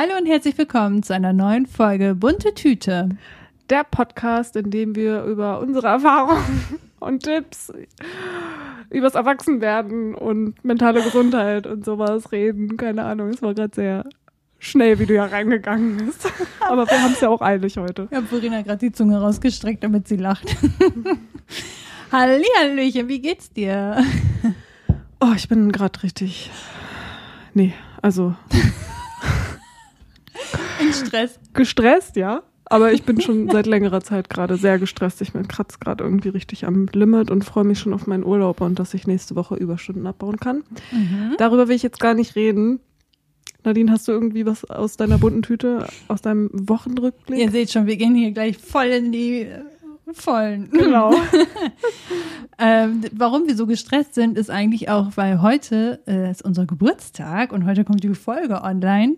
Hallo 0.00 0.12
und 0.16 0.26
herzlich 0.26 0.56
willkommen 0.56 1.02
zu 1.02 1.12
einer 1.12 1.32
neuen 1.32 1.66
Folge 1.66 2.14
Bunte 2.14 2.54
Tüte. 2.54 3.08
Der 3.68 3.82
Podcast, 3.82 4.54
in 4.54 4.70
dem 4.70 4.94
wir 4.94 5.24
über 5.24 5.58
unsere 5.58 5.88
Erfahrungen 5.88 6.78
und 7.00 7.24
Tipps 7.24 7.72
übers 8.90 9.16
Erwachsenwerden 9.16 10.14
und 10.14 10.64
mentale 10.64 11.02
Gesundheit 11.02 11.66
und 11.66 11.84
sowas 11.84 12.30
reden. 12.30 12.76
Keine 12.76 13.06
Ahnung, 13.06 13.30
es 13.30 13.42
war 13.42 13.54
gerade 13.54 13.74
sehr 13.74 14.04
schnell, 14.60 15.00
wie 15.00 15.06
du 15.06 15.14
ja 15.14 15.24
reingegangen 15.24 15.96
bist. 15.96 16.32
Aber 16.60 16.88
wir 16.88 17.02
haben 17.02 17.14
es 17.14 17.20
ja 17.20 17.30
auch 17.30 17.42
eilig 17.42 17.76
heute. 17.76 18.06
Ich 18.08 18.16
habe 18.16 18.26
Verena 18.28 18.62
gerade 18.62 18.78
die 18.78 18.92
Zunge 18.92 19.20
rausgestreckt, 19.20 19.82
damit 19.82 20.06
sie 20.06 20.16
lacht. 20.16 20.46
Hallihallöchen, 22.12 23.08
wie 23.08 23.20
geht's 23.20 23.52
dir? 23.52 24.00
Oh, 25.18 25.32
ich 25.34 25.48
bin 25.48 25.72
gerade 25.72 26.00
richtig. 26.04 26.52
Nee, 27.52 27.74
also. 28.00 28.36
In 30.80 30.92
Stress. 30.92 31.38
Gestresst, 31.52 32.16
ja. 32.16 32.42
Aber 32.70 32.92
ich 32.92 33.04
bin 33.04 33.20
schon 33.20 33.48
seit 33.48 33.66
längerer 33.66 34.02
Zeit 34.02 34.28
gerade 34.28 34.56
sehr 34.56 34.78
gestresst. 34.78 35.22
Ich 35.22 35.32
bin 35.32 35.48
kratze 35.48 35.78
gerade 35.80 36.04
irgendwie 36.04 36.28
richtig 36.28 36.66
am 36.66 36.86
Limit 36.92 37.30
und 37.30 37.44
freue 37.44 37.64
mich 37.64 37.78
schon 37.78 37.94
auf 37.94 38.06
meinen 38.06 38.24
Urlaub 38.24 38.60
und 38.60 38.78
dass 38.78 38.92
ich 38.92 39.06
nächste 39.06 39.36
Woche 39.36 39.54
Überstunden 39.54 40.06
abbauen 40.06 40.38
kann. 40.38 40.64
Mhm. 40.92 41.34
Darüber 41.38 41.68
will 41.68 41.76
ich 41.76 41.82
jetzt 41.82 42.00
gar 42.00 42.14
nicht 42.14 42.36
reden. 42.36 42.80
Nadine, 43.64 43.90
hast 43.90 44.06
du 44.06 44.12
irgendwie 44.12 44.46
was 44.46 44.64
aus 44.68 44.96
deiner 44.96 45.18
bunten 45.18 45.42
Tüte, 45.42 45.86
aus 46.08 46.20
deinem 46.20 46.50
Wochenrückblick? 46.52 47.38
Ihr 47.38 47.50
seht 47.50 47.70
schon, 47.70 47.86
wir 47.86 47.96
gehen 47.96 48.14
hier 48.14 48.32
gleich 48.32 48.58
voll 48.58 48.86
in 48.86 49.12
die 49.12 49.48
vollen. 50.12 50.70
Genau. 50.70 51.12
ähm, 52.58 53.02
warum 53.12 53.46
wir 53.46 53.56
so 53.56 53.66
gestresst 53.66 54.14
sind, 54.14 54.38
ist 54.38 54.50
eigentlich 54.50 54.88
auch, 54.88 55.16
weil 55.16 55.42
heute 55.42 56.00
äh, 56.06 56.30
ist 56.30 56.42
unser 56.42 56.66
Geburtstag 56.66 57.52
und 57.52 57.66
heute 57.66 57.84
kommt 57.84 58.02
die 58.04 58.14
Folge 58.14 58.62
online. 58.62 59.16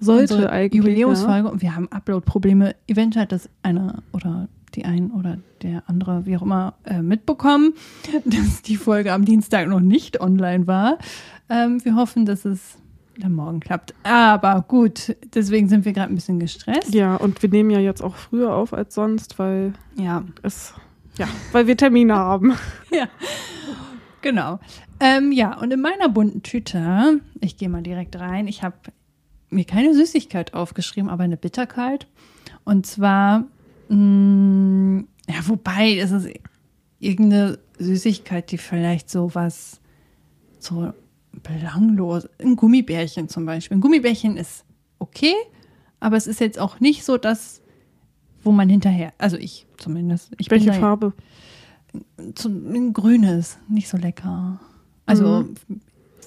Sollte 0.00 0.50
eigentlich. 0.50 0.82
Jubiläumsfolge 0.82 1.46
Ja. 1.46 1.52
und 1.52 1.62
wir 1.62 1.74
haben 1.76 1.88
Upload-Probleme. 1.90 2.74
Eventuell 2.86 3.22
hat 3.24 3.32
das 3.32 3.48
einer 3.62 4.02
oder 4.12 4.48
die 4.74 4.84
ein 4.84 5.10
oder 5.10 5.38
der 5.62 5.82
andere, 5.88 6.26
wie 6.26 6.36
auch 6.36 6.42
immer, 6.42 6.74
äh, 6.84 7.02
mitbekommen, 7.02 7.74
dass 8.24 8.62
die 8.62 8.76
Folge 8.76 9.12
am 9.12 9.24
Dienstag 9.24 9.68
noch 9.68 9.80
nicht 9.80 10.20
online 10.20 10.66
war. 10.66 10.98
Ähm, 11.48 11.84
wir 11.84 11.96
hoffen, 11.96 12.24
dass 12.24 12.44
es 12.44 12.76
dann 13.18 13.32
morgen 13.34 13.60
klappt. 13.60 13.92
Aber 14.04 14.64
gut, 14.66 15.14
deswegen 15.34 15.68
sind 15.68 15.84
wir 15.84 15.92
gerade 15.92 16.10
ein 16.12 16.14
bisschen 16.14 16.38
gestresst. 16.40 16.94
Ja, 16.94 17.16
und 17.16 17.42
wir 17.42 17.50
nehmen 17.50 17.70
ja 17.70 17.80
jetzt 17.80 18.00
auch 18.02 18.14
früher 18.14 18.54
auf 18.54 18.72
als 18.72 18.94
sonst, 18.94 19.38
weil 19.38 19.72
Ja, 19.96 20.22
es, 20.42 20.72
ja, 21.18 21.26
weil 21.52 21.66
wir 21.66 21.76
Termine 21.76 22.14
haben. 22.16 22.54
ja. 22.90 23.08
Genau. 24.22 24.60
Ähm, 25.00 25.32
ja, 25.32 25.58
und 25.58 25.72
in 25.72 25.80
meiner 25.80 26.08
bunten 26.08 26.42
Tüte, 26.42 27.20
ich 27.40 27.56
gehe 27.56 27.68
mal 27.68 27.82
direkt 27.82 28.16
rein, 28.18 28.46
ich 28.48 28.62
habe 28.62 28.76
mir 29.50 29.64
keine 29.64 29.94
Süßigkeit 29.94 30.54
aufgeschrieben, 30.54 31.10
aber 31.10 31.24
eine 31.24 31.36
Bitterkeit. 31.36 32.06
Und 32.64 32.86
zwar, 32.86 33.44
mh, 33.88 35.04
ja, 35.28 35.48
wobei, 35.48 35.98
es 35.98 36.10
ist 36.10 36.28
irgendeine 36.98 37.58
Süßigkeit, 37.78 38.50
die 38.50 38.58
vielleicht 38.58 39.10
so 39.10 39.34
was, 39.34 39.80
so 40.58 40.92
belanglos, 41.42 42.28
ein 42.38 42.56
Gummibärchen 42.56 43.28
zum 43.28 43.46
Beispiel. 43.46 43.76
Ein 43.76 43.80
Gummibärchen 43.80 44.36
ist 44.36 44.64
okay, 44.98 45.34
aber 46.00 46.16
es 46.16 46.26
ist 46.26 46.40
jetzt 46.40 46.58
auch 46.58 46.80
nicht 46.80 47.04
so 47.04 47.16
das, 47.16 47.60
wo 48.42 48.52
man 48.52 48.68
hinterher, 48.68 49.12
also 49.18 49.36
ich 49.36 49.66
zumindest. 49.76 50.32
Ich 50.38 50.50
Welche 50.50 50.72
Farbe? 50.72 51.12
zum, 52.34 52.72
ein 52.72 52.92
grünes, 52.92 53.58
nicht 53.68 53.88
so 53.88 53.96
lecker. 53.96 54.60
Also, 55.06 55.48
für 55.66 55.74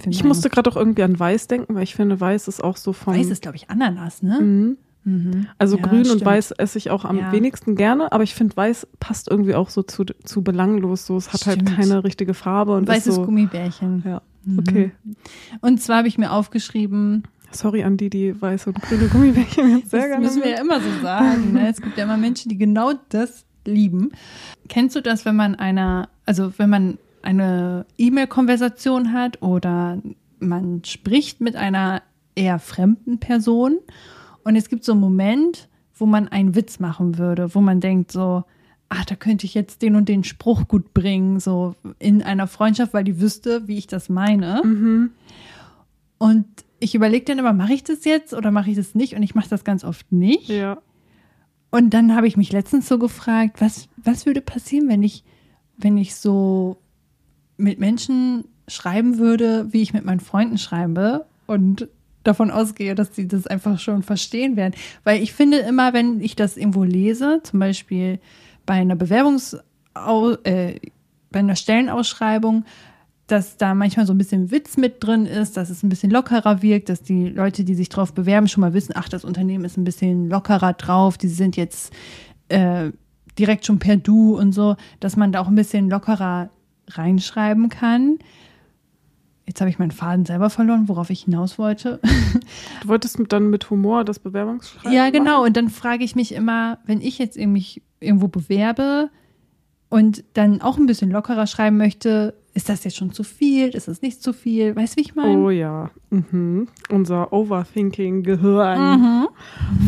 Ich 0.07 0.23
musste 0.23 0.49
gerade 0.49 0.69
auch 0.69 0.75
irgendwie 0.75 1.03
an 1.03 1.19
Weiß 1.19 1.47
denken, 1.47 1.75
weil 1.75 1.83
ich 1.83 1.95
finde, 1.95 2.19
Weiß 2.19 2.47
ist 2.47 2.63
auch 2.63 2.77
so 2.77 2.93
vom. 2.93 3.13
Weiß 3.15 3.27
ist, 3.29 3.41
glaube 3.41 3.57
ich, 3.57 3.69
Ananas, 3.69 4.21
ne? 4.23 4.39
Mhm. 4.41 4.77
Mhm. 5.05 5.47
Also 5.57 5.77
Ja, 5.77 5.83
grün 5.83 5.99
und 5.99 6.05
stimmt. 6.05 6.25
weiß 6.25 6.51
esse 6.51 6.77
ich 6.77 6.89
auch 6.89 7.03
am 7.03 7.17
Ja. 7.17 7.31
wenigsten 7.33 7.75
gerne, 7.75 8.11
aber 8.13 8.23
ich 8.23 8.35
finde 8.35 8.55
weiß 8.55 8.87
passt 9.01 9.29
irgendwie 9.29 9.53
auch 9.53 9.69
so 9.69 9.83
zu, 9.83 10.05
zu 10.23 10.41
belanglos. 10.43 11.05
So, 11.05 11.17
es 11.17 11.33
hat 11.33 11.41
Stimmt. 11.41 11.69
halt 11.69 11.79
keine 11.79 12.03
richtige 12.05 12.33
Farbe 12.33 12.75
und 12.77 12.87
Weißes 12.87 13.07
ist 13.07 13.15
so. 13.15 13.25
Gummibärchen. 13.25 14.01
Ja, 14.05 14.21
Mhm. 14.45 14.59
okay. 14.59 14.91
Und 15.61 15.81
zwar 15.81 15.97
habe 15.97 16.07
ich 16.07 16.17
mir 16.17 16.31
aufgeschrieben, 16.31 17.23
Sorry 17.51 17.83
an 17.83 17.97
die, 17.97 18.09
die 18.09 18.41
weiße 18.41 18.69
und 18.71 18.81
grüne 18.81 19.07
Gummibärchen 19.09 19.77
jetzt 19.77 19.91
sehr 19.91 19.99
das 19.99 20.09
gerne. 20.09 20.25
müssen 20.25 20.41
wir 20.41 20.49
ja 20.51 20.61
immer 20.61 20.79
so 20.79 20.89
sagen. 21.03 21.53
Ne? 21.53 21.69
Es 21.69 21.79
gibt 21.81 21.97
ja 21.97 22.05
immer 22.05 22.17
Menschen, 22.17 22.49
die 22.49 22.57
genau 22.57 22.93
das 23.09 23.45
lieben. 23.65 24.11
Kennst 24.69 24.95
du 24.95 25.01
das, 25.01 25.23
wenn 25.25 25.35
man 25.35 25.53
einer, 25.55 26.09
also 26.25 26.51
wenn 26.57 26.69
man 26.69 26.97
eine 27.23 27.85
E-Mail-Konversation 27.97 29.13
hat 29.13 29.41
oder 29.41 30.01
man 30.39 30.83
spricht 30.83 31.41
mit 31.41 31.55
einer 31.55 32.01
eher 32.35 32.59
fremden 32.59 33.19
Person 33.19 33.77
und 34.43 34.55
es 34.55 34.69
gibt 34.69 34.83
so 34.83 34.91
einen 34.91 35.01
Moment, 35.01 35.69
wo 35.95 36.05
man 36.05 36.27
einen 36.27 36.55
Witz 36.55 36.79
machen 36.79 37.17
würde, 37.17 37.55
wo 37.55 37.61
man 37.61 37.79
denkt 37.79 38.11
so, 38.11 38.43
ach, 38.89 39.05
da 39.05 39.15
könnte 39.15 39.45
ich 39.45 39.53
jetzt 39.53 39.81
den 39.81 39.95
und 39.95 40.09
den 40.09 40.23
Spruch 40.23 40.67
gut 40.67 40.93
bringen, 40.93 41.39
so 41.39 41.75
in 41.99 42.21
einer 42.21 42.47
Freundschaft, 42.47 42.93
weil 42.93 43.03
die 43.03 43.19
wüsste, 43.19 43.67
wie 43.67 43.77
ich 43.77 43.87
das 43.87 44.09
meine. 44.09 44.61
Mhm. 44.63 45.11
Und 46.17 46.45
ich 46.79 46.93
überlege 46.93 47.25
dann 47.25 47.39
immer, 47.39 47.53
mache 47.53 47.73
ich 47.73 47.83
das 47.83 48.05
jetzt 48.05 48.33
oder 48.33 48.51
mache 48.51 48.69
ich 48.69 48.75
das 48.75 48.93
nicht? 48.95 49.15
Und 49.15 49.23
ich 49.23 49.35
mache 49.35 49.49
das 49.49 49.63
ganz 49.63 49.83
oft 49.83 50.11
nicht. 50.11 50.49
Ja. 50.49 50.79
Und 51.71 51.91
dann 51.91 52.15
habe 52.15 52.27
ich 52.27 52.37
mich 52.37 52.51
letztens 52.51 52.87
so 52.87 52.99
gefragt, 52.99 53.61
was, 53.61 53.87
was 53.97 54.25
würde 54.25 54.41
passieren, 54.41 54.89
wenn 54.89 55.01
ich, 55.01 55.23
wenn 55.77 55.97
ich 55.97 56.15
so 56.15 56.77
mit 57.57 57.79
Menschen 57.79 58.45
schreiben 58.67 59.17
würde, 59.17 59.67
wie 59.71 59.81
ich 59.81 59.93
mit 59.93 60.05
meinen 60.05 60.19
Freunden 60.19 60.57
schreibe 60.57 61.25
und 61.47 61.87
davon 62.23 62.51
ausgehe, 62.51 62.95
dass 62.95 63.15
sie 63.15 63.27
das 63.27 63.47
einfach 63.47 63.79
schon 63.79 64.03
verstehen 64.03 64.55
werden. 64.55 64.73
Weil 65.03 65.21
ich 65.21 65.33
finde 65.33 65.57
immer, 65.57 65.93
wenn 65.93 66.21
ich 66.21 66.35
das 66.35 66.57
irgendwo 66.57 66.83
lese, 66.83 67.41
zum 67.43 67.59
Beispiel 67.59 68.19
bei 68.65 68.75
einer 68.75 68.95
Bewerbungs, 68.95 69.57
äh, 70.43 70.75
bei 71.31 71.39
einer 71.39 71.55
Stellenausschreibung, 71.55 72.65
dass 73.27 73.57
da 73.57 73.73
manchmal 73.73 74.05
so 74.05 74.13
ein 74.13 74.17
bisschen 74.17 74.51
Witz 74.51 74.77
mit 74.77 75.03
drin 75.03 75.25
ist, 75.25 75.57
dass 75.57 75.69
es 75.69 75.81
ein 75.83 75.89
bisschen 75.89 76.11
lockerer 76.11 76.61
wirkt, 76.61 76.89
dass 76.89 77.01
die 77.01 77.29
Leute, 77.29 77.63
die 77.63 77.75
sich 77.75 77.89
drauf 77.89 78.13
bewerben, 78.13 78.47
schon 78.47 78.61
mal 78.61 78.73
wissen, 78.73 78.93
ach, 78.95 79.09
das 79.09 79.25
Unternehmen 79.25 79.65
ist 79.65 79.77
ein 79.77 79.85
bisschen 79.85 80.29
lockerer 80.29 80.73
drauf, 80.73 81.17
die 81.17 81.29
sind 81.29 81.55
jetzt 81.55 81.93
äh, 82.49 82.91
direkt 83.39 83.65
schon 83.65 83.79
per 83.79 83.97
Du 83.97 84.37
und 84.37 84.51
so, 84.51 84.75
dass 84.99 85.15
man 85.15 85.31
da 85.31 85.41
auch 85.41 85.47
ein 85.47 85.55
bisschen 85.55 85.89
lockerer 85.89 86.49
reinschreiben 86.87 87.69
kann. 87.69 88.19
Jetzt 89.45 89.59
habe 89.59 89.69
ich 89.69 89.77
meinen 89.77 89.91
Faden 89.91 90.25
selber 90.25 90.49
verloren, 90.49 90.87
worauf 90.87 91.09
ich 91.09 91.23
hinaus 91.23 91.57
wollte. 91.57 91.99
Du 92.81 92.89
wolltest 92.89 93.17
dann 93.29 93.49
mit 93.49 93.69
Humor 93.69 94.03
das 94.03 94.19
Bewerbungsschreiben 94.19 94.91
ja, 94.91 95.09
genau. 95.09 95.37
Machen? 95.37 95.47
Und 95.47 95.57
dann 95.57 95.69
frage 95.69 96.03
ich 96.03 96.15
mich 96.15 96.33
immer, 96.33 96.79
wenn 96.85 96.99
ich 96.99 97.17
jetzt 97.17 97.37
mich 97.37 97.81
irgendwo 98.01 98.27
bewerbe 98.27 99.09
und 99.89 100.23
dann 100.33 100.61
auch 100.61 100.77
ein 100.77 100.85
bisschen 100.85 101.09
lockerer 101.09 101.47
schreiben 101.47 101.77
möchte, 101.77 102.33
ist 102.55 102.69
das 102.69 102.83
jetzt 102.83 102.97
schon 102.97 103.11
zu 103.11 103.23
viel? 103.23 103.69
Ist 103.69 103.87
das 103.87 104.01
nicht 104.01 104.21
zu 104.21 104.31
viel? 104.33 104.75
Weißt 104.75 104.93
du, 104.93 104.97
wie 104.97 105.01
ich 105.01 105.15
meine? 105.15 105.37
Oh 105.39 105.49
ja. 105.49 105.89
Mhm. 106.11 106.67
Unser 106.89 107.33
Overthinking-Gehirn. 107.33 108.99
Mhm. 108.99 109.27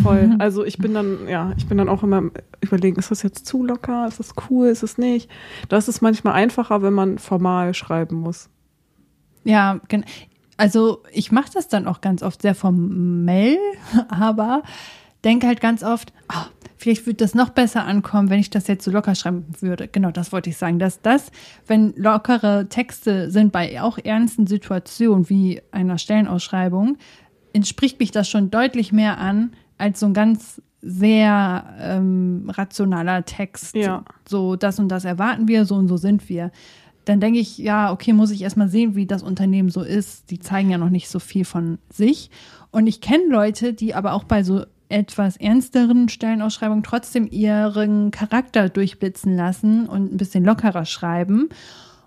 Voll. 0.04 0.36
Also 0.40 0.64
ich 0.66 0.78
bin 0.78 0.94
dann, 0.94 1.28
ja, 1.28 1.54
ich 1.58 1.68
bin 1.68 1.78
dann 1.78 1.90
auch 1.90 2.04
immer 2.04 2.24
überlegen, 2.62 2.98
ist 2.98 3.12
das 3.12 3.22
jetzt 3.24 3.46
zu 3.46 3.64
locker? 3.64 4.08
Ist 4.08 4.20
das 4.20 4.34
cool? 4.50 4.68
Ist 4.68 4.84
es 4.84 4.98
nicht? 4.98 5.30
Das 5.70 5.88
ist 5.88 6.02
manchmal 6.02 6.34
einfacher, 6.34 6.82
wenn 6.82 6.94
man 6.94 7.18
formal 7.20 7.74
schreiben 7.74 8.16
muss. 8.18 8.50
Ja, 9.44 9.80
gen- 9.88 10.06
also 10.58 11.04
ich 11.12 11.32
mache 11.32 11.52
das 11.54 11.68
dann 11.68 11.86
auch 11.88 12.02
ganz 12.02 12.24
oft 12.24 12.42
sehr 12.42 12.56
formell, 12.56 13.58
aber 14.10 14.64
denke 15.24 15.46
halt 15.48 15.62
ganz 15.62 15.84
oft, 15.84 16.14
ah, 16.30 16.46
vielleicht 16.78 17.06
würde 17.06 17.18
das 17.18 17.36
noch 17.36 17.50
besser 17.50 17.86
ankommen, 17.86 18.30
wenn 18.30 18.40
ich 18.40 18.50
das 18.50 18.68
jetzt 18.68 18.84
so 18.84 18.92
locker 18.92 19.16
schreiben 19.16 19.46
würde. 19.60 19.88
Genau, 19.88 20.12
das 20.12 20.32
wollte 20.32 20.50
ich 20.50 20.58
sagen, 20.58 20.80
dass 20.80 21.02
das, 21.02 21.32
wenn 21.68 21.94
lockere 21.96 22.68
Texte 22.70 23.32
sind 23.32 23.52
bei 23.52 23.82
auch 23.82 23.98
ernsten 23.98 24.48
Situationen 24.48 25.30
wie 25.30 25.62
einer 25.72 25.98
Stellenausschreibung, 25.98 26.98
entspricht 27.54 28.00
mich 28.00 28.12
das 28.12 28.30
schon 28.30 28.52
deutlich 28.52 28.92
mehr 28.92 29.18
an 29.18 29.54
als 29.78 30.00
so 30.00 30.06
ein 30.06 30.14
ganz 30.14 30.62
sehr 30.82 31.66
ähm, 31.80 32.50
rationaler 32.50 33.26
Text. 33.26 33.76
Ja. 33.76 34.04
So, 34.28 34.56
das 34.56 34.78
und 34.80 34.90
das 34.90 35.06
erwarten 35.06 35.48
wir, 35.48 35.66
so 35.66 35.76
und 35.76 35.88
so 35.88 35.98
sind 35.98 36.30
wir 36.30 36.52
dann 37.06 37.20
denke 37.20 37.40
ich, 37.40 37.58
ja, 37.58 37.92
okay, 37.92 38.14
muss 38.14 38.32
ich 38.32 38.42
erstmal 38.42 38.68
sehen, 38.68 38.96
wie 38.96 39.06
das 39.06 39.24
Unternehmen 39.24 39.70
so 39.70 39.82
ist. 39.82 40.32
Die 40.32 40.40
zeigen 40.40 40.72
ja 40.72 40.78
noch 40.78 40.90
nicht 40.90 41.08
so 41.08 41.20
viel 41.20 41.46
von 41.46 41.78
sich. 41.90 42.30
Und 42.72 42.88
ich 42.88 43.00
kenne 43.00 43.26
Leute, 43.30 43.74
die 43.74 43.94
aber 43.94 44.14
auch 44.14 44.24
bei 44.24 44.44
so 44.44 44.66
etwas 44.90 45.38
ernsteren 45.38 46.10
Stellenausschreibungen 46.10 46.84
trotzdem 46.84 47.28
ihren 47.30 48.12
Charakter 48.12 48.70
durchblitzen 48.70 49.36
lassen 49.36 49.88
und 49.88 50.14
ein 50.14 50.18
bisschen 50.18 50.44
lockerer 50.44 50.86
schreiben. 50.86 51.50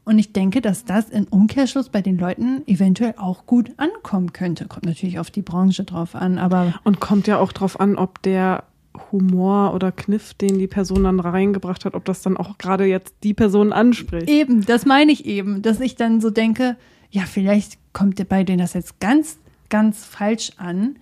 Und 0.05 0.19
ich 0.19 0.33
denke, 0.33 0.63
dass 0.63 0.87
das 0.87 1.11
in 1.11 1.25
Umkehrschluss 1.25 1.91
bei 1.91 2.01
den 2.01 2.17
Leuten 2.17 2.63
eventuell 2.67 3.15
auch 3.19 3.45
gut 3.45 3.73
ankommen 3.77 4.33
könnte. 4.33 4.67
Kommt 4.67 4.87
natürlich 4.87 5.19
auf 5.19 5.31
die 5.31 5.43
Branche 5.43 5.85
drauf 5.85 6.15
an, 6.15 6.39
aber 6.39 6.75
Und 6.85 6.99
kommt 6.99 7.27
ja 7.27 7.39
auch 7.39 7.53
drauf 7.53 7.79
an, 7.79 7.97
ob 7.97 8.23
der 8.23 8.65
Humor 9.13 9.75
oder 9.75 9.93
Kniff, 9.93 10.35
den 10.35 10.59
die 10.59 10.67
Person 10.67 11.05
dann 11.05 11.21
reingebracht 11.21 11.85
hat, 11.85 11.95
ob 11.95 12.05
das 12.05 12.23
dann 12.23 12.37
auch 12.37 12.59
gerade 12.59 12.85
jetzt 12.87 13.17
die 13.23 13.35
Person 13.35 13.73
anspricht. 13.73 14.29
Eben, 14.29 14.65
das 14.65 14.87
meine 14.87 15.13
ich 15.13 15.27
eben, 15.27 15.63
dass 15.63 15.79
ich 15.79 15.97
dann 15.97 16.21
so 16.21 16.31
denke, 16.31 16.77
ja, 17.11 17.23
vielleicht 17.23 17.79
kommt 17.93 18.27
bei 18.29 18.45
denen 18.45 18.59
das 18.59 18.75
jetzt 18.75 19.01
ganz, 19.01 19.39
ganz 19.69 20.05
falsch 20.05 20.53
an. 20.57 20.97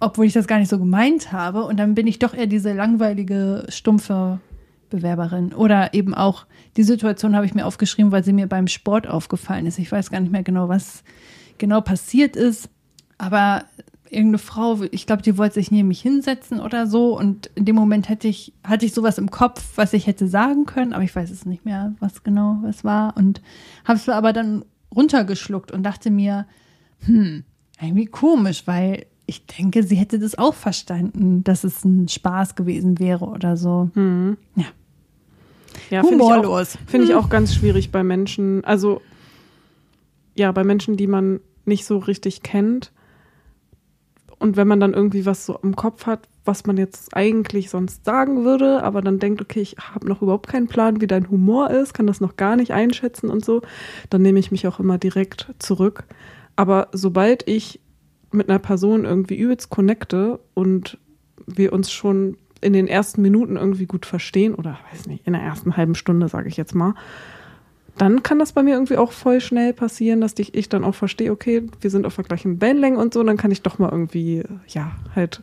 Obwohl 0.00 0.26
ich 0.26 0.32
das 0.32 0.46
gar 0.46 0.58
nicht 0.58 0.68
so 0.68 0.78
gemeint 0.78 1.32
habe. 1.32 1.64
Und 1.64 1.78
dann 1.78 1.94
bin 1.94 2.06
ich 2.06 2.18
doch 2.18 2.34
eher 2.34 2.46
diese 2.46 2.72
langweilige, 2.72 3.66
stumpfe 3.68 4.40
Bewerberin. 4.90 5.52
Oder 5.52 5.94
eben 5.94 6.14
auch, 6.14 6.46
die 6.76 6.82
Situation 6.82 7.34
habe 7.34 7.46
ich 7.46 7.54
mir 7.54 7.66
aufgeschrieben, 7.66 8.12
weil 8.12 8.24
sie 8.24 8.32
mir 8.32 8.46
beim 8.46 8.68
Sport 8.68 9.06
aufgefallen 9.06 9.66
ist. 9.66 9.78
Ich 9.78 9.90
weiß 9.90 10.10
gar 10.10 10.20
nicht 10.20 10.32
mehr 10.32 10.42
genau, 10.42 10.68
was 10.68 11.02
genau 11.58 11.80
passiert 11.80 12.36
ist. 12.36 12.68
Aber 13.18 13.64
irgendeine 14.10 14.38
Frau, 14.38 14.82
ich 14.90 15.06
glaube, 15.06 15.22
die 15.22 15.38
wollte 15.38 15.54
sich 15.54 15.70
neben 15.70 15.88
mich 15.88 16.00
hinsetzen 16.00 16.60
oder 16.60 16.86
so. 16.86 17.18
Und 17.18 17.50
in 17.54 17.64
dem 17.64 17.76
Moment 17.76 18.08
hätte 18.08 18.28
ich, 18.28 18.52
hatte 18.62 18.86
ich 18.86 18.94
sowas 18.94 19.18
im 19.18 19.30
Kopf, 19.30 19.62
was 19.76 19.92
ich 19.92 20.06
hätte 20.06 20.28
sagen 20.28 20.66
können, 20.66 20.92
aber 20.92 21.02
ich 21.02 21.14
weiß 21.14 21.30
es 21.30 21.46
nicht 21.46 21.64
mehr, 21.64 21.94
was 22.00 22.22
genau 22.22 22.62
es 22.68 22.84
war. 22.84 23.16
Und 23.16 23.40
habe 23.84 23.98
es 23.98 24.08
aber 24.08 24.32
dann 24.32 24.64
runtergeschluckt 24.94 25.72
und 25.72 25.82
dachte 25.82 26.10
mir, 26.10 26.46
hm, 27.04 27.44
irgendwie 27.80 28.06
komisch, 28.06 28.66
weil 28.66 29.06
ich 29.26 29.44
denke, 29.46 29.82
sie 29.82 29.96
hätte 29.96 30.18
das 30.18 30.38
auch 30.38 30.54
verstanden, 30.54 31.42
dass 31.44 31.64
es 31.64 31.84
ein 31.84 32.08
Spaß 32.08 32.54
gewesen 32.54 32.98
wäre 32.98 33.24
oder 33.26 33.56
so. 33.56 33.90
Mhm. 33.94 34.36
Ja. 34.54 34.66
Ja, 35.90 36.02
finde 36.02 36.24
ich, 36.24 36.30
Humorlos. 36.30 36.78
finde 36.86 37.06
ich 37.06 37.14
auch 37.14 37.28
ganz 37.28 37.54
schwierig 37.54 37.92
bei 37.92 38.02
Menschen. 38.02 38.64
Also, 38.64 39.02
ja, 40.34 40.50
bei 40.52 40.64
Menschen, 40.64 40.96
die 40.96 41.06
man 41.06 41.40
nicht 41.64 41.84
so 41.84 41.98
richtig 41.98 42.42
kennt. 42.42 42.92
Und 44.38 44.56
wenn 44.56 44.68
man 44.68 44.80
dann 44.80 44.94
irgendwie 44.94 45.26
was 45.26 45.46
so 45.46 45.58
im 45.62 45.76
Kopf 45.76 46.06
hat, 46.06 46.28
was 46.44 46.66
man 46.66 46.76
jetzt 46.76 47.16
eigentlich 47.16 47.70
sonst 47.70 48.04
sagen 48.04 48.44
würde, 48.44 48.82
aber 48.82 49.00
dann 49.02 49.18
denkt, 49.18 49.40
okay, 49.40 49.60
ich 49.60 49.76
habe 49.78 50.06
noch 50.06 50.22
überhaupt 50.22 50.48
keinen 50.48 50.68
Plan, 50.68 51.00
wie 51.00 51.06
dein 51.06 51.30
Humor 51.30 51.70
ist, 51.70 51.94
kann 51.94 52.06
das 52.06 52.20
noch 52.20 52.36
gar 52.36 52.56
nicht 52.56 52.70
einschätzen 52.70 53.30
und 53.30 53.44
so, 53.44 53.62
dann 54.10 54.22
nehme 54.22 54.38
ich 54.38 54.50
mich 54.50 54.66
auch 54.66 54.78
immer 54.78 54.98
direkt 54.98 55.52
zurück. 55.58 56.04
Aber 56.54 56.88
sobald 56.92 57.48
ich 57.48 57.80
mit 58.36 58.48
einer 58.48 58.58
Person 58.58 59.04
irgendwie 59.04 59.36
übelst 59.36 59.70
connecte 59.70 60.38
und 60.54 60.98
wir 61.46 61.72
uns 61.72 61.90
schon 61.90 62.36
in 62.60 62.72
den 62.72 62.86
ersten 62.88 63.22
Minuten 63.22 63.56
irgendwie 63.56 63.86
gut 63.86 64.06
verstehen 64.06 64.54
oder 64.54 64.78
weiß 64.92 65.06
nicht, 65.06 65.26
in 65.26 65.32
der 65.34 65.42
ersten 65.42 65.76
halben 65.76 65.94
Stunde, 65.94 66.28
sage 66.28 66.48
ich 66.48 66.56
jetzt 66.56 66.74
mal, 66.74 66.94
dann 67.98 68.22
kann 68.22 68.38
das 68.38 68.52
bei 68.52 68.62
mir 68.62 68.74
irgendwie 68.74 68.96
auch 68.96 69.12
voll 69.12 69.40
schnell 69.40 69.72
passieren, 69.72 70.20
dass 70.20 70.34
ich, 70.38 70.54
ich 70.54 70.68
dann 70.68 70.84
auch 70.84 70.94
verstehe, 70.94 71.32
okay, 71.32 71.62
wir 71.80 71.90
sind 71.90 72.04
auf 72.06 72.16
der 72.16 72.24
gleichen 72.24 72.60
Wellenlänge 72.60 72.98
und 72.98 73.14
so, 73.14 73.22
dann 73.22 73.36
kann 73.36 73.50
ich 73.50 73.62
doch 73.62 73.78
mal 73.78 73.90
irgendwie, 73.90 74.42
ja, 74.68 74.92
halt 75.14 75.42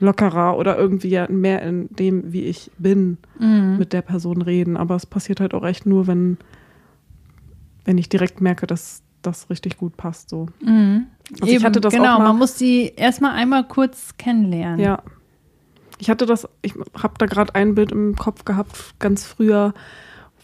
lockerer 0.00 0.58
oder 0.58 0.76
irgendwie 0.76 1.08
ja 1.08 1.30
mehr 1.30 1.62
in 1.62 1.88
dem, 1.90 2.32
wie 2.32 2.44
ich 2.44 2.70
bin, 2.78 3.16
Mhm. 3.38 3.76
mit 3.78 3.92
der 3.92 4.02
Person 4.02 4.42
reden. 4.42 4.76
Aber 4.76 4.96
es 4.96 5.06
passiert 5.06 5.40
halt 5.40 5.54
auch 5.54 5.64
echt 5.64 5.86
nur, 5.86 6.06
wenn, 6.06 6.36
wenn 7.84 7.96
ich 7.96 8.08
direkt 8.08 8.40
merke, 8.40 8.66
dass 8.66 9.02
das 9.26 9.50
richtig 9.50 9.76
gut 9.76 9.96
passt. 9.96 10.30
So. 10.30 10.46
Mhm. 10.62 11.06
Also 11.40 11.52
ich 11.52 11.64
hatte 11.64 11.80
das 11.80 11.92
auch 11.92 11.96
genau, 11.96 12.18
mal- 12.18 12.28
man 12.28 12.38
muss 12.38 12.56
die 12.56 12.92
erstmal 12.96 13.32
einmal 13.32 13.66
kurz 13.66 14.16
kennenlernen. 14.18 14.78
Ja. 14.80 15.02
Ich 15.98 16.10
hatte 16.10 16.26
das, 16.26 16.48
ich 16.62 16.74
habe 17.00 17.14
da 17.18 17.26
gerade 17.26 17.54
ein 17.54 17.74
Bild 17.74 17.92
im 17.92 18.16
Kopf 18.16 18.44
gehabt, 18.44 18.94
ganz 18.98 19.24
früher, 19.24 19.72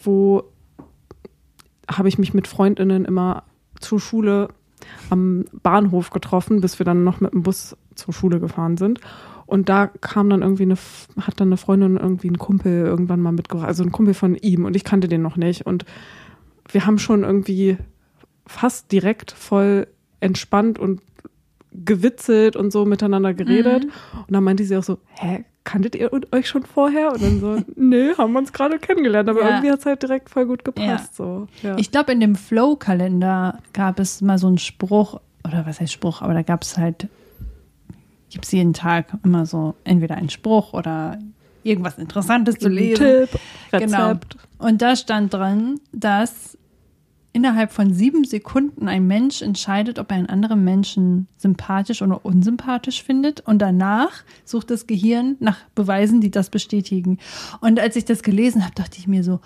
wo 0.02 0.44
habe 1.90 2.08
ich 2.08 2.18
mich 2.18 2.32
mit 2.34 2.46
Freundinnen 2.46 3.04
immer 3.04 3.42
zur 3.80 3.98
Schule 4.00 4.48
am 5.10 5.44
Bahnhof 5.62 6.10
getroffen, 6.10 6.60
bis 6.60 6.78
wir 6.78 6.86
dann 6.86 7.04
noch 7.04 7.20
mit 7.20 7.32
dem 7.32 7.42
Bus 7.42 7.76
zur 7.96 8.14
Schule 8.14 8.40
gefahren 8.40 8.76
sind. 8.76 9.00
Und 9.44 9.68
da 9.68 9.88
kam 9.88 10.30
dann 10.30 10.42
irgendwie 10.42 10.62
eine, 10.62 10.76
hat 11.20 11.40
dann 11.40 11.48
eine 11.48 11.56
Freundin 11.56 11.96
irgendwie 11.96 12.28
einen 12.28 12.38
Kumpel 12.38 12.86
irgendwann 12.86 13.20
mal 13.20 13.32
mitgebracht, 13.32 13.66
also 13.66 13.82
ein 13.82 13.90
Kumpel 13.90 14.14
von 14.14 14.36
ihm 14.36 14.64
und 14.64 14.76
ich 14.76 14.84
kannte 14.84 15.08
den 15.08 15.22
noch 15.22 15.36
nicht. 15.36 15.66
Und 15.66 15.84
wir 16.70 16.86
haben 16.86 16.98
schon 16.98 17.24
irgendwie 17.24 17.76
fast 18.50 18.90
direkt 18.92 19.30
voll 19.32 19.86
entspannt 20.20 20.78
und 20.78 21.00
gewitzelt 21.72 22.56
und 22.56 22.72
so 22.72 22.84
miteinander 22.84 23.32
geredet. 23.32 23.84
Und 23.84 24.32
dann 24.34 24.42
meinte 24.42 24.64
sie 24.64 24.76
auch 24.76 24.82
so, 24.82 24.98
hä, 25.14 25.44
kanntet 25.62 25.94
ihr 25.94 26.10
euch 26.32 26.48
schon 26.48 26.64
vorher? 26.64 27.12
Und 27.12 27.22
dann 27.22 27.40
so, 27.40 27.58
nee, 27.76 28.12
haben 28.18 28.32
wir 28.32 28.40
uns 28.40 28.52
gerade 28.52 28.78
kennengelernt, 28.78 29.28
aber 29.28 29.40
Ja. 29.42 29.48
irgendwie 29.50 29.70
hat 29.70 29.78
es 29.80 29.86
halt 29.86 30.02
direkt 30.02 30.30
voll 30.30 30.46
gut 30.46 30.64
gepasst. 30.64 31.14
So. 31.14 31.46
Ja. 31.62 31.76
Ich 31.78 31.90
glaube, 31.92 32.10
in 32.12 32.18
dem 32.20 32.34
Flow-Kalender 32.34 33.60
gab 33.72 34.00
es 34.00 34.20
mal 34.20 34.38
so 34.38 34.48
einen 34.48 34.58
Spruch, 34.58 35.20
oder 35.46 35.64
was 35.64 35.80
heißt 35.80 35.92
Spruch, 35.92 36.22
aber 36.22 36.34
da 36.34 36.42
gab 36.42 36.62
es 36.62 36.76
halt, 36.76 37.06
gibt 38.30 38.44
es 38.44 38.52
jeden 38.52 38.72
Tag 38.74 39.06
immer 39.24 39.46
so 39.46 39.74
entweder 39.84 40.16
einen 40.16 40.30
Spruch 40.30 40.72
oder 40.72 41.18
irgendwas 41.62 41.98
Interessantes 41.98 42.56
zu 42.56 42.68
lesen. 42.68 43.04
Tipp, 43.28 43.40
Genau. 43.70 44.08
Rezept. 44.08 44.36
Und 44.58 44.82
da 44.82 44.96
stand 44.96 45.32
drin, 45.34 45.78
dass 45.92 46.56
innerhalb 47.32 47.72
von 47.72 47.92
sieben 47.92 48.24
Sekunden 48.24 48.88
ein 48.88 49.06
Mensch 49.06 49.42
entscheidet, 49.42 49.98
ob 49.98 50.10
er 50.10 50.16
einen 50.16 50.28
anderen 50.28 50.64
Menschen 50.64 51.28
sympathisch 51.36 52.02
oder 52.02 52.24
unsympathisch 52.24 53.02
findet. 53.02 53.40
Und 53.40 53.60
danach 53.60 54.24
sucht 54.44 54.70
das 54.70 54.86
Gehirn 54.86 55.36
nach 55.38 55.58
Beweisen, 55.74 56.20
die 56.20 56.30
das 56.30 56.50
bestätigen. 56.50 57.18
Und 57.60 57.78
als 57.78 57.96
ich 57.96 58.04
das 58.04 58.22
gelesen 58.22 58.64
habe, 58.64 58.74
dachte 58.74 58.98
ich 58.98 59.06
mir 59.06 59.22
so, 59.22 59.40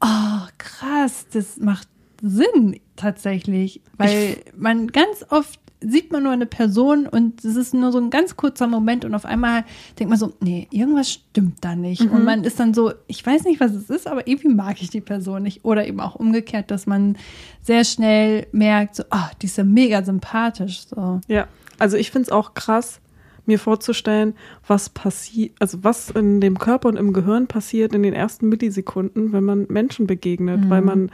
oh, 0.00 0.46
krass, 0.58 1.26
das 1.32 1.58
macht 1.58 1.88
Sinn 2.24 2.80
tatsächlich. 2.96 3.80
Weil 3.98 4.38
man 4.56 4.88
ganz 4.88 5.24
oft 5.28 5.60
sieht 5.86 6.12
man 6.12 6.22
nur 6.22 6.32
eine 6.32 6.46
Person 6.46 7.06
und 7.06 7.44
es 7.44 7.56
ist 7.56 7.74
nur 7.74 7.92
so 7.92 7.98
ein 7.98 8.08
ganz 8.08 8.36
kurzer 8.36 8.66
Moment 8.66 9.04
und 9.04 9.14
auf 9.14 9.26
einmal 9.26 9.64
denkt 9.98 10.08
man 10.08 10.18
so, 10.18 10.32
nee, 10.40 10.66
irgendwas 10.70 11.12
stimmt 11.12 11.62
da 11.62 11.76
nicht. 11.76 12.00
Und 12.00 12.24
man 12.24 12.44
ist 12.44 12.58
dann 12.58 12.72
so, 12.72 12.92
ich 13.06 13.24
weiß 13.24 13.44
nicht, 13.44 13.60
was 13.60 13.74
es 13.74 13.90
ist, 13.90 14.06
aber 14.06 14.26
irgendwie 14.26 14.48
mag 14.48 14.80
ich 14.80 14.90
die 14.90 15.02
Person 15.02 15.42
nicht. 15.42 15.64
Oder 15.64 15.86
eben 15.86 16.00
auch 16.00 16.14
umgekehrt, 16.14 16.70
dass 16.70 16.86
man 16.86 17.16
sehr 17.62 17.84
schnell 17.84 18.46
merkt, 18.52 18.96
so, 18.96 19.04
ah, 19.10 19.30
die 19.42 19.46
ist 19.46 19.58
ja 19.58 19.64
mega 19.64 20.02
sympathisch. 20.02 20.86
So. 20.88 21.20
Ja, 21.28 21.48
also 21.78 21.96
ich 21.96 22.10
finde 22.10 22.28
es 22.28 22.32
auch 22.32 22.54
krass, 22.54 23.00
mir 23.46 23.58
vorzustellen, 23.58 24.34
was 24.66 24.88
passiert, 24.88 25.52
also 25.58 25.84
was 25.84 26.10
in 26.10 26.40
dem 26.40 26.58
Körper 26.58 26.88
und 26.88 26.96
im 26.96 27.12
Gehirn 27.12 27.46
passiert 27.46 27.94
in 27.94 28.02
den 28.02 28.14
ersten 28.14 28.48
Millisekunden, 28.48 29.32
wenn 29.32 29.44
man 29.44 29.66
Menschen 29.68 30.06
begegnet, 30.06 30.70
weil 30.70 30.80
man 30.80 31.10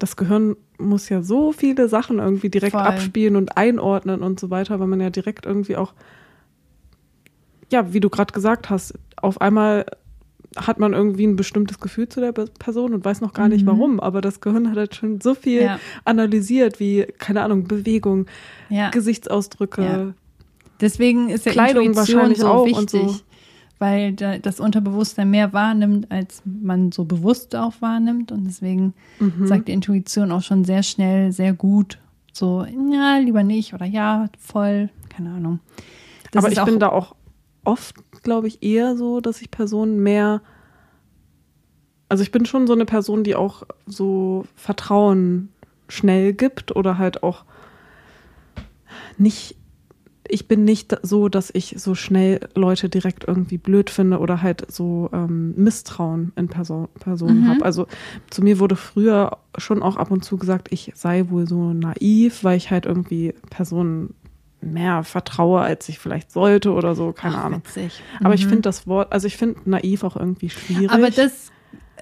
das 0.00 0.16
Gehirn 0.16 0.56
muss 0.78 1.08
ja 1.08 1.22
so 1.22 1.52
viele 1.52 1.88
Sachen 1.88 2.18
irgendwie 2.18 2.48
direkt 2.48 2.72
Voll. 2.72 2.80
abspielen 2.82 3.36
und 3.36 3.56
einordnen 3.56 4.22
und 4.22 4.40
so 4.40 4.50
weiter, 4.50 4.80
weil 4.80 4.86
man 4.88 5.00
ja 5.00 5.10
direkt 5.10 5.46
irgendwie 5.46 5.76
auch, 5.76 5.92
ja, 7.70 7.92
wie 7.92 8.00
du 8.00 8.10
gerade 8.10 8.32
gesagt 8.32 8.70
hast, 8.70 8.94
auf 9.16 9.40
einmal 9.40 9.86
hat 10.56 10.80
man 10.80 10.94
irgendwie 10.94 11.26
ein 11.28 11.36
bestimmtes 11.36 11.78
Gefühl 11.78 12.08
zu 12.08 12.20
der 12.20 12.32
Person 12.32 12.92
und 12.92 13.04
weiß 13.04 13.20
noch 13.20 13.32
gar 13.32 13.48
nicht 13.48 13.66
warum, 13.66 14.00
aber 14.00 14.20
das 14.20 14.40
Gehirn 14.40 14.68
hat 14.68 14.76
halt 14.76 14.94
schon 14.96 15.20
so 15.20 15.34
viel 15.34 15.62
Ja. 15.62 15.78
analysiert, 16.04 16.80
wie, 16.80 17.06
keine 17.18 17.42
Ahnung, 17.42 17.68
Bewegung, 17.68 18.26
Ja. 18.68 18.90
Gesichtsausdrücke. 18.90 19.82
Ja. 19.84 20.12
Deswegen 20.80 21.28
ist 21.28 21.46
ja 21.46 21.52
Kleidung 21.52 21.84
Intuition 21.86 22.16
wahrscheinlich 22.16 22.38
so 22.40 22.48
auch 22.48 22.62
und 22.64 22.92
wichtig, 22.92 23.12
so. 23.12 23.20
Weil 23.80 24.12
da, 24.12 24.38
das 24.38 24.60
Unterbewusstsein 24.60 25.30
mehr 25.30 25.52
wahrnimmt, 25.52 26.12
als 26.12 26.42
man 26.44 26.92
so 26.92 27.04
bewusst 27.04 27.56
auch 27.56 27.72
wahrnimmt. 27.80 28.30
Und 28.30 28.44
deswegen 28.44 28.94
Mhm. 29.18 29.46
sagt 29.46 29.66
die 29.68 29.72
Intuition 29.72 30.30
auch 30.30 30.42
schon 30.42 30.64
sehr 30.64 30.82
schnell, 30.84 31.32
sehr 31.32 31.52
gut, 31.54 31.98
so, 32.32 32.64
ja, 32.92 33.18
lieber 33.18 33.42
nicht 33.42 33.74
oder 33.74 33.86
ja, 33.86 34.28
voll, 34.38 34.90
keine 35.08 35.30
Ahnung. 35.30 35.58
Das 36.30 36.44
Aber 36.44 36.52
ich 36.52 36.62
bin 36.62 36.78
da 36.78 36.90
auch 36.90 37.16
oft, 37.64 37.96
glaube 38.22 38.46
ich, 38.48 38.62
eher 38.62 38.96
so, 38.96 39.20
dass 39.20 39.42
ich 39.42 39.50
Personen 39.50 40.00
mehr. 40.02 40.42
Also 42.08 42.22
ich 42.22 42.30
bin 42.30 42.44
schon 42.46 42.66
so 42.66 42.72
eine 42.74 42.84
Person, 42.84 43.24
die 43.24 43.34
auch 43.34 43.62
so 43.86 44.44
Vertrauen 44.56 45.48
schnell 45.88 46.32
gibt 46.32 46.76
oder 46.76 46.98
halt 46.98 47.22
auch 47.22 47.44
nicht. 49.18 49.56
Ich 50.32 50.46
bin 50.48 50.64
nicht 50.64 50.96
so, 51.02 51.28
dass 51.28 51.50
ich 51.52 51.74
so 51.78 51.94
schnell 51.94 52.40
Leute 52.54 52.88
direkt 52.88 53.26
irgendwie 53.26 53.58
blöd 53.58 53.90
finde 53.90 54.18
oder 54.20 54.42
halt 54.42 54.70
so 54.70 55.10
ähm, 55.12 55.54
Misstrauen 55.56 56.32
in 56.36 56.48
Person, 56.48 56.88
Personen 57.00 57.40
Mhm. 57.42 57.48
habe. 57.48 57.64
Also 57.64 57.86
zu 58.30 58.42
mir 58.42 58.58
wurde 58.60 58.76
früher 58.76 59.38
schon 59.58 59.82
auch 59.82 59.96
ab 59.96 60.10
und 60.10 60.24
zu 60.24 60.36
gesagt, 60.36 60.68
ich 60.72 60.92
sei 60.94 61.28
wohl 61.30 61.48
so 61.48 61.72
naiv, 61.72 62.44
weil 62.44 62.56
ich 62.56 62.70
halt 62.70 62.86
irgendwie 62.86 63.34
Personen 63.50 64.14
mehr 64.62 65.04
vertraue, 65.04 65.60
als 65.60 65.88
ich 65.88 65.98
vielleicht 65.98 66.30
sollte 66.30 66.72
oder 66.72 66.94
so, 66.94 67.12
keine 67.12 67.38
Ach, 67.38 67.44
Ahnung. 67.46 67.62
witzig. 67.64 68.02
Aber 68.22 68.34
ich 68.34 68.44
Mhm. 68.44 68.50
finde 68.50 68.62
das 68.62 68.86
Wort, 68.86 69.12
also 69.12 69.26
ich 69.26 69.36
finde 69.36 69.58
naiv 69.64 70.04
auch 70.04 70.16
irgendwie 70.16 70.50
schwierig. 70.50 70.90
Aber 70.92 71.10
das, 71.10 71.50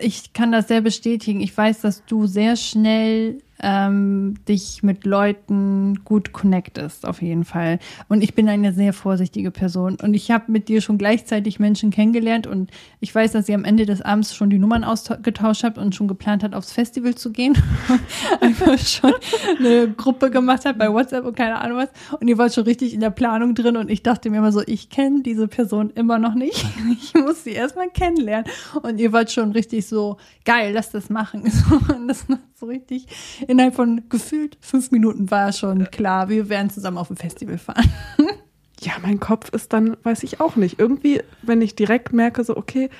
ich 0.00 0.32
kann 0.32 0.52
das 0.52 0.68
sehr 0.68 0.80
bestätigen. 0.80 1.40
Ich 1.40 1.56
weiß, 1.56 1.80
dass 1.82 2.04
du 2.04 2.26
sehr 2.26 2.56
schnell 2.56 3.38
ähm, 3.62 4.34
dich 4.48 4.82
mit 4.82 5.04
Leuten 5.04 6.04
gut 6.04 6.32
connectest, 6.32 7.06
auf 7.06 7.22
jeden 7.22 7.44
Fall. 7.44 7.78
Und 8.08 8.22
ich 8.22 8.34
bin 8.34 8.48
eine 8.48 8.72
sehr 8.72 8.92
vorsichtige 8.92 9.50
Person. 9.50 9.96
Und 10.02 10.14
ich 10.14 10.30
habe 10.30 10.50
mit 10.50 10.68
dir 10.68 10.80
schon 10.80 10.98
gleichzeitig 10.98 11.58
Menschen 11.58 11.90
kennengelernt 11.90 12.46
und 12.46 12.70
ich 13.00 13.14
weiß, 13.14 13.32
dass 13.32 13.48
ihr 13.48 13.54
am 13.54 13.64
Ende 13.64 13.86
des 13.86 14.02
Abends 14.02 14.34
schon 14.34 14.50
die 14.50 14.58
Nummern 14.58 14.84
ausgetauscht 14.84 15.64
habt 15.64 15.78
und 15.78 15.94
schon 15.94 16.08
geplant 16.08 16.42
hat, 16.42 16.54
aufs 16.54 16.72
Festival 16.72 17.14
zu 17.14 17.32
gehen. 17.32 17.56
Einfach 18.40 18.78
schon 18.78 19.12
eine 19.58 19.90
Gruppe 19.90 20.30
gemacht 20.30 20.64
habt 20.64 20.78
bei 20.78 20.92
WhatsApp 20.92 21.24
und 21.24 21.36
keine 21.36 21.60
Ahnung 21.60 21.78
was. 21.78 21.90
Und 22.20 22.28
ihr 22.28 22.38
wart 22.38 22.54
schon 22.54 22.64
richtig 22.64 22.94
in 22.94 23.00
der 23.00 23.10
Planung 23.10 23.54
drin 23.54 23.76
und 23.76 23.90
ich 23.90 24.02
dachte 24.02 24.30
mir 24.30 24.38
immer 24.38 24.52
so, 24.52 24.62
ich 24.66 24.90
kenne 24.90 25.22
diese 25.22 25.48
Person 25.48 25.90
immer 25.90 26.18
noch 26.18 26.34
nicht. 26.34 26.64
Ich 27.00 27.14
muss 27.14 27.44
sie 27.44 27.52
erstmal 27.52 27.90
kennenlernen. 27.90 28.50
Und 28.82 28.98
ihr 28.98 29.12
wart 29.12 29.30
schon 29.30 29.52
richtig 29.52 29.86
so, 29.86 30.16
geil, 30.44 30.72
lass 30.74 30.90
das 30.90 31.10
machen. 31.10 31.42
Und 31.88 32.08
das 32.08 32.26
so 32.58 32.66
richtig, 32.66 33.06
innerhalb 33.46 33.74
von 33.74 34.02
gefühlt 34.08 34.58
fünf 34.60 34.90
Minuten 34.90 35.30
war 35.30 35.52
schon 35.52 35.90
klar, 35.90 36.28
wir 36.28 36.48
werden 36.48 36.70
zusammen 36.70 36.98
auf 36.98 37.08
ein 37.08 37.16
Festival 37.16 37.56
fahren. 37.56 37.88
ja, 38.80 38.92
mein 39.00 39.20
Kopf 39.20 39.50
ist 39.50 39.72
dann, 39.72 39.96
weiß 40.02 40.24
ich 40.24 40.40
auch 40.40 40.56
nicht. 40.56 40.80
Irgendwie, 40.80 41.20
wenn 41.42 41.62
ich 41.62 41.76
direkt 41.76 42.12
merke, 42.12 42.42
so, 42.42 42.56
okay, 42.56 42.90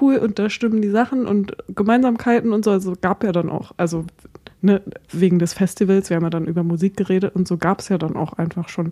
cool, 0.00 0.16
und 0.16 0.40
da 0.40 0.50
stimmen 0.50 0.82
die 0.82 0.90
Sachen 0.90 1.26
und 1.26 1.56
Gemeinsamkeiten 1.68 2.52
und 2.52 2.64
so, 2.64 2.72
also 2.72 2.94
gab 3.00 3.22
ja 3.22 3.30
dann 3.30 3.50
auch, 3.50 3.70
also 3.76 4.04
ne, 4.62 4.82
wegen 5.12 5.38
des 5.38 5.52
Festivals, 5.52 6.10
wir 6.10 6.16
haben 6.16 6.24
ja 6.24 6.30
dann 6.30 6.46
über 6.46 6.64
Musik 6.64 6.96
geredet 6.96 7.36
und 7.36 7.46
so 7.46 7.56
gab 7.56 7.80
es 7.80 7.90
ja 7.90 7.98
dann 7.98 8.16
auch 8.16 8.32
einfach 8.32 8.68
schon 8.68 8.90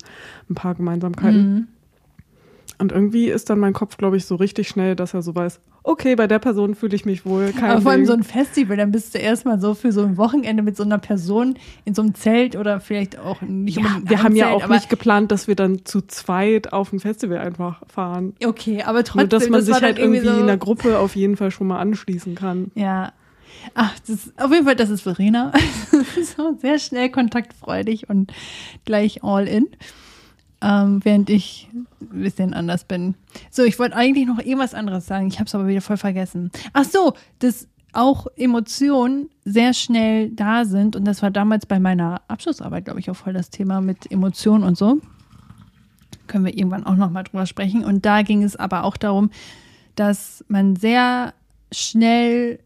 ein 0.49 0.55
paar 0.55 0.77
Gemeinsamkeiten. 0.77 1.55
Mhm. 1.55 1.69
Und 2.83 2.91
irgendwie 2.91 3.29
ist 3.29 3.49
dann 3.49 3.61
mein 3.61 3.75
Kopf, 3.75 3.97
glaube 3.97 4.17
ich, 4.17 4.25
so 4.25 4.35
richtig 4.35 4.67
schnell, 4.67 4.97
dass 4.97 5.15
er 5.15 5.23
so 5.23 5.37
weiß, 5.37 5.61
okay, 5.85 6.17
bei 6.17 6.27
der 6.27 6.41
Person 6.41 6.75
fühle 6.75 6.97
ich 6.97 7.05
mich 7.05 7.25
wohl. 7.25 7.53
Kein 7.53 7.71
Aber 7.71 7.83
vor 7.83 7.93
allem 7.93 8.07
so 8.07 8.13
ein 8.13 8.25
Festival, 8.25 8.77
dann 8.77 8.91
bist 8.91 9.15
du 9.15 9.19
erstmal 9.21 9.61
so 9.61 9.75
für 9.75 9.93
so 9.93 10.03
ein 10.03 10.17
Wochenende 10.17 10.65
mit 10.65 10.77
so 10.77 10.83
einer 10.83 10.99
Person 10.99 11.55
in 11.85 11.95
so 11.95 12.03
einem 12.03 12.17
Zelt 12.17 12.57
oder 12.57 12.81
vielleicht 12.81 13.21
auch 13.21 13.41
nicht. 13.41 13.79
Ja, 13.79 14.01
wir 14.03 14.25
haben 14.25 14.35
Zelt, 14.35 14.37
ja 14.37 14.51
auch 14.51 14.67
nicht 14.67 14.91
geplant, 14.91 15.31
dass 15.31 15.47
wir 15.47 15.55
dann 15.55 15.85
zu 15.85 16.03
zweit 16.03 16.73
auf 16.73 16.93
ein 16.93 16.99
Festival 16.99 17.39
einfach 17.39 17.83
fahren. 17.87 18.35
Okay, 18.45 18.83
aber 18.83 19.05
trotzdem. 19.05 19.21
Nur, 19.21 19.29
dass 19.29 19.49
man 19.49 19.61
das 19.61 19.67
sich 19.67 19.81
halt 19.81 20.01
irgendwie, 20.01 20.19
irgendwie 20.19 20.35
so 20.35 20.41
in 20.41 20.49
der 20.49 20.57
Gruppe 20.57 20.99
auf 20.99 21.15
jeden 21.15 21.37
Fall 21.37 21.53
schon 21.53 21.69
mal 21.69 21.79
anschließen 21.79 22.35
kann. 22.35 22.73
Ja. 22.75 23.13
Ach, 23.75 23.95
das 24.09 24.33
auf 24.39 24.51
jeden 24.51 24.65
Fall, 24.65 24.75
das 24.75 24.91
ist 24.91 25.03
Verena. 25.03 25.53
so 26.37 26.57
sehr 26.61 26.81
schnell 26.81 27.11
kontaktfreudig 27.11 28.09
und 28.09 28.33
gleich 28.85 29.23
all 29.23 29.47
in 29.47 29.69
ähm, 30.63 31.01
während 31.05 31.29
ich 31.29 31.69
ein 32.01 32.23
bisschen 32.23 32.55
anders 32.55 32.85
bin. 32.85 33.15
So, 33.51 33.65
ich 33.65 33.79
wollte 33.79 33.97
eigentlich 33.97 34.27
noch 34.27 34.39
irgendwas 34.39 34.75
anderes 34.75 35.07
sagen, 35.07 35.27
ich 35.27 35.39
habe 35.39 35.47
es 35.47 35.55
aber 35.55 35.67
wieder 35.67 35.81
voll 35.81 35.97
vergessen. 35.97 36.51
Ach 36.73 36.85
so, 36.85 37.15
dass 37.41 37.69
auch 37.93 38.27
Emotionen 38.37 39.29
sehr 39.45 39.75
schnell 39.75 40.31
da 40.31 40.65
sind 40.65 40.97
und 40.97 41.05
das 41.05 41.21
war 41.21 41.31
damals 41.31 41.67
bei 41.67 41.79
meiner 41.79 42.23
Abschlussarbeit, 42.29 42.87
glaube 42.87 43.01
ich, 43.01 43.11
auch 43.11 43.17
voll 43.17 43.35
das 43.35 43.51
Thema 43.51 43.81
mit 43.81 44.11
Emotionen 44.11 44.65
und 44.65 44.79
so. 44.79 45.01
Können 46.27 46.45
wir 46.47 46.57
irgendwann 46.57 46.87
auch 46.87 46.97
noch 46.97 47.11
mal 47.11 47.25
drüber 47.25 47.45
sprechen. 47.45 47.85
Und 47.85 48.07
da 48.07 48.23
ging 48.23 48.43
es 48.43 48.57
aber 48.57 48.85
auch 48.85 48.97
darum, 48.97 49.31
dass 49.97 50.45
man 50.49 50.77
sehr 50.77 51.35
schnell 51.71 52.61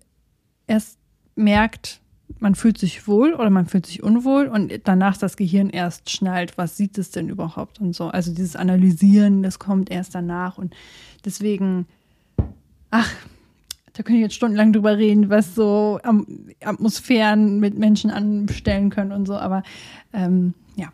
erst 0.69 0.99
merkt, 1.35 2.01
man 2.39 2.55
fühlt 2.55 2.79
sich 2.79 3.09
wohl 3.09 3.35
oder 3.35 3.51
man 3.51 3.67
fühlt 3.67 3.87
sich 3.87 4.03
unwohl 4.03 4.47
und 4.47 4.73
danach 4.85 5.17
das 5.17 5.37
Gehirn 5.37 5.71
erst 5.71 6.11
schnallt, 6.11 6.59
was 6.59 6.77
sieht 6.77 6.99
es 6.99 7.11
denn 7.11 7.29
überhaupt 7.29 7.81
und 7.81 7.95
so. 7.95 8.09
Also 8.09 8.33
dieses 8.33 8.57
Analysieren, 8.57 9.43
das 9.43 9.59
kommt 9.59 9.91
erst 9.91 10.15
danach 10.15 10.59
und 10.59 10.75
deswegen, 11.25 11.87
ach, 12.91 13.11
da 13.95 14.03
können 14.03 14.19
ich 14.19 14.25
jetzt 14.25 14.35
stundenlang 14.35 14.75
drüber 14.75 14.99
reden, 14.99 15.31
was 15.31 15.55
so 15.55 15.99
Atmosphären 16.63 17.61
mit 17.61 17.79
Menschen 17.79 18.11
anstellen 18.11 18.91
können 18.91 19.13
und 19.13 19.27
so, 19.27 19.37
aber 19.37 19.63
ähm, 20.13 20.53
ja. 20.75 20.93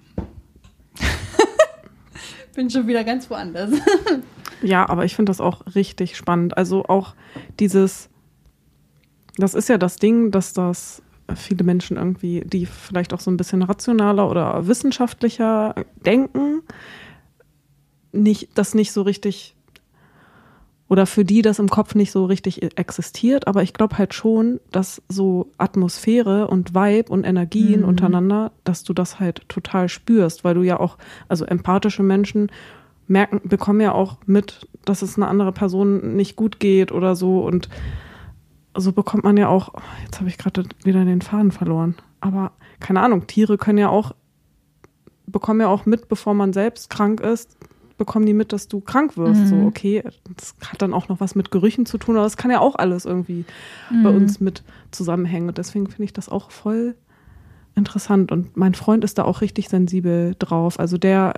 Bin 2.55 2.71
schon 2.71 2.87
wieder 2.87 3.03
ganz 3.03 3.29
woanders. 3.29 3.73
ja, 4.63 4.89
aber 4.89 5.05
ich 5.05 5.17
finde 5.17 5.31
das 5.31 5.41
auch 5.41 5.75
richtig 5.75 6.17
spannend. 6.17 6.57
Also 6.57 6.85
auch 6.85 7.17
dieses, 7.59 8.09
das 9.37 9.55
ist 9.55 9.69
ja 9.69 9.79
das 9.79 9.97
Ding, 9.97 10.31
dass 10.31 10.53
das 10.53 11.03
viele 11.37 11.65
Menschen 11.65 11.97
irgendwie, 11.97 12.43
die 12.45 12.67
vielleicht 12.67 13.13
auch 13.13 13.21
so 13.21 13.31
ein 13.31 13.37
bisschen 13.37 13.63
rationaler 13.63 14.31
oder 14.31 14.67
wissenschaftlicher 14.67 15.75
denken, 16.05 16.63
nicht, 18.13 18.51
das 18.55 18.75
nicht 18.75 18.93
so 18.93 19.03
richtig 19.03 19.55
oder 20.93 21.07
für 21.07 21.25
die 21.25 21.41
das 21.41 21.59
im 21.59 21.71
Kopf 21.71 21.95
nicht 21.95 22.13
so 22.13 22.27
richtig 22.27 22.77
existiert, 22.77 23.47
aber 23.47 23.63
ich 23.63 23.73
glaube 23.73 23.97
halt 23.97 24.13
schon, 24.13 24.61
dass 24.73 25.01
so 25.09 25.51
Atmosphäre 25.57 26.49
und 26.49 26.75
Vibe 26.75 27.11
und 27.11 27.25
Energien 27.25 27.81
mhm. 27.81 27.89
untereinander, 27.89 28.53
dass 28.65 28.85
du 28.85 28.93
das 28.93 29.19
halt 29.19 29.49
total 29.49 29.89
spürst, 29.89 30.45
weil 30.45 30.53
du 30.53 30.61
ja 30.61 30.79
auch, 30.79 30.99
also 31.29 31.47
empathische 31.47 32.03
Menschen 32.03 32.53
merken, 33.09 33.41
bekommen 33.43 33.81
ja 33.81 33.93
auch 33.93 34.19
mit, 34.27 34.69
dass 34.85 35.01
es 35.01 35.17
einer 35.17 35.29
anderen 35.29 35.55
Person 35.55 36.15
nicht 36.15 36.37
gut 36.37 36.61
geht 36.61 36.93
oder 36.93 37.17
so 37.17 37.41
und 37.41 37.71
so 38.77 38.93
bekommt 38.93 39.25
man 39.25 39.37
ja 39.37 39.49
auch, 39.49 39.73
jetzt 40.05 40.19
habe 40.19 40.29
ich 40.29 40.39
gerade 40.39 40.65
wieder 40.85 41.05
den 41.05 41.23
Faden 41.23 41.53
verloren. 41.53 41.97
Aber 42.21 42.53
keine 42.81 43.01
Ahnung, 43.01 43.27
Tiere 43.27 43.59
können 43.59 43.79
ja 43.79 43.89
auch, 43.89 44.15
bekommen 45.27 45.61
ja 45.61 45.69
auch 45.69 45.87
mit, 45.87 46.09
bevor 46.09 46.35
man 46.35 46.53
selbst 46.53 46.91
krank 46.91 47.21
ist, 47.21 47.57
bekommen 47.97 48.27
die 48.27 48.35
mit, 48.35 48.53
dass 48.53 48.69
du 48.69 48.81
krank 48.81 49.17
wirst. 49.17 49.43
Mhm. 49.43 49.47
So, 49.47 49.57
okay, 49.67 50.03
das 50.37 50.55
hat 50.67 50.83
dann 50.83 50.95
auch 50.95 51.09
noch 51.09 51.21
was 51.21 51.35
mit 51.35 51.51
Gerüchen 51.51 51.87
zu 51.87 51.99
tun, 51.99 52.17
aber 52.17 52.25
das 52.25 52.37
kann 52.37 52.51
ja 52.51 52.61
auch 52.61 52.75
alles 52.77 53.05
irgendwie 53.05 53.45
mhm. 53.91 54.03
bei 54.03 54.11
uns 54.11 54.41
mit 54.41 54.63
zusammenhängen. 54.91 55.49
Und 55.49 55.59
deswegen 55.59 55.87
finde 55.87 56.05
ich 56.05 56.13
das 56.13 56.29
auch 56.29 56.51
voll 56.51 56.97
interessant. 57.75 58.33
Und 58.33 58.57
mein 58.57 58.75
Freund 58.75 59.05
ist 59.05 59.19
da 59.19 59.25
auch 59.25 59.41
richtig 59.41 59.69
sensibel 59.69 60.35
drauf. 60.39 60.79
Also 60.79 60.99
der, 60.99 61.35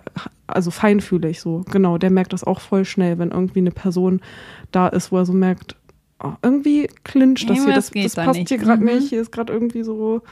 also 0.47 0.71
feinfühlig 0.71 1.41
so, 1.41 1.65
genau, 1.71 1.99
der 1.99 2.11
merkt 2.11 2.33
das 2.33 2.45
auch 2.45 2.61
voll 2.61 2.85
schnell, 2.85 3.19
wenn 3.19 3.31
irgendwie 3.31 3.61
eine 3.61 3.71
Person 3.71 4.21
da 4.73 4.89
ist, 4.89 5.13
wo 5.13 5.19
er 5.19 5.27
so 5.27 5.33
merkt, 5.33 5.77
oh, 6.23 6.33
irgendwie 6.43 6.89
clincht 7.05 7.49
das 7.51 7.65
hier. 7.65 7.75
Das, 7.75 7.91
das 7.91 8.15
passt 8.15 8.39
nicht. 8.39 8.49
hier 8.49 8.59
gerade 8.59 8.83
mhm. 8.83 8.95
nicht. 8.95 9.09
Hier 9.09 9.21
ist 9.21 9.33
gerade 9.33 9.53
irgendwie 9.53 9.83
so, 9.83 10.23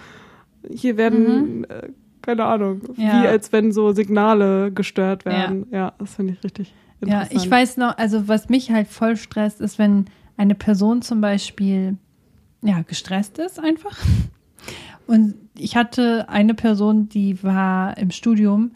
hier 0.71 0.97
werden, 0.97 1.59
mhm. 1.59 1.65
äh, 1.65 1.89
keine 2.23 2.45
Ahnung, 2.45 2.83
ja. 2.97 3.23
wie 3.23 3.27
als 3.27 3.53
wenn 3.53 3.73
so 3.73 3.93
Signale 3.93 4.73
gestört 4.73 5.25
werden. 5.25 5.67
Ja, 5.71 5.79
ja 5.79 5.93
das 5.99 6.15
finde 6.15 6.35
ich 6.35 6.45
richtig 6.45 6.75
interessant. 7.01 7.33
Ja, 7.33 7.39
ich 7.41 7.51
weiß 7.51 7.77
noch, 7.79 7.97
also 7.99 8.29
was 8.29 8.49
mich 8.49 8.71
halt 8.71 8.89
voll 8.89 9.17
stresst, 9.17 9.61
ist, 9.61 9.79
wenn 9.79 10.07
eine 10.37 10.55
Person 10.55 11.03
zum 11.03 11.21
Beispiel, 11.21 11.97
ja, 12.63 12.83
gestresst 12.83 13.39
ist 13.39 13.59
einfach. 13.59 13.99
Und 15.07 15.35
ich 15.59 15.77
hatte 15.77 16.29
eine 16.29 16.55
Person, 16.55 17.09
die 17.09 17.43
war 17.43 17.97
im 17.99 18.11
Studium, 18.11 18.73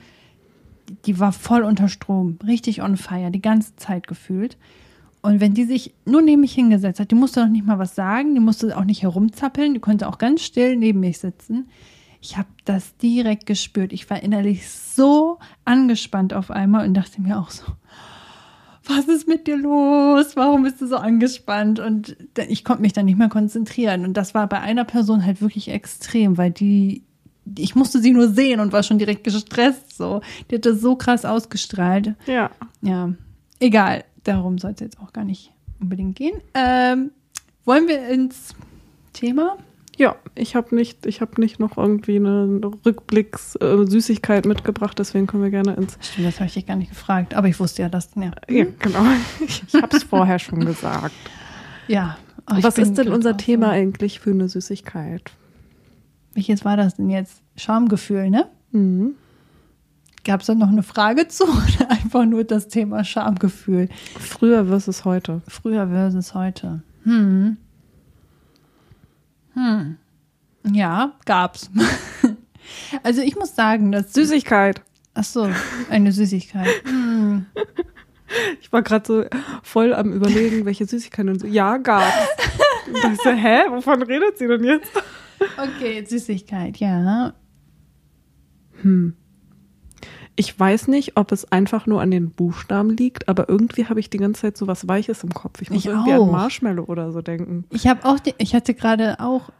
die 1.04 1.18
war 1.18 1.32
voll 1.32 1.62
unter 1.62 1.88
Strom, 1.88 2.38
richtig 2.46 2.82
on 2.82 2.96
fire, 2.96 3.30
die 3.30 3.42
ganze 3.42 3.76
Zeit 3.76 4.06
gefühlt. 4.06 4.56
Und 5.26 5.40
wenn 5.40 5.54
die 5.54 5.64
sich 5.64 5.92
nur 6.04 6.22
neben 6.22 6.42
mich 6.42 6.52
hingesetzt 6.52 7.00
hat, 7.00 7.10
die 7.10 7.16
musste 7.16 7.40
noch 7.40 7.48
nicht 7.48 7.66
mal 7.66 7.80
was 7.80 7.96
sagen, 7.96 8.34
die 8.34 8.40
musste 8.40 8.76
auch 8.76 8.84
nicht 8.84 9.02
herumzappeln, 9.02 9.74
die 9.74 9.80
konnte 9.80 10.06
auch 10.06 10.18
ganz 10.18 10.40
still 10.40 10.76
neben 10.76 11.00
mich 11.00 11.18
sitzen. 11.18 11.68
Ich 12.20 12.36
habe 12.36 12.46
das 12.64 12.96
direkt 12.98 13.44
gespürt. 13.44 13.92
Ich 13.92 14.08
war 14.08 14.22
innerlich 14.22 14.70
so 14.70 15.40
angespannt 15.64 16.32
auf 16.32 16.52
einmal 16.52 16.86
und 16.86 16.94
dachte 16.94 17.20
mir 17.20 17.40
auch 17.40 17.50
so, 17.50 17.64
was 18.84 19.08
ist 19.08 19.26
mit 19.26 19.48
dir 19.48 19.56
los? 19.56 20.36
Warum 20.36 20.62
bist 20.62 20.80
du 20.80 20.86
so 20.86 20.94
angespannt? 20.94 21.80
Und 21.80 22.16
ich 22.46 22.62
konnte 22.62 22.82
mich 22.82 22.92
dann 22.92 23.06
nicht 23.06 23.18
mehr 23.18 23.28
konzentrieren. 23.28 24.04
Und 24.04 24.16
das 24.16 24.32
war 24.32 24.48
bei 24.48 24.60
einer 24.60 24.84
Person 24.84 25.26
halt 25.26 25.40
wirklich 25.40 25.70
extrem, 25.70 26.38
weil 26.38 26.52
die, 26.52 27.02
ich 27.58 27.74
musste 27.74 27.98
sie 27.98 28.12
nur 28.12 28.28
sehen 28.28 28.60
und 28.60 28.72
war 28.72 28.84
schon 28.84 28.98
direkt 28.98 29.24
gestresst. 29.24 29.96
So, 29.96 30.20
die 30.52 30.54
hatte 30.54 30.76
so 30.76 30.94
krass 30.94 31.24
ausgestrahlt. 31.24 32.14
Ja. 32.28 32.52
Ja. 32.80 33.12
Egal 33.58 34.04
darum 34.28 34.58
soll 34.58 34.72
es 34.72 34.80
jetzt 34.80 35.00
auch 35.00 35.12
gar 35.12 35.24
nicht 35.24 35.52
unbedingt 35.80 36.16
gehen. 36.16 36.40
Ähm, 36.54 37.10
wollen 37.64 37.88
wir 37.88 38.08
ins 38.08 38.54
Thema? 39.12 39.56
Ja, 39.96 40.16
ich 40.34 40.54
habe 40.54 40.74
nicht, 40.74 41.06
ich 41.06 41.22
habe 41.22 41.40
nicht 41.40 41.58
noch 41.58 41.78
irgendwie 41.78 42.16
eine 42.16 42.60
Rückblicks-Süßigkeit 42.84 44.44
äh, 44.44 44.48
mitgebracht, 44.48 44.98
deswegen 44.98 45.26
können 45.26 45.42
wir 45.42 45.50
gerne 45.50 45.74
ins. 45.74 45.96
Stimmt, 46.00 46.26
das 46.26 46.36
habe 46.36 46.46
ich 46.46 46.54
dich 46.54 46.66
gar 46.66 46.76
nicht 46.76 46.90
gefragt, 46.90 47.34
aber 47.34 47.48
ich 47.48 47.58
wusste 47.58 47.82
ja, 47.82 47.88
dass. 47.88 48.10
Ja, 48.14 48.32
ja 48.48 48.66
genau. 48.78 49.04
Ich, 49.46 49.62
ich 49.66 49.82
habe 49.82 49.96
es 49.96 50.02
vorher 50.02 50.38
schon 50.38 50.64
gesagt. 50.64 51.14
Ja. 51.88 52.18
Oh, 52.48 52.56
Was 52.60 52.78
ist 52.78 52.94
denn 52.94 53.08
unser 53.08 53.36
Thema 53.36 53.66
so. 53.66 53.72
eigentlich 53.72 54.20
für 54.20 54.30
eine 54.30 54.48
Süßigkeit? 54.48 55.32
Welches 56.34 56.64
war 56.64 56.76
das 56.76 56.96
denn 56.96 57.08
jetzt? 57.08 57.42
Schamgefühl, 57.56 58.28
ne? 58.28 58.46
Mhm. 58.72 59.14
Gab 60.26 60.40
es 60.40 60.48
da 60.48 60.56
noch 60.56 60.70
eine 60.70 60.82
Frage 60.82 61.28
zu 61.28 61.44
oder 61.44 61.88
einfach 61.88 62.24
nur 62.24 62.42
das 62.42 62.66
Thema 62.66 63.04
Schamgefühl? 63.04 63.88
Früher 64.18 64.66
versus 64.66 65.04
heute. 65.04 65.40
Früher 65.46 65.86
versus 65.86 66.34
heute. 66.34 66.82
Hm. 67.04 67.56
Hm. 69.54 69.96
Ja, 70.72 71.12
gab's. 71.26 71.70
also 73.04 73.22
ich 73.22 73.36
muss 73.36 73.54
sagen, 73.54 73.92
dass. 73.92 74.12
Süßigkeit. 74.12 74.82
Ach 75.14 75.22
so, 75.22 75.48
eine 75.90 76.10
Süßigkeit. 76.12 76.68
Hm. 76.84 77.46
Ich 78.60 78.72
war 78.72 78.82
gerade 78.82 79.06
so 79.06 79.24
voll 79.62 79.94
am 79.94 80.12
überlegen, 80.12 80.64
welche 80.64 80.84
Süßigkeit 80.84 81.28
und 81.28 81.40
so. 81.40 81.46
Ja, 81.46 81.76
gab's. 81.76 82.12
Und 82.88 83.12
ich 83.12 83.20
so, 83.22 83.30
hä? 83.30 83.60
Wovon 83.70 84.02
redet 84.02 84.36
sie 84.36 84.48
denn 84.48 84.64
jetzt? 84.64 84.90
Okay, 85.56 86.04
Süßigkeit, 86.04 86.78
ja. 86.78 87.34
Hm. 88.82 89.14
Ich 90.36 90.58
weiß 90.58 90.88
nicht, 90.88 91.16
ob 91.16 91.32
es 91.32 91.50
einfach 91.50 91.86
nur 91.86 92.02
an 92.02 92.10
den 92.10 92.30
Buchstaben 92.30 92.90
liegt, 92.90 93.28
aber 93.28 93.48
irgendwie 93.48 93.86
habe 93.86 94.00
ich 94.00 94.10
die 94.10 94.18
ganze 94.18 94.42
Zeit 94.42 94.56
so 94.58 94.66
was 94.66 94.86
Weiches 94.86 95.24
im 95.24 95.32
Kopf. 95.32 95.62
Ich 95.62 95.70
muss 95.70 95.80
ich 95.80 95.86
irgendwie 95.86 96.12
auch. 96.12 96.26
an 96.26 96.32
Marshmallow 96.32 96.84
oder 96.84 97.10
so 97.12 97.22
denken. 97.22 97.64
Ich 97.70 97.86
habe 97.86 98.04
auch, 98.04 98.18
die, 98.18 98.34
ich 98.36 98.54
hatte 98.54 98.74
gerade 98.74 99.18
auch 99.18 99.50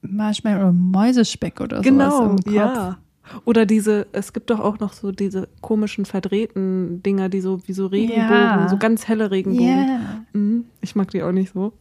Marshmallow 0.00 0.60
oder 0.60 0.72
Mäusespeck 0.72 1.60
oder 1.60 1.82
genau, 1.82 2.10
sowas 2.10 2.30
im 2.30 2.36
Kopf. 2.36 2.54
ja. 2.54 2.98
Oder 3.44 3.66
diese, 3.66 4.06
es 4.12 4.32
gibt 4.32 4.50
doch 4.50 4.60
auch 4.60 4.80
noch 4.80 4.92
so 4.92 5.12
diese 5.12 5.48
komischen 5.60 6.04
verdrehten 6.04 7.02
Dinger, 7.02 7.28
die 7.28 7.40
so 7.40 7.60
wie 7.66 7.72
so 7.72 7.86
Regenbogen, 7.86 8.30
ja. 8.30 8.68
so 8.68 8.76
ganz 8.76 9.06
helle 9.06 9.30
Regenbogen. 9.30 9.88
Yeah. 9.88 10.24
Mhm, 10.32 10.64
ich 10.80 10.96
mag 10.96 11.10
die 11.10 11.22
auch 11.22 11.32
nicht 11.32 11.52
so. 11.52 11.72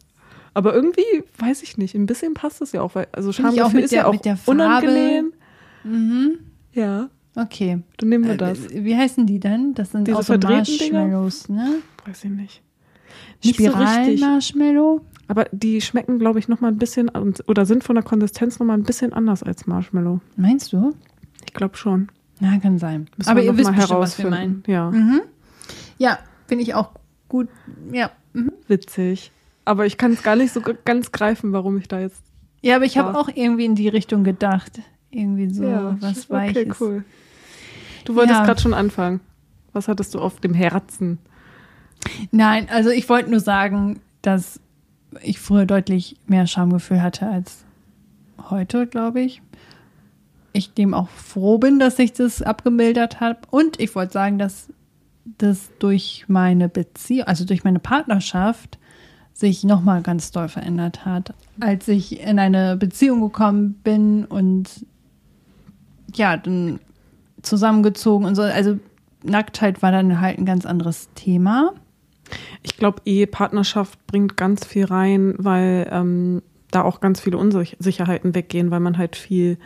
Aber 0.54 0.74
irgendwie, 0.74 1.24
weiß 1.40 1.64
ich 1.64 1.78
nicht, 1.78 1.96
ein 1.96 2.06
bisschen 2.06 2.34
passt 2.34 2.62
es 2.62 2.74
ja 2.74 2.82
auch, 2.82 2.96
weil 2.96 3.08
also 3.12 3.32
Schamgefühl 3.32 3.82
ist 3.82 3.92
der, 3.92 4.02
ja 4.02 4.06
auch 4.08 4.48
unangenehm. 4.48 5.34
Mhm. 5.84 6.40
Ja. 6.74 7.10
Okay. 7.36 7.82
Dann 7.98 8.10
nehmen 8.10 8.26
wir 8.28 8.38
das. 8.38 8.66
Äh, 8.68 8.84
Wie 8.84 8.96
heißen 8.96 9.26
die 9.26 9.40
denn? 9.40 9.74
Das 9.74 9.92
sind 9.92 10.08
Diese 10.08 10.18
auch 10.18 10.22
so 10.22 10.34
verdrehten 10.34 10.78
Dinger? 10.78 11.00
Marshmallows, 11.06 11.50
ne? 11.50 11.76
Weiß 12.06 12.24
ich 12.26 12.32
nicht. 12.32 12.62
Nicht 13.44 13.58
so. 13.58 13.70
Spiral-Marshmallow? 13.72 15.02
Aber 15.28 15.46
die 15.52 15.80
schmecken, 15.80 16.20
glaube 16.20 16.40
ich, 16.40 16.50
noch 16.50 16.60
mal 16.60 16.68
ein 16.68 16.78
bisschen 16.78 17.10
oder 17.48 17.66
sind 17.66 17.84
von 17.84 17.96
der 17.96 18.04
Konsistenz 18.04 18.60
noch 18.60 18.68
mal 18.68 18.74
ein 18.74 18.84
bisschen 18.84 19.14
anders 19.14 19.44
als 19.44 19.66
Marshmallow. 19.66 20.20
Meinst 20.36 20.74
du? 20.74 20.94
Ich 21.46 21.54
glaube 21.54 21.78
schon. 21.78 22.10
Na, 22.40 22.58
kann 22.60 22.78
sein. 22.80 23.08
Müssen 23.18 23.30
Aber 23.30 23.40
wir 23.40 23.46
ihr 23.46 23.58
wisst 23.58 23.72
mal 23.72 23.78
bestimmt, 23.78 24.00
was 24.00 24.18
wir 24.18 24.30
meinen. 24.30 24.64
Ja, 24.68 24.92
Mhm. 24.92 25.22
Ja, 25.98 26.20
finde 26.48 26.64
ich 26.64 26.74
auch 26.74 26.92
gut. 27.30 27.48
Ja. 27.92 28.12
Mhm. 28.34 28.52
witzig. 28.68 29.32
Aber 29.64 29.86
ich 29.86 29.98
kann 29.98 30.14
es 30.14 30.24
gar 30.24 30.36
nicht 30.36 30.52
so 30.52 30.62
ganz 30.84 31.12
greifen, 31.12 31.54
warum 31.54 31.78
ich 31.78 31.88
da 31.88 32.00
jetzt. 32.00 32.24
Ja, 32.62 32.76
aber 32.76 32.86
ich 32.86 32.98
habe 32.98 33.18
auch 33.18 33.30
irgendwie 33.34 33.66
in 33.66 33.76
die 33.76 33.88
Richtung 33.88 34.24
gedacht. 34.24 34.80
Irgendwie 35.12 35.50
so 35.54 35.64
was 36.00 36.30
okay, 36.30 36.56
Weiches. 36.56 36.82
cool. 36.82 37.04
Du 38.06 38.16
wolltest 38.16 38.40
Ja. 38.40 38.46
gerade 38.46 38.62
schon 38.62 38.74
anfangen. 38.74 39.20
Was 39.74 39.88
hattest 39.88 40.14
du 40.16 40.20
auf 40.20 40.40
dem 40.40 40.54
Herzen? 40.54 41.20
Nein, 42.32 42.68
also 42.70 42.90
ich 42.90 43.08
wollte 43.10 43.30
nur 43.30 43.40
sagen, 43.40 44.00
dass 44.22 44.60
ich 45.22 45.40
früher 45.40 45.66
deutlich 45.66 46.16
mehr 46.28 46.48
Schamgefühl 46.48 47.02
hatte 47.02 47.28
als 47.28 47.64
heute, 48.50 48.88
glaube 48.88 49.22
ich. 49.22 49.42
Ich 50.54 50.74
dem 50.74 50.94
auch 50.94 51.10
froh 51.10 51.58
bin, 51.58 51.80
dass 51.80 52.00
ich 52.00 52.14
das 52.14 52.42
abgemildert 52.42 53.20
habe. 53.20 53.40
Und 53.52 53.80
ich 53.80 53.94
wollte 53.96 54.14
sagen, 54.14 54.38
dass 54.40 54.68
das 55.38 55.70
durch 55.80 56.26
meine 56.28 56.68
Beziehung, 56.68 57.28
also 57.28 57.46
durch 57.46 57.64
meine 57.64 57.80
Partnerschaft, 57.80 58.78
sich 59.34 59.64
nochmal 59.64 60.02
ganz 60.02 60.32
doll 60.32 60.50
verändert 60.50 61.06
hat. 61.06 61.34
Als 61.62 61.88
ich 61.88 62.20
in 62.20 62.38
eine 62.40 62.76
Beziehung 62.76 63.22
gekommen 63.22 63.74
bin 63.84 64.26
und 64.26 64.86
ja, 66.16 66.38
dann 66.38 66.80
zusammengezogen 67.42 68.26
und 68.28 68.36
so. 68.36 68.42
Also 68.44 68.80
Nacktheit 69.24 69.82
war 69.82 69.92
dann 69.92 70.22
halt 70.22 70.38
ein 70.38 70.46
ganz 70.46 70.66
anderes 70.66 71.10
Thema. 71.16 71.74
Ich 72.64 72.78
glaube, 72.78 73.02
Ehepartnerschaft 73.06 74.06
bringt 74.08 74.38
ganz 74.38 74.66
viel 74.66 74.86
rein, 74.86 75.36
weil 75.38 75.88
ähm, 75.92 76.42
da 76.72 76.84
auch 76.84 77.02
ganz 77.02 77.20
viele 77.20 77.38
Unsicherheiten 77.38 78.34
weggehen, 78.36 78.72
weil 78.72 78.80
man 78.80 78.98
halt 78.98 79.16
viel 79.16 79.58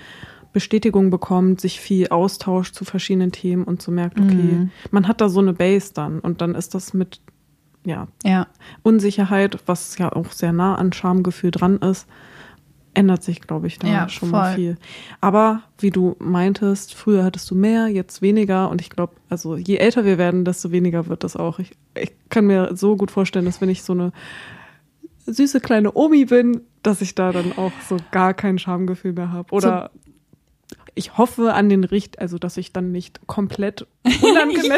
Bestätigung 0.53 1.09
bekommt, 1.09 1.59
sich 1.61 1.79
viel 1.79 2.07
austauscht 2.07 2.73
zu 2.75 2.85
verschiedenen 2.85 3.31
Themen 3.31 3.65
und 3.65 3.81
so 3.81 3.91
merkt, 3.91 4.19
okay, 4.19 4.55
Mhm. 4.55 4.71
man 4.89 5.07
hat 5.07 5.19
da 5.21 5.27
so 5.29 5.41
eine 5.41 5.53
Base 5.53 5.91
dann 5.93 6.19
und 6.21 6.41
dann 6.41 6.55
ist 6.55 6.73
das 6.73 6.93
mit 6.93 7.19
ja, 7.85 8.07
Ja, 8.23 8.47
Unsicherheit, 8.81 9.59
was 9.67 9.97
ja 9.99 10.11
auch 10.11 10.31
sehr 10.31 10.53
nah 10.53 10.75
an 10.75 10.91
Schamgefühl 10.93 11.51
dran 11.51 11.77
ist, 11.77 12.07
ändert 12.95 13.23
sich, 13.23 13.41
glaube 13.41 13.67
ich, 13.67 13.77
da 13.77 13.87
Ja, 13.87 14.09
schon 14.09 14.31
mal 14.31 14.47
voll. 14.47 14.55
viel. 14.55 14.77
Aber 15.21 15.61
wie 15.77 15.91
du 15.91 16.15
meintest, 16.19 16.95
früher 16.95 17.23
hattest 17.23 17.49
du 17.51 17.55
mehr, 17.55 17.87
jetzt 17.87 18.21
weniger 18.21 18.69
und 18.69 18.81
ich 18.81 18.89
glaube, 18.89 19.13
also 19.29 19.55
je 19.57 19.77
älter 19.77 20.05
wir 20.05 20.17
werden, 20.17 20.45
desto 20.45 20.71
weniger 20.71 21.07
wird 21.07 21.23
das 21.23 21.35
auch. 21.35 21.59
Ich, 21.59 21.71
ich 21.99 22.11
kann 22.29 22.47
mir 22.47 22.75
so 22.75 22.95
gut 22.95 23.11
vorstellen, 23.11 23.45
dass 23.45 23.61
wenn 23.61 23.69
ich 23.69 23.83
so 23.83 23.93
eine 23.93 24.11
süße 25.27 25.59
kleine 25.59 25.95
Omi 25.95 26.25
bin, 26.25 26.61
dass 26.83 27.01
ich 27.01 27.15
da 27.15 27.31
dann 27.31 27.57
auch 27.57 27.71
so 27.87 27.97
gar 28.11 28.33
kein 28.33 28.59
Schamgefühl 28.59 29.13
mehr 29.13 29.31
habe. 29.31 29.53
Oder 29.53 29.91
ich 30.93 31.17
hoffe 31.17 31.53
an 31.53 31.67
den 31.69 31.83
Richt, 31.83 32.19
also 32.19 32.37
dass 32.37 32.57
ich 32.57 32.71
dann 32.73 32.91
nicht 32.91 33.19
komplett 33.27 33.85
unangemessen 34.21 34.71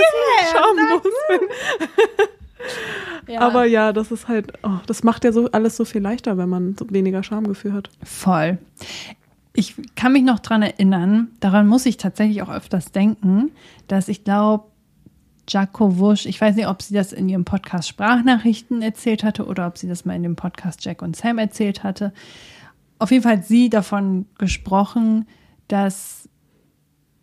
schamlos 0.52 1.04
bin. 1.30 1.40
ja. 3.28 3.42
Aber 3.42 3.66
ja, 3.66 3.94
das 3.94 4.12
ist 4.12 4.28
halt, 4.28 4.54
oh, 4.64 4.80
das 4.86 5.04
macht 5.04 5.24
ja 5.24 5.32
so 5.32 5.50
alles 5.52 5.78
so 5.78 5.86
viel 5.86 6.02
leichter, 6.02 6.38
wenn 6.38 6.50
man 6.50 6.76
so 6.78 6.86
weniger 6.90 7.24
Schamgefühl 7.24 7.74
hat. 7.74 7.90
voll. 8.04 8.58
Ich 9.54 9.74
kann 9.96 10.14
mich 10.14 10.24
noch 10.24 10.38
dran 10.38 10.62
erinnern, 10.62 11.30
daran 11.40 11.68
muss 11.68 11.88
ich 11.88 11.98
tatsächlich 11.98 12.44
auch 12.44 12.50
öfters 12.50 12.92
denken, 12.92 13.50
dass 13.88 14.08
ich 14.08 14.24
glaube, 14.24 14.66
Jaco 15.50 15.98
Wusch, 15.98 16.26
ich 16.26 16.40
weiß 16.40 16.56
nicht, 16.56 16.68
ob 16.68 16.82
sie 16.82 16.94
das 16.94 17.14
in 17.14 17.30
ihrem 17.30 17.46
Podcast 17.46 17.88
Sprachnachrichten 17.88 18.82
erzählt 18.82 19.24
hatte 19.24 19.46
oder 19.46 19.66
ob 19.66 19.78
sie 19.78 19.88
das 19.88 20.06
mal 20.06 20.16
in 20.16 20.24
dem 20.24 20.36
Podcast 20.36 20.84
Jack 20.84 21.02
und 21.02 21.16
Sam 21.16 21.38
erzählt 21.38 21.84
hatte. 21.84 22.14
Auf 23.00 23.12
jeden 23.12 23.24
Fall 23.24 23.38
hat 23.38 23.46
sie 23.46 23.70
davon 23.70 24.26
gesprochen, 24.38 25.26
dass 25.68 26.28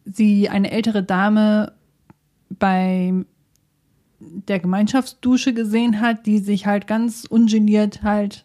sie 0.05 0.49
eine 0.49 0.71
ältere 0.71 1.03
Dame 1.03 1.73
bei 2.49 3.13
der 4.49 4.59
Gemeinschaftsdusche 4.59 5.55
gesehen 5.55 6.01
hat, 6.01 6.27
die 6.27 6.39
sich 6.39 6.67
halt 6.67 6.87
ganz 6.87 7.25
ungeniert 7.25 8.03
halt 8.03 8.45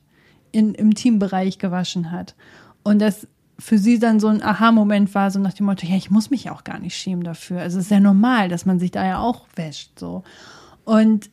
in, 0.52 0.74
im 0.74 0.94
Teambereich 0.94 1.60
gewaschen 1.60 2.12
hat. 2.12 2.36
Und 2.84 3.00
das 3.00 3.28
für 3.60 3.78
sie 3.78 4.00
dann 4.00 4.20
so 4.20 4.28
ein 4.28 4.42
Aha-Moment 4.42 5.14
war, 5.14 5.30
so 5.32 5.40
nach 5.40 5.54
dem 5.54 5.66
Motto, 5.66 5.86
ja, 5.86 5.96
ich 5.96 6.10
muss 6.10 6.30
mich 6.30 6.50
auch 6.50 6.64
gar 6.64 6.80
nicht 6.80 6.96
schämen 6.96 7.24
dafür. 7.24 7.60
Also 7.60 7.78
es 7.78 7.86
ist 7.86 7.92
ja 7.92 8.00
normal, 8.00 8.48
dass 8.48 8.66
man 8.66 8.80
sich 8.80 8.92
da 8.92 9.06
ja 9.06 9.20
auch 9.20 9.48
wäscht, 9.56 10.00
so. 10.00 10.24
Und 10.86 11.30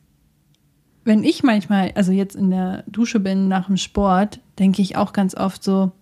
wenn 1.05 1.23
ich 1.23 1.41
manchmal, 1.41 1.93
also 1.95 2.11
jetzt 2.11 2.35
in 2.35 2.49
der 2.51 2.83
Dusche 2.87 3.21
bin 3.21 3.47
nach 3.47 3.67
dem 3.67 3.77
Sport, 3.77 4.41
denke 4.59 4.81
ich 4.81 4.97
auch 4.97 5.13
ganz 5.13 5.35
oft 5.35 5.63
so, 5.63 5.93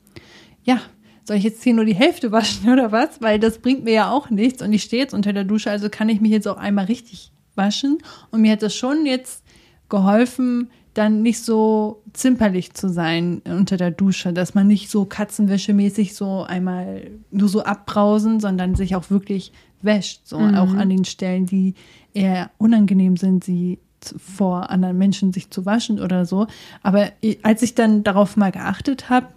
ja, 0.64 0.80
soll 1.24 1.38
ich 1.38 1.44
jetzt 1.44 1.64
hier 1.64 1.76
nur 1.76 1.86
die 1.86 1.96
Hälfte 1.96 2.32
waschen 2.32 2.70
oder 2.74 2.92
was? 2.92 3.22
Weil 3.22 3.40
das 3.40 3.60
bringt 3.60 3.84
mir 3.84 3.94
ja 3.94 4.12
auch 4.12 4.32
nichts 4.32 4.64
und 4.64 4.74
ich 4.74 4.82
stehe 4.82 5.04
jetzt 5.04 5.14
unter 5.14 5.32
der 5.32 5.44
Dusche, 5.44 5.70
also 5.70 5.90
kann 5.90 6.10
ich 6.10 6.22
mich 6.22 6.32
jetzt 6.32 6.48
auch 6.48 6.58
einmal 6.58 6.86
richtig 6.86 7.32
waschen. 7.56 7.98
Und 8.32 8.42
mir 8.42 8.54
hat 8.54 8.62
das 8.62 8.76
schon 8.76 9.06
jetzt 9.06 9.44
geholfen, 9.90 10.70
dann 10.94 11.22
nicht 11.22 11.44
so 11.44 12.02
zimperlich 12.14 12.74
zu 12.74 12.90
sein 12.90 13.42
unter 13.46 13.76
der 13.76 13.92
Dusche, 13.92 14.32
dass 14.32 14.56
man 14.56 14.68
nicht 14.68 14.90
so 14.90 15.06
katzenwäschemäßig 15.06 16.16
so 16.16 16.44
einmal 16.44 17.12
nur 17.32 17.50
so 17.50 17.64
abbrausen, 17.64 18.40
sondern 18.40 18.76
sich 18.76 18.96
auch 18.96 19.10
wirklich 19.10 19.52
wäscht, 19.82 20.22
so 20.26 20.38
auch 20.38 20.74
an 20.74 20.90
den 20.90 21.06
Stellen, 21.06 21.46
die 21.46 21.76
eher 22.14 22.50
unangenehm 22.58 23.18
sind, 23.18 23.44
sie 23.44 23.78
vor 24.18 24.70
anderen 24.70 24.98
Menschen 24.98 25.34
sich 25.34 25.50
zu 25.50 25.66
waschen 25.66 26.00
oder 26.00 26.26
so. 26.26 26.48
Aber 26.82 27.12
als 27.44 27.62
ich 27.62 27.76
dann 27.76 28.04
darauf 28.04 28.38
mal 28.38 28.52
geachtet 28.52 29.10
habe, 29.10 29.28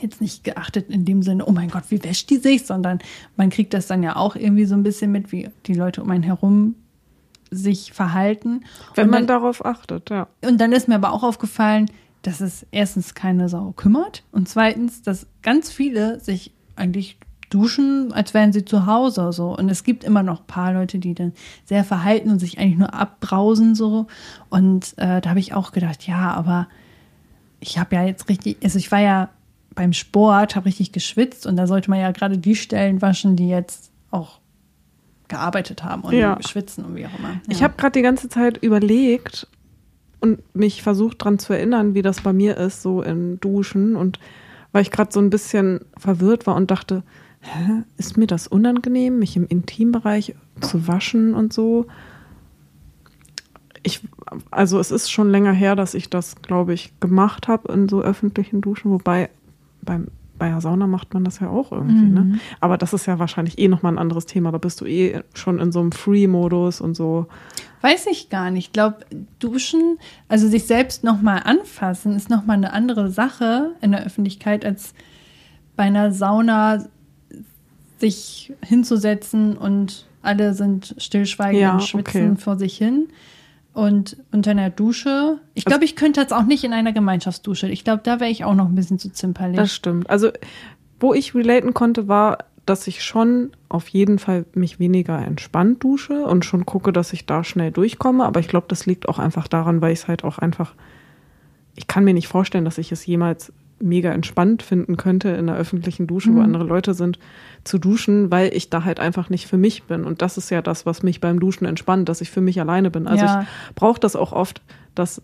jetzt 0.00 0.20
nicht 0.20 0.44
geachtet 0.44 0.88
in 0.88 1.04
dem 1.04 1.22
Sinne, 1.22 1.46
oh 1.46 1.52
mein 1.52 1.70
Gott, 1.70 1.84
wie 1.90 2.02
wäscht 2.02 2.30
die 2.30 2.38
sich, 2.38 2.66
sondern 2.66 2.98
man 3.36 3.50
kriegt 3.50 3.74
das 3.74 3.86
dann 3.86 4.02
ja 4.02 4.16
auch 4.16 4.34
irgendwie 4.34 4.64
so 4.64 4.74
ein 4.74 4.82
bisschen 4.82 5.12
mit, 5.12 5.30
wie 5.30 5.48
die 5.66 5.74
Leute 5.74 6.02
um 6.02 6.10
einen 6.10 6.22
herum 6.22 6.74
sich 7.50 7.92
verhalten. 7.92 8.64
Wenn 8.94 9.06
und 9.06 9.10
man 9.10 9.26
dann, 9.26 9.40
darauf 9.40 9.64
achtet, 9.64 10.10
ja. 10.10 10.28
und 10.44 10.60
dann 10.60 10.72
ist 10.72 10.88
mir 10.88 10.96
aber 10.96 11.12
auch 11.12 11.22
aufgefallen, 11.22 11.90
dass 12.22 12.40
es 12.40 12.66
erstens 12.70 13.14
keine 13.14 13.48
Sau 13.48 13.72
kümmert 13.72 14.24
und 14.30 14.48
zweitens, 14.48 15.02
dass 15.02 15.26
ganz 15.42 15.70
viele 15.70 16.20
sich 16.20 16.52
eigentlich 16.76 17.18
duschen, 17.50 18.12
als 18.12 18.32
wären 18.32 18.52
sie 18.52 18.64
zu 18.64 18.86
Hause 18.86 19.32
so. 19.32 19.56
Und 19.56 19.68
es 19.68 19.84
gibt 19.84 20.04
immer 20.04 20.22
noch 20.22 20.40
ein 20.40 20.46
paar 20.46 20.72
Leute, 20.72 20.98
die 20.98 21.14
dann 21.14 21.32
sehr 21.64 21.84
verhalten 21.84 22.30
und 22.30 22.38
sich 22.38 22.58
eigentlich 22.58 22.78
nur 22.78 22.94
abbrausen 22.94 23.74
so. 23.74 24.06
Und 24.48 24.94
äh, 24.96 25.20
da 25.20 25.30
habe 25.30 25.40
ich 25.40 25.52
auch 25.52 25.72
gedacht, 25.72 26.06
ja, 26.06 26.32
aber 26.32 26.68
ich 27.58 27.78
habe 27.78 27.96
ja 27.96 28.04
jetzt 28.04 28.28
richtig, 28.28 28.58
also 28.62 28.78
ich 28.78 28.90
war 28.92 29.00
ja 29.00 29.30
beim 29.74 29.92
Sport, 29.92 30.56
habe 30.56 30.66
richtig 30.66 30.92
geschwitzt 30.92 31.46
und 31.46 31.56
da 31.56 31.66
sollte 31.66 31.90
man 31.90 32.00
ja 32.00 32.10
gerade 32.12 32.38
die 32.38 32.56
Stellen 32.56 33.02
waschen, 33.02 33.36
die 33.36 33.48
jetzt 33.48 33.90
auch 34.10 34.39
gearbeitet 35.30 35.82
haben 35.82 36.02
und 36.02 36.12
Ja. 36.12 36.36
schwitzen 36.46 36.84
und 36.84 36.96
wie 36.96 37.06
auch 37.06 37.18
immer. 37.18 37.40
Ich 37.48 37.60
Ja. 37.60 37.64
habe 37.64 37.74
gerade 37.78 37.92
die 37.92 38.02
ganze 38.02 38.28
Zeit 38.28 38.58
überlegt 38.62 39.46
und 40.20 40.40
mich 40.54 40.82
versucht 40.82 41.24
dran 41.24 41.38
zu 41.38 41.54
erinnern, 41.54 41.94
wie 41.94 42.02
das 42.02 42.20
bei 42.20 42.34
mir 42.34 42.58
ist, 42.58 42.82
so 42.82 43.02
im 43.02 43.40
Duschen. 43.40 43.96
Und 43.96 44.18
weil 44.72 44.82
ich 44.82 44.90
gerade 44.90 45.10
so 45.12 45.20
ein 45.20 45.30
bisschen 45.30 45.80
verwirrt 45.96 46.46
war 46.46 46.56
und 46.56 46.70
dachte, 46.70 47.02
hä, 47.40 47.82
ist 47.96 48.18
mir 48.18 48.26
das 48.26 48.46
unangenehm, 48.46 49.18
mich 49.18 49.36
im 49.36 49.46
Intimbereich 49.46 50.34
zu 50.60 50.86
waschen 50.86 51.32
und 51.34 51.54
so? 51.54 51.86
Ich, 53.82 54.02
also 54.50 54.78
es 54.78 54.90
ist 54.90 55.10
schon 55.10 55.30
länger 55.30 55.52
her, 55.52 55.74
dass 55.74 55.94
ich 55.94 56.10
das, 56.10 56.36
glaube 56.42 56.74
ich, 56.74 56.92
gemacht 57.00 57.48
habe 57.48 57.72
in 57.72 57.88
so 57.88 58.02
öffentlichen 58.02 58.60
Duschen, 58.60 58.90
wobei 58.90 59.30
beim 59.80 60.08
bei 60.40 60.48
der 60.48 60.60
Sauna 60.60 60.88
macht 60.88 61.14
man 61.14 61.22
das 61.22 61.38
ja 61.38 61.48
auch 61.48 61.70
irgendwie, 61.70 62.06
ne? 62.08 62.38
Aber 62.58 62.78
das 62.78 62.92
ist 62.94 63.06
ja 63.06 63.18
wahrscheinlich 63.20 63.58
eh 63.58 63.68
nochmal 63.68 63.92
ein 63.92 63.98
anderes 63.98 64.24
Thema. 64.26 64.50
Da 64.50 64.58
bist 64.58 64.80
du 64.80 64.86
eh 64.86 65.20
schon 65.34 65.60
in 65.60 65.70
so 65.70 65.80
einem 65.80 65.92
Free-Modus 65.92 66.80
und 66.80 66.96
so. 66.96 67.26
Weiß 67.82 68.06
ich 68.06 68.30
gar 68.30 68.50
nicht. 68.50 68.68
Ich 68.68 68.72
glaube, 68.72 68.96
duschen, 69.38 69.98
also 70.28 70.48
sich 70.48 70.64
selbst 70.66 71.04
nochmal 71.04 71.42
anfassen, 71.44 72.16
ist 72.16 72.30
nochmal 72.30 72.56
eine 72.56 72.72
andere 72.72 73.10
Sache 73.10 73.72
in 73.82 73.92
der 73.92 74.04
Öffentlichkeit, 74.04 74.64
als 74.64 74.94
bei 75.76 75.84
einer 75.84 76.10
Sauna 76.10 76.86
sich 77.98 78.52
hinzusetzen 78.64 79.58
und 79.58 80.06
alle 80.22 80.54
sind 80.54 80.94
stillschweigend 80.96 81.60
Ja, 81.60 81.72
und 81.74 81.82
schwitzen 81.82 82.32
okay. 82.32 82.40
vor 82.40 82.58
sich 82.58 82.76
hin. 82.78 83.08
Und 83.72 84.16
unter 84.32 84.50
einer 84.50 84.70
Dusche, 84.70 85.38
ich 85.54 85.64
glaube, 85.64 85.84
ich 85.84 85.94
könnte 85.94 86.22
das 86.22 86.32
auch 86.32 86.44
nicht 86.44 86.64
in 86.64 86.72
einer 86.72 86.92
Gemeinschaftsdusche. 86.92 87.68
Ich 87.68 87.84
glaube, 87.84 88.00
da 88.02 88.18
wäre 88.18 88.30
ich 88.30 88.44
auch 88.44 88.54
noch 88.54 88.66
ein 88.66 88.74
bisschen 88.74 88.98
zu 88.98 89.12
zimperlich. 89.12 89.56
Das 89.56 89.72
stimmt. 89.72 90.10
Also, 90.10 90.30
wo 90.98 91.14
ich 91.14 91.34
relaten 91.34 91.72
konnte, 91.72 92.08
war, 92.08 92.38
dass 92.66 92.86
ich 92.86 93.02
schon 93.02 93.50
auf 93.68 93.88
jeden 93.88 94.18
Fall 94.18 94.44
mich 94.54 94.78
weniger 94.78 95.18
entspannt 95.18 95.82
dusche 95.82 96.24
und 96.24 96.44
schon 96.44 96.66
gucke, 96.66 96.92
dass 96.92 97.12
ich 97.12 97.26
da 97.26 97.44
schnell 97.44 97.70
durchkomme. 97.70 98.24
Aber 98.24 98.40
ich 98.40 98.48
glaube, 98.48 98.66
das 98.68 98.86
liegt 98.86 99.08
auch 99.08 99.18
einfach 99.18 99.48
daran, 99.48 99.80
weil 99.80 99.92
ich 99.92 100.00
es 100.00 100.08
halt 100.08 100.24
auch 100.24 100.38
einfach, 100.38 100.74
ich 101.76 101.86
kann 101.86 102.04
mir 102.04 102.14
nicht 102.14 102.28
vorstellen, 102.28 102.64
dass 102.64 102.78
ich 102.78 102.92
es 102.92 103.06
jemals 103.06 103.52
mega 103.80 104.12
entspannt 104.12 104.62
finden 104.62 104.96
könnte, 104.96 105.30
in 105.30 105.46
der 105.46 105.56
öffentlichen 105.56 106.06
Dusche, 106.06 106.30
mhm. 106.30 106.36
wo 106.36 106.40
andere 106.40 106.64
Leute 106.64 106.94
sind, 106.94 107.18
zu 107.64 107.78
duschen, 107.78 108.30
weil 108.30 108.54
ich 108.54 108.70
da 108.70 108.84
halt 108.84 109.00
einfach 109.00 109.30
nicht 109.30 109.46
für 109.46 109.56
mich 109.56 109.84
bin. 109.84 110.04
Und 110.04 110.22
das 110.22 110.36
ist 110.36 110.50
ja 110.50 110.62
das, 110.62 110.86
was 110.86 111.02
mich 111.02 111.20
beim 111.20 111.40
Duschen 111.40 111.66
entspannt, 111.66 112.08
dass 112.08 112.20
ich 112.20 112.30
für 112.30 112.40
mich 112.40 112.60
alleine 112.60 112.90
bin. 112.90 113.06
Also 113.06 113.24
ja. 113.24 113.42
ich 113.42 113.74
brauche 113.74 114.00
das 114.00 114.16
auch 114.16 114.32
oft, 114.32 114.62
dass 114.94 115.22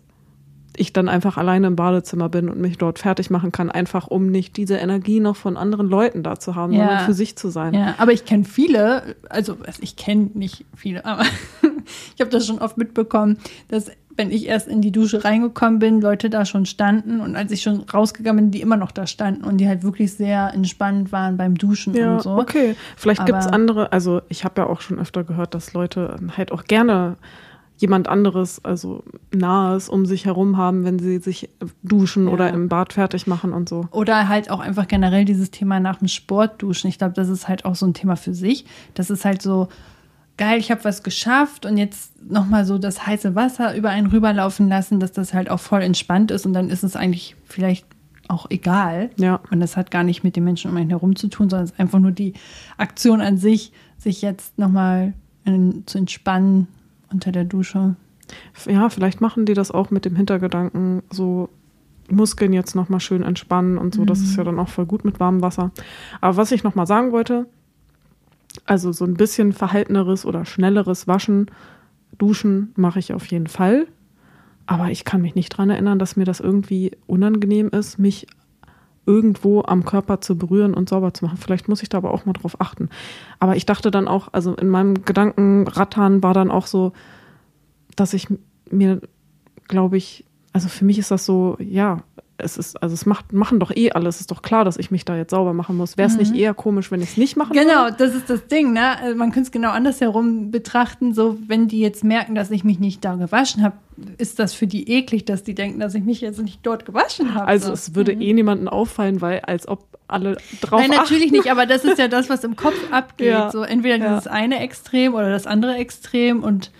ich 0.77 0.93
dann 0.93 1.09
einfach 1.09 1.37
alleine 1.37 1.67
im 1.67 1.75
Badezimmer 1.75 2.29
bin 2.29 2.49
und 2.49 2.59
mich 2.59 2.77
dort 2.77 2.99
fertig 2.99 3.29
machen 3.29 3.51
kann, 3.51 3.69
einfach 3.69 4.07
um 4.07 4.27
nicht 4.27 4.57
diese 4.57 4.77
Energie 4.77 5.19
noch 5.19 5.35
von 5.35 5.57
anderen 5.57 5.87
Leuten 5.87 6.23
da 6.23 6.39
zu 6.39 6.55
haben, 6.55 6.71
ja. 6.71 6.85
sondern 6.85 7.05
für 7.05 7.13
sich 7.13 7.35
zu 7.35 7.49
sein. 7.49 7.73
Ja, 7.73 7.95
aber 7.97 8.13
ich 8.13 8.25
kenne 8.25 8.45
viele, 8.45 9.15
also 9.29 9.57
ich 9.81 9.95
kenne 9.95 10.29
nicht 10.33 10.65
viele, 10.75 11.05
aber 11.05 11.23
ich 12.15 12.21
habe 12.21 12.31
das 12.31 12.45
schon 12.45 12.59
oft 12.59 12.77
mitbekommen, 12.77 13.37
dass 13.67 13.91
wenn 14.17 14.31
ich 14.31 14.47
erst 14.47 14.67
in 14.67 14.81
die 14.81 14.91
Dusche 14.91 15.23
reingekommen 15.23 15.79
bin, 15.79 16.01
Leute 16.01 16.29
da 16.29 16.43
schon 16.43 16.65
standen 16.65 17.21
und 17.21 17.35
als 17.35 17.51
ich 17.51 17.61
schon 17.61 17.81
rausgegangen 17.81 18.45
bin, 18.45 18.51
die 18.51 18.61
immer 18.61 18.75
noch 18.75 18.91
da 18.91 19.05
standen 19.05 19.43
und 19.43 19.57
die 19.57 19.67
halt 19.67 19.83
wirklich 19.83 20.13
sehr 20.13 20.51
entspannt 20.53 21.11
waren 21.11 21.37
beim 21.37 21.55
Duschen 21.55 21.93
ja, 21.93 22.15
und 22.15 22.23
so. 22.23 22.31
Okay, 22.31 22.75
vielleicht 22.95 23.25
gibt 23.25 23.37
es 23.37 23.47
andere, 23.47 23.91
also 23.91 24.21
ich 24.27 24.43
habe 24.43 24.61
ja 24.61 24.67
auch 24.67 24.81
schon 24.81 24.99
öfter 24.99 25.23
gehört, 25.23 25.53
dass 25.53 25.73
Leute 25.73 26.15
halt 26.35 26.51
auch 26.51 26.63
gerne 26.63 27.17
jemand 27.77 28.07
anderes, 28.07 28.63
also 28.65 29.03
nahes 29.33 29.87
um 29.87 30.05
sich 30.05 30.25
herum 30.25 30.57
haben, 30.57 30.83
wenn 30.83 30.99
sie 30.99 31.19
sich 31.19 31.49
duschen 31.83 32.27
ja. 32.27 32.33
oder 32.33 32.49
im 32.49 32.69
Bad 32.69 32.93
fertig 32.93 33.27
machen 33.27 33.53
und 33.53 33.69
so. 33.69 33.87
Oder 33.91 34.27
halt 34.27 34.49
auch 34.49 34.59
einfach 34.59 34.87
generell 34.87 35.25
dieses 35.25 35.51
Thema 35.51 35.79
nach 35.79 35.97
dem 35.97 36.07
Sport 36.07 36.61
duschen. 36.61 36.87
Ich 36.87 36.97
glaube, 36.97 37.13
das 37.13 37.29
ist 37.29 37.47
halt 37.47 37.65
auch 37.65 37.75
so 37.75 37.85
ein 37.85 37.93
Thema 37.93 38.15
für 38.15 38.33
sich. 38.33 38.65
Das 38.95 39.09
ist 39.09 39.25
halt 39.25 39.41
so 39.41 39.69
geil, 40.37 40.59
ich 40.59 40.71
habe 40.71 40.83
was 40.83 41.03
geschafft 41.03 41.65
und 41.65 41.77
jetzt 41.77 42.11
nochmal 42.29 42.65
so 42.65 42.77
das 42.77 43.05
heiße 43.05 43.35
Wasser 43.35 43.75
über 43.75 43.89
einen 43.89 44.07
rüberlaufen 44.07 44.67
lassen, 44.67 44.99
dass 44.99 45.11
das 45.11 45.33
halt 45.33 45.49
auch 45.49 45.59
voll 45.59 45.81
entspannt 45.81 46.31
ist 46.31 46.45
und 46.45 46.53
dann 46.53 46.69
ist 46.69 46.83
es 46.83 46.95
eigentlich 46.95 47.35
vielleicht 47.45 47.85
auch 48.27 48.47
egal. 48.49 49.09
Ja. 49.17 49.39
Und 49.51 49.59
das 49.59 49.77
hat 49.77 49.89
gar 49.91 50.03
nicht 50.03 50.23
mit 50.23 50.35
den 50.35 50.43
Menschen 50.43 50.69
um 50.69 50.77
einen 50.77 50.89
herum 50.89 51.15
zu 51.15 51.27
tun, 51.27 51.49
sondern 51.49 51.65
es 51.65 51.71
ist 51.71 51.79
einfach 51.79 51.99
nur 51.99 52.11
die 52.11 52.33
Aktion 52.77 53.21
an 53.21 53.37
sich, 53.37 53.71
sich 53.97 54.21
jetzt 54.21 54.57
nochmal 54.57 55.13
zu 55.85 55.97
entspannen 55.97 56.67
unter 57.11 57.31
der 57.31 57.45
Dusche. 57.45 57.95
Ja, 58.65 58.89
vielleicht 58.89 59.21
machen 59.21 59.45
die 59.45 59.53
das 59.53 59.71
auch 59.71 59.91
mit 59.91 60.05
dem 60.05 60.15
Hintergedanken, 60.15 61.03
so 61.09 61.49
Muskeln 62.09 62.53
jetzt 62.53 62.75
nochmal 62.75 62.99
schön 62.99 63.23
entspannen 63.23 63.77
und 63.77 63.93
so. 63.93 64.01
Mhm. 64.01 64.07
Das 64.07 64.19
ist 64.19 64.35
ja 64.37 64.43
dann 64.43 64.59
auch 64.59 64.69
voll 64.69 64.85
gut 64.85 65.05
mit 65.05 65.19
warmem 65.19 65.41
Wasser. 65.41 65.71
Aber 66.21 66.37
was 66.37 66.51
ich 66.51 66.63
nochmal 66.63 66.87
sagen 66.87 67.11
wollte, 67.11 67.47
also 68.65 68.91
so 68.91 69.05
ein 69.05 69.15
bisschen 69.15 69.53
verhalteneres 69.53 70.25
oder 70.25 70.45
schnelleres 70.45 71.07
Waschen, 71.07 71.51
Duschen 72.17 72.71
mache 72.75 72.99
ich 72.99 73.13
auf 73.13 73.25
jeden 73.27 73.47
Fall. 73.47 73.87
Aber 74.65 74.89
ich 74.89 75.05
kann 75.05 75.21
mich 75.21 75.35
nicht 75.35 75.53
daran 75.53 75.69
erinnern, 75.69 75.99
dass 75.99 76.17
mir 76.17 76.25
das 76.25 76.39
irgendwie 76.39 76.91
unangenehm 77.05 77.69
ist, 77.69 77.99
mich 77.99 78.27
irgendwo 79.07 79.63
am 79.63 79.85
Körper 79.85 80.21
zu 80.21 80.37
berühren 80.37 80.73
und 80.73 80.89
sauber 80.89 81.13
zu 81.13 81.25
machen. 81.25 81.37
Vielleicht 81.37 81.67
muss 81.69 81.81
ich 81.81 81.89
da 81.89 81.97
aber 81.97 82.11
auch 82.13 82.25
mal 82.25 82.33
drauf 82.33 82.59
achten. 82.59 82.89
Aber 83.39 83.55
ich 83.55 83.65
dachte 83.65 83.89
dann 83.89 84.07
auch, 84.07 84.27
also 84.33 84.53
in 84.55 84.67
meinem 84.67 85.05
Gedankenrattern 85.05 86.21
war 86.21 86.33
dann 86.33 86.51
auch 86.51 86.67
so, 86.67 86.91
dass 87.95 88.13
ich 88.13 88.27
mir, 88.69 89.01
glaube 89.67 89.97
ich, 89.97 90.25
also 90.53 90.67
für 90.67 90.85
mich 90.85 90.99
ist 90.99 91.09
das 91.09 91.25
so, 91.25 91.57
ja, 91.59 92.03
es 92.37 92.57
ist, 92.57 92.81
also 92.83 92.93
es 92.93 93.05
macht, 93.05 93.33
machen 93.33 93.59
doch 93.59 93.75
eh 93.75 93.91
alles. 93.91 94.15
Es 94.15 94.21
ist 94.21 94.31
doch 94.31 94.41
klar, 94.41 94.65
dass 94.65 94.77
ich 94.77 94.91
mich 94.91 95.05
da 95.05 95.15
jetzt 95.15 95.31
sauber 95.31 95.53
machen 95.53 95.77
muss. 95.77 95.97
Wäre 95.97 96.07
es 96.07 96.13
mhm. 96.13 96.19
nicht 96.19 96.35
eher 96.35 96.53
komisch, 96.53 96.91
wenn 96.91 97.01
ich 97.01 97.11
es 97.11 97.17
nicht 97.17 97.37
machen 97.37 97.53
Genau, 97.53 97.85
würde? 97.85 97.95
das 97.97 98.13
ist 98.13 98.29
das 98.29 98.47
Ding, 98.47 98.73
ne? 98.73 98.99
Also 98.99 99.17
man 99.17 99.31
könnte 99.31 99.47
es 99.47 99.51
genau 99.51 99.71
andersherum 99.71 100.51
betrachten. 100.51 101.13
So, 101.13 101.37
wenn 101.47 101.67
die 101.67 101.79
jetzt 101.79 102.03
merken, 102.03 102.35
dass 102.35 102.51
ich 102.51 102.63
mich 102.63 102.79
nicht 102.79 103.03
da 103.03 103.15
gewaschen 103.15 103.63
habe, 103.63 103.77
ist 104.17 104.39
das 104.39 104.53
für 104.53 104.67
die 104.67 104.91
eklig, 104.91 105.25
dass 105.25 105.43
die 105.43 105.55
denken, 105.55 105.79
dass 105.79 105.95
ich 105.95 106.03
mich 106.03 106.21
jetzt 106.21 106.39
nicht 106.39 106.59
dort 106.63 106.85
gewaschen 106.85 107.33
habe. 107.33 107.47
Also 107.47 107.67
so. 107.67 107.73
es 107.73 107.95
würde 107.95 108.15
mhm. 108.15 108.21
eh 108.21 108.33
niemandem 108.33 108.67
auffallen, 108.67 109.21
weil 109.21 109.39
als 109.41 109.67
ob 109.67 109.85
alle 110.07 110.37
drauf 110.61 110.79
Nein, 110.79 110.91
natürlich 110.91 111.25
achten. 111.25 111.35
nicht, 111.35 111.51
aber 111.51 111.65
das 111.65 111.83
ist 111.83 111.97
ja 111.97 112.07
das, 112.07 112.29
was 112.29 112.43
im 112.43 112.55
Kopf 112.55 112.75
abgeht. 112.91 113.27
Ja. 113.27 113.51
So 113.51 113.63
entweder 113.63 113.97
ja. 113.97 114.07
dieses 114.09 114.27
eine 114.27 114.59
Extrem 114.59 115.13
oder 115.13 115.29
das 115.29 115.47
andere 115.47 115.75
Extrem 115.75 116.43
und 116.43 116.71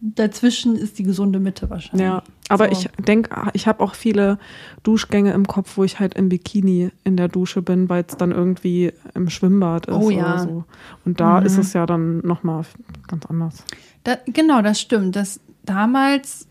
dazwischen 0.00 0.76
ist 0.76 0.98
die 0.98 1.02
gesunde 1.02 1.40
Mitte 1.40 1.70
wahrscheinlich. 1.70 2.06
Ja, 2.06 2.22
aber 2.48 2.66
so. 2.66 2.72
ich 2.72 3.04
denke, 3.04 3.50
ich 3.52 3.66
habe 3.66 3.82
auch 3.82 3.94
viele 3.94 4.38
Duschgänge 4.84 5.32
im 5.32 5.46
Kopf, 5.46 5.76
wo 5.76 5.84
ich 5.84 5.98
halt 5.98 6.14
im 6.14 6.28
Bikini 6.28 6.90
in 7.04 7.16
der 7.16 7.28
Dusche 7.28 7.62
bin, 7.62 7.88
weil 7.88 8.04
es 8.06 8.16
dann 8.16 8.30
irgendwie 8.30 8.92
im 9.14 9.28
Schwimmbad 9.28 9.86
ist 9.86 9.96
oh, 9.96 10.10
ja. 10.10 10.20
oder 10.20 10.38
so. 10.38 10.64
Und 11.04 11.20
da 11.20 11.40
mhm. 11.40 11.46
ist 11.46 11.58
es 11.58 11.72
ja 11.72 11.84
dann 11.84 12.18
nochmal 12.18 12.64
ganz 13.08 13.26
anders. 13.26 13.64
Da, 14.04 14.18
genau, 14.26 14.62
das 14.62 14.80
stimmt. 14.80 15.16
Das 15.16 15.40
damals, 15.68 16.46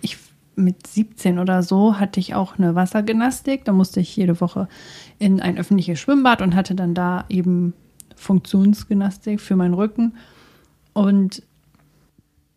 ich 0.00 0.16
mit 0.56 0.86
17 0.86 1.38
oder 1.38 1.62
so, 1.62 1.98
hatte 1.98 2.20
ich 2.20 2.34
auch 2.34 2.58
eine 2.58 2.74
Wassergymnastik. 2.74 3.64
Da 3.64 3.72
musste 3.72 4.00
ich 4.00 4.16
jede 4.16 4.40
Woche 4.40 4.68
in 5.18 5.40
ein 5.40 5.58
öffentliches 5.58 5.98
Schwimmbad 5.98 6.42
und 6.42 6.54
hatte 6.54 6.74
dann 6.74 6.94
da 6.94 7.24
eben 7.28 7.74
Funktionsgymnastik 8.16 9.40
für 9.40 9.56
meinen 9.56 9.74
Rücken. 9.74 10.14
Und 10.92 11.42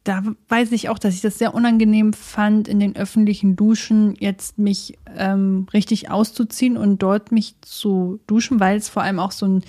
da 0.04 0.22
weiß 0.50 0.74
ich 0.74 0.90
auch, 0.90 1.00
dass 1.00 1.16
ich 1.16 1.22
das 1.22 1.38
sehr 1.38 1.54
unangenehm 1.54 2.12
fand, 2.12 2.68
in 2.68 2.80
den 2.80 2.96
öffentlichen 2.96 3.56
Duschen 3.56 4.16
jetzt 4.20 4.58
mich 4.58 4.98
ähm, 5.16 5.68
richtig 5.74 6.12
auszuziehen 6.12 6.76
und 6.76 7.02
dort 7.02 7.32
mich 7.32 7.56
zu 7.62 8.20
duschen, 8.28 8.60
weil 8.60 8.78
es 8.78 8.90
vor 8.90 9.04
allem 9.04 9.20
auch 9.20 9.32
so 9.32 9.46
ein 9.46 9.64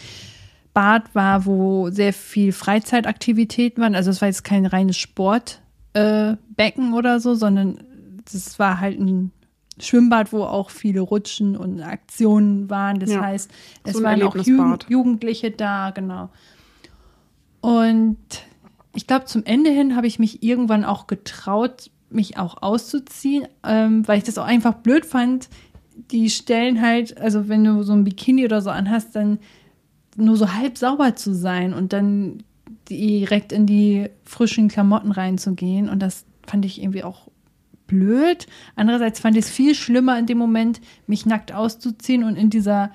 Bad 0.72 1.14
war, 1.14 1.46
wo 1.46 1.90
sehr 1.90 2.12
viel 2.12 2.50
Freizeitaktivitäten 2.50 3.80
waren. 3.80 3.94
Also 3.94 4.10
es 4.10 4.20
war 4.20 4.26
jetzt 4.26 4.42
kein 4.42 4.66
reines 4.66 4.96
Sportbecken 4.96 5.63
äh, 5.94 6.36
oder 6.92 7.20
so, 7.20 7.34
sondern 7.34 7.78
es 8.26 8.58
war 8.58 8.80
halt 8.80 9.00
ein 9.00 9.32
Schwimmbad, 9.78 10.32
wo 10.32 10.44
auch 10.44 10.70
viele 10.70 11.00
Rutschen 11.00 11.56
und 11.56 11.80
Aktionen 11.80 12.70
waren. 12.70 13.00
Das 13.00 13.10
ja, 13.10 13.22
heißt, 13.22 13.50
es 13.84 13.94
so 13.94 14.02
waren 14.02 14.22
auch 14.22 14.36
Jugend 14.36 14.86
Jugendliche 14.88 15.50
da, 15.50 15.90
genau. 15.90 16.30
Und 17.60 18.18
ich 18.94 19.06
glaube, 19.06 19.24
zum 19.24 19.44
Ende 19.44 19.70
hin 19.70 19.96
habe 19.96 20.06
ich 20.06 20.18
mich 20.18 20.42
irgendwann 20.42 20.84
auch 20.84 21.06
getraut, 21.06 21.90
mich 22.10 22.38
auch 22.38 22.62
auszuziehen, 22.62 23.48
ähm, 23.64 24.06
weil 24.06 24.18
ich 24.18 24.24
das 24.24 24.38
auch 24.38 24.44
einfach 24.44 24.74
blöd 24.74 25.04
fand. 25.04 25.48
Die 26.10 26.30
Stellen 26.30 26.80
halt, 26.80 27.18
also 27.18 27.48
wenn 27.48 27.64
du 27.64 27.82
so 27.82 27.92
ein 27.92 28.04
Bikini 28.04 28.44
oder 28.44 28.60
so 28.60 28.70
anhast, 28.70 29.16
dann 29.16 29.38
nur 30.16 30.36
so 30.36 30.52
halb 30.52 30.78
sauber 30.78 31.16
zu 31.16 31.34
sein 31.34 31.74
und 31.74 31.92
dann 31.92 32.44
direkt 32.88 33.52
in 33.52 33.66
die 33.66 34.08
frischen 34.24 34.68
Klamotten 34.68 35.12
reinzugehen. 35.12 35.88
Und 35.88 36.00
das 36.00 36.24
fand 36.46 36.64
ich 36.64 36.82
irgendwie 36.82 37.04
auch 37.04 37.28
blöd. 37.86 38.46
Andererseits 38.76 39.20
fand 39.20 39.36
ich 39.36 39.44
es 39.44 39.50
viel 39.50 39.74
schlimmer 39.74 40.18
in 40.18 40.26
dem 40.26 40.38
Moment, 40.38 40.80
mich 41.06 41.26
nackt 41.26 41.52
auszuziehen 41.52 42.24
und 42.24 42.36
in 42.36 42.50
dieser 42.50 42.90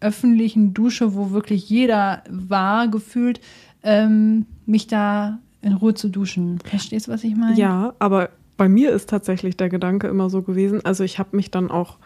öffentlichen 0.00 0.74
Dusche, 0.74 1.14
wo 1.14 1.30
wirklich 1.30 1.68
jeder 1.68 2.24
war, 2.28 2.88
gefühlt, 2.88 3.40
ähm, 3.82 4.46
mich 4.66 4.88
da 4.88 5.38
in 5.60 5.74
Ruhe 5.74 5.94
zu 5.94 6.08
duschen. 6.08 6.58
Verstehst 6.64 7.06
du, 7.06 7.12
was 7.12 7.22
ich 7.24 7.36
meine? 7.36 7.56
Ja, 7.56 7.94
aber 8.00 8.30
bei 8.56 8.68
mir 8.68 8.90
ist 8.90 9.08
tatsächlich 9.08 9.56
der 9.56 9.68
Gedanke 9.68 10.08
immer 10.08 10.28
so 10.28 10.42
gewesen. 10.42 10.84
Also 10.84 11.04
ich 11.04 11.18
habe 11.18 11.36
mich 11.36 11.50
dann 11.50 11.70
auch 11.70 11.98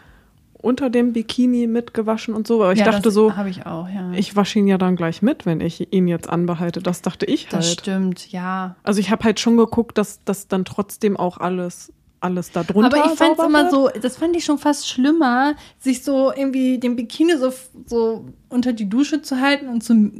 unter 0.61 0.89
dem 0.89 1.13
Bikini 1.13 1.67
mitgewaschen 1.67 2.33
und 2.33 2.47
so, 2.47 2.63
aber 2.63 2.73
ich 2.73 2.79
ja, 2.79 2.85
dachte 2.85 3.11
so, 3.11 3.31
ich 3.47 3.65
auch, 3.65 3.87
ja. 3.87 4.11
Ich 4.13 4.35
wasche 4.35 4.59
ihn 4.59 4.67
ja 4.67 4.77
dann 4.77 4.95
gleich 4.95 5.21
mit, 5.21 5.45
wenn 5.45 5.61
ich 5.61 5.93
ihn 5.93 6.07
jetzt 6.07 6.29
anbehalte. 6.29 6.81
Das 6.81 7.01
dachte 7.01 7.25
ich 7.25 7.45
halt. 7.45 7.53
Das 7.53 7.71
stimmt, 7.71 8.31
ja. 8.31 8.75
Also 8.83 8.99
ich 8.99 9.11
habe 9.11 9.23
halt 9.23 9.39
schon 9.39 9.57
geguckt, 9.57 9.97
dass 9.97 10.23
das 10.25 10.47
dann 10.47 10.65
trotzdem 10.65 11.17
auch 11.17 11.37
alles 11.37 11.93
alles 12.19 12.51
da 12.51 12.63
drunter. 12.63 12.97
Aber 12.97 13.11
ich 13.11 13.17
fand 13.17 13.37
es 13.37 13.45
immer 13.45 13.69
so, 13.69 13.89
das 14.01 14.17
fand 14.17 14.35
ich 14.35 14.43
schon 14.43 14.57
fast 14.57 14.89
schlimmer, 14.89 15.55
sich 15.77 16.03
so 16.03 16.33
irgendwie 16.33 16.79
den 16.79 16.95
Bikini 16.95 17.37
so, 17.37 17.53
so 17.85 18.25
unter 18.49 18.73
die 18.73 18.89
Dusche 18.89 19.21
zu 19.21 19.39
halten 19.39 19.67
und 19.69 19.83
zu. 19.83 20.11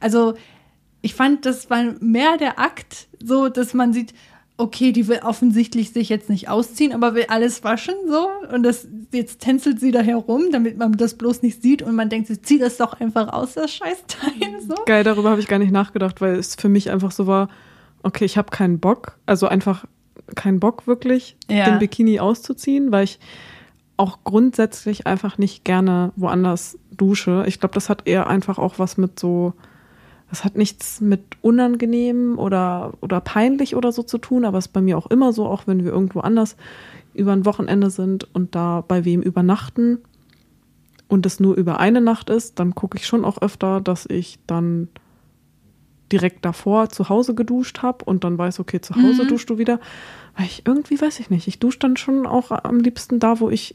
Also, 0.00 0.34
ich 1.02 1.14
fand, 1.14 1.44
das 1.44 1.68
war 1.70 1.94
mehr 2.00 2.38
der 2.38 2.58
Akt, 2.58 3.08
so, 3.22 3.48
dass 3.48 3.74
man 3.74 3.92
sieht, 3.92 4.14
okay, 4.58 4.90
die 4.90 5.06
will 5.06 5.20
offensichtlich 5.22 5.92
sich 5.92 6.08
jetzt 6.08 6.28
nicht 6.28 6.48
ausziehen, 6.48 6.92
aber 6.92 7.14
will 7.14 7.26
alles 7.28 7.62
waschen, 7.62 7.94
so. 8.08 8.28
Und 8.52 8.64
das, 8.64 8.88
jetzt 9.12 9.40
tänzelt 9.40 9.78
sie 9.78 9.92
da 9.92 10.00
herum, 10.00 10.46
damit 10.50 10.76
man 10.76 10.92
das 10.92 11.14
bloß 11.14 11.42
nicht 11.42 11.62
sieht 11.62 11.80
und 11.80 11.94
man 11.94 12.10
denkt, 12.10 12.26
sie 12.26 12.42
zieht 12.42 12.60
das 12.60 12.76
doch 12.76 13.00
einfach 13.00 13.32
aus, 13.32 13.54
das 13.54 13.72
Scheißteil, 13.72 14.60
so. 14.66 14.74
Geil, 14.84 15.04
darüber 15.04 15.30
habe 15.30 15.40
ich 15.40 15.46
gar 15.46 15.60
nicht 15.60 15.70
nachgedacht, 15.70 16.20
weil 16.20 16.34
es 16.34 16.56
für 16.56 16.68
mich 16.68 16.90
einfach 16.90 17.12
so 17.12 17.28
war, 17.28 17.48
okay, 18.02 18.24
ich 18.24 18.36
habe 18.36 18.50
keinen 18.50 18.80
Bock, 18.80 19.16
also 19.26 19.46
einfach 19.46 19.86
keinen 20.34 20.58
Bock 20.58 20.86
wirklich, 20.88 21.36
ja. 21.48 21.70
den 21.70 21.78
Bikini 21.78 22.18
auszuziehen, 22.18 22.90
weil 22.90 23.04
ich 23.04 23.20
auch 23.96 24.18
grundsätzlich 24.24 25.06
einfach 25.06 25.38
nicht 25.38 25.64
gerne 25.64 26.12
woanders 26.16 26.78
dusche. 26.90 27.44
Ich 27.46 27.60
glaube, 27.60 27.74
das 27.74 27.88
hat 27.88 28.06
eher 28.06 28.26
einfach 28.26 28.58
auch 28.58 28.78
was 28.78 28.96
mit 28.96 29.18
so, 29.20 29.54
das 30.30 30.44
hat 30.44 30.56
nichts 30.56 31.00
mit 31.00 31.22
unangenehm 31.40 32.38
oder, 32.38 32.92
oder 33.00 33.20
peinlich 33.20 33.74
oder 33.74 33.92
so 33.92 34.02
zu 34.02 34.18
tun, 34.18 34.44
aber 34.44 34.58
es 34.58 34.66
ist 34.66 34.72
bei 34.72 34.80
mir 34.80 34.98
auch 34.98 35.06
immer 35.06 35.32
so, 35.32 35.46
auch 35.46 35.66
wenn 35.66 35.84
wir 35.84 35.92
irgendwo 35.92 36.20
anders 36.20 36.56
über 37.14 37.32
ein 37.32 37.46
Wochenende 37.46 37.90
sind 37.90 38.32
und 38.34 38.54
da 38.54 38.84
bei 38.86 39.04
wem 39.04 39.22
übernachten 39.22 39.98
und 41.08 41.24
es 41.24 41.40
nur 41.40 41.56
über 41.56 41.80
eine 41.80 42.00
Nacht 42.00 42.30
ist, 42.30 42.58
dann 42.58 42.74
gucke 42.74 42.98
ich 42.98 43.06
schon 43.06 43.24
auch 43.24 43.40
öfter, 43.40 43.80
dass 43.80 44.06
ich 44.06 44.38
dann 44.46 44.88
direkt 46.12 46.44
davor 46.44 46.88
zu 46.88 47.08
Hause 47.08 47.34
geduscht 47.34 47.82
habe 47.82 48.04
und 48.04 48.24
dann 48.24 48.38
weiß, 48.38 48.60
okay, 48.60 48.80
zu 48.80 48.94
Hause 48.94 49.24
mhm. 49.24 49.28
duschst 49.28 49.50
du 49.50 49.58
wieder. 49.58 49.80
Weil 50.36 50.46
ich 50.46 50.62
irgendwie 50.66 51.00
weiß 51.00 51.20
ich 51.20 51.30
nicht, 51.30 51.48
ich 51.48 51.58
dusche 51.58 51.78
dann 51.78 51.96
schon 51.96 52.26
auch 52.26 52.50
am 52.50 52.78
liebsten 52.80 53.18
da, 53.18 53.40
wo 53.40 53.50
ich 53.50 53.74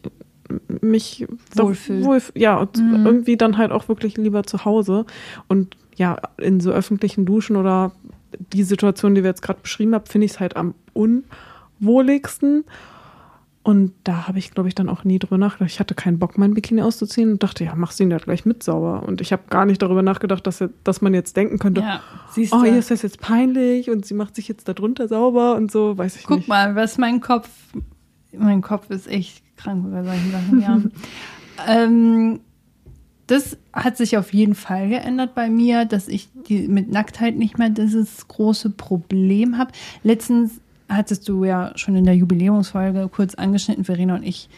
mich 0.82 1.28
Wohlfühl. 1.56 2.04
Wohl, 2.04 2.22
ja, 2.36 2.58
und 2.58 2.78
irgendwie 2.78 3.38
dann 3.38 3.58
halt 3.58 3.72
auch 3.72 3.88
wirklich 3.88 4.18
lieber 4.18 4.44
zu 4.44 4.66
Hause. 4.66 5.06
Und 5.48 5.78
ja, 5.96 6.18
in 6.38 6.60
so 6.60 6.72
öffentlichen 6.72 7.26
Duschen 7.26 7.56
oder 7.56 7.92
die 8.54 8.64
Situation, 8.64 9.16
die 9.16 9.24
wir 9.24 9.30
jetzt 9.30 9.42
gerade 9.42 9.60
beschrieben 9.62 9.94
haben, 9.94 10.06
finde 10.06 10.26
ich 10.26 10.32
es 10.32 10.40
halt 10.40 10.56
am 10.56 10.74
unwohligsten. 10.94 12.66
Und 13.66 13.94
da 14.04 14.28
habe 14.28 14.40
ich, 14.40 14.52
glaube 14.52 14.68
ich, 14.68 14.76
dann 14.76 14.90
auch 14.90 15.06
nie 15.06 15.20
drüber 15.20 15.38
nachgedacht. 15.38 15.72
Ich 15.72 15.80
hatte 15.80 15.96
keinen 15.96 16.20
Bock, 16.20 16.38
mein 16.38 16.54
Bikini 16.54 16.82
auszuziehen 16.82 17.32
und 17.32 17.44
dachte, 17.44 17.64
ja, 17.64 17.74
machst 17.76 17.98
du 17.98 18.04
ihn 18.04 18.12
ja 18.12 18.18
gleich 18.18 18.46
mit 18.46 18.62
sauber. 18.62 19.04
Und 19.04 19.22
ich 19.22 19.32
habe 19.32 19.44
gar 19.50 19.66
nicht 19.66 19.82
darüber 19.82 20.02
nachgedacht, 20.02 20.46
dass, 20.46 20.62
dass 20.84 21.02
man 21.02 21.14
jetzt 21.14 21.38
denken 21.38 21.60
könnte, 21.60 21.80
Ja, 21.80 22.02
oh, 22.52 22.64
hier 22.64 22.78
ist 22.78 22.92
das 22.92 23.04
jetzt 23.04 23.22
peinlich 23.22 23.90
und 23.90 24.06
sie 24.06 24.16
macht 24.16 24.36
sich 24.36 24.50
jetzt 24.50 24.68
da 24.68 24.74
drunter 24.74 25.08
sauber 25.08 25.56
und 25.56 25.72
so, 25.72 25.98
weiß 25.98 26.18
ich 26.18 26.24
Guck 26.26 26.40
nicht. 26.40 26.50
mal, 26.50 26.76
was 26.76 26.98
mein 26.98 27.22
Kopf, 27.22 27.48
mein 28.38 28.62
Kopf 28.62 28.90
ist 28.90 29.08
echt 29.08 29.44
krank 29.58 29.92
bei 29.92 30.04
solchen 30.04 30.32
Sachen, 30.32 30.62
ja. 30.62 30.82
ähm, 31.68 32.40
das 33.28 33.58
hat 33.72 33.98
sich 33.98 34.18
auf 34.18 34.34
jeden 34.34 34.56
Fall 34.56 34.90
geändert 34.90 35.34
bei 35.34 35.50
mir, 35.50 35.86
dass 35.86 36.08
ich 36.08 36.30
die, 36.48 36.68
mit 36.68 36.92
Nacktheit 36.92 37.36
nicht 37.36 37.58
mehr 37.58 37.70
dieses 37.70 38.28
große 38.28 38.72
Problem 38.72 39.58
habe. 39.58 39.72
Letztens 40.04 40.60
hattest 40.90 41.28
du 41.30 41.46
ja 41.46 41.72
schon 41.76 41.96
in 41.96 42.04
der 42.04 42.16
Jubiläumsfolge 42.16 43.10
kurz 43.10 43.36
angeschnitten, 43.36 43.86
Verena 43.86 44.16
und 44.16 44.24
ich 44.24 44.50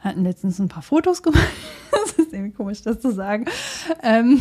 hatten 0.00 0.24
letztens 0.24 0.58
ein 0.58 0.68
paar 0.68 0.82
Fotos 0.82 1.22
gemacht. 1.22 1.46
Das 1.90 2.26
ist 2.26 2.32
irgendwie 2.32 2.52
komisch, 2.52 2.82
das 2.82 3.00
zu 3.00 3.12
sagen. 3.12 3.44
Ähm, 4.02 4.40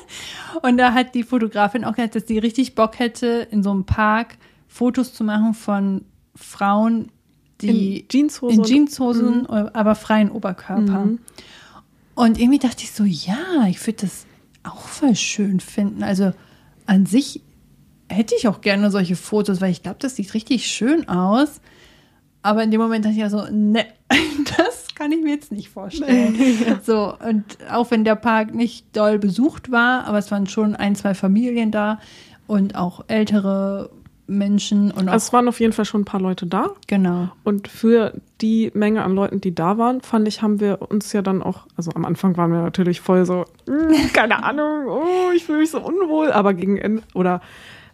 und 0.62 0.76
da 0.76 0.92
hat 0.92 1.14
die 1.14 1.22
Fotografin 1.22 1.84
auch 1.84 1.94
gesagt, 1.94 2.14
dass 2.14 2.26
sie 2.26 2.38
richtig 2.38 2.74
Bock 2.74 2.98
hätte, 2.98 3.48
in 3.50 3.62
so 3.62 3.70
einem 3.70 3.84
Park 3.84 4.36
Fotos 4.68 5.14
zu 5.14 5.24
machen 5.24 5.54
von 5.54 6.04
Frauen, 6.34 7.10
die 7.62 8.00
In 8.00 8.08
Jeanshose 8.08 8.54
in 8.54 8.64
Jeanshosen, 8.64 9.46
aber 9.46 9.94
freien 9.94 10.30
Oberkörper. 10.30 11.04
Mhm. 11.04 11.18
Und 12.14 12.38
irgendwie 12.38 12.58
dachte 12.58 12.82
ich 12.82 12.92
so, 12.92 13.04
ja, 13.04 13.66
ich 13.68 13.86
würde 13.86 14.02
das 14.02 14.26
auch 14.62 14.88
voll 14.88 15.14
schön 15.14 15.60
finden. 15.60 16.02
Also 16.02 16.32
an 16.86 17.06
sich 17.06 17.40
hätte 18.08 18.34
ich 18.36 18.48
auch 18.48 18.60
gerne 18.60 18.90
solche 18.90 19.16
Fotos, 19.16 19.60
weil 19.60 19.70
ich 19.70 19.82
glaube, 19.82 19.98
das 20.00 20.16
sieht 20.16 20.34
richtig 20.34 20.66
schön 20.66 21.08
aus. 21.08 21.60
Aber 22.42 22.62
in 22.62 22.70
dem 22.70 22.80
Moment 22.80 23.04
dachte 23.04 23.14
ich 23.14 23.20
ja 23.20 23.30
so, 23.30 23.46
ne, 23.50 23.86
das 24.56 24.94
kann 24.94 25.12
ich 25.12 25.22
mir 25.22 25.30
jetzt 25.30 25.52
nicht 25.52 25.68
vorstellen. 25.68 26.36
So, 26.84 27.14
und 27.26 27.44
auch 27.70 27.90
wenn 27.90 28.04
der 28.04 28.16
Park 28.16 28.54
nicht 28.54 28.96
doll 28.96 29.18
besucht 29.18 29.70
war, 29.70 30.04
aber 30.04 30.18
es 30.18 30.30
waren 30.30 30.46
schon 30.46 30.74
ein, 30.74 30.94
zwei 30.94 31.14
Familien 31.14 31.70
da 31.70 32.00
und 32.46 32.74
auch 32.74 33.04
ältere 33.08 33.90
Menschen 34.30 34.90
und 34.90 35.08
auch, 35.08 35.12
Also 35.12 35.26
es 35.26 35.32
waren 35.32 35.48
auf 35.48 35.60
jeden 35.60 35.72
Fall 35.72 35.84
schon 35.84 36.02
ein 36.02 36.04
paar 36.06 36.20
Leute 36.20 36.46
da. 36.46 36.70
genau. 36.86 37.28
Und 37.44 37.68
für 37.68 38.14
die 38.40 38.70
Menge 38.74 39.02
an 39.02 39.14
Leuten, 39.14 39.40
die 39.40 39.54
da 39.54 39.76
waren, 39.76 40.00
fand 40.00 40.26
ich, 40.28 40.40
haben 40.42 40.60
wir 40.60 40.80
uns 40.90 41.12
ja 41.12 41.20
dann 41.22 41.42
auch, 41.42 41.66
also 41.76 41.90
am 41.94 42.04
Anfang 42.04 42.36
waren 42.36 42.50
wir 42.52 42.62
natürlich 42.62 43.00
voll 43.00 43.26
so, 43.26 43.44
"Mm, 43.66 44.12
keine 44.14 44.42
Ahnung, 44.44 44.86
oh, 44.88 45.32
ich 45.34 45.44
fühle 45.44 45.58
mich 45.58 45.70
so 45.70 45.80
unwohl, 45.80 46.32
aber 46.32 46.54
gegen 46.54 46.78
Ende 46.78 47.02
oder 47.14 47.40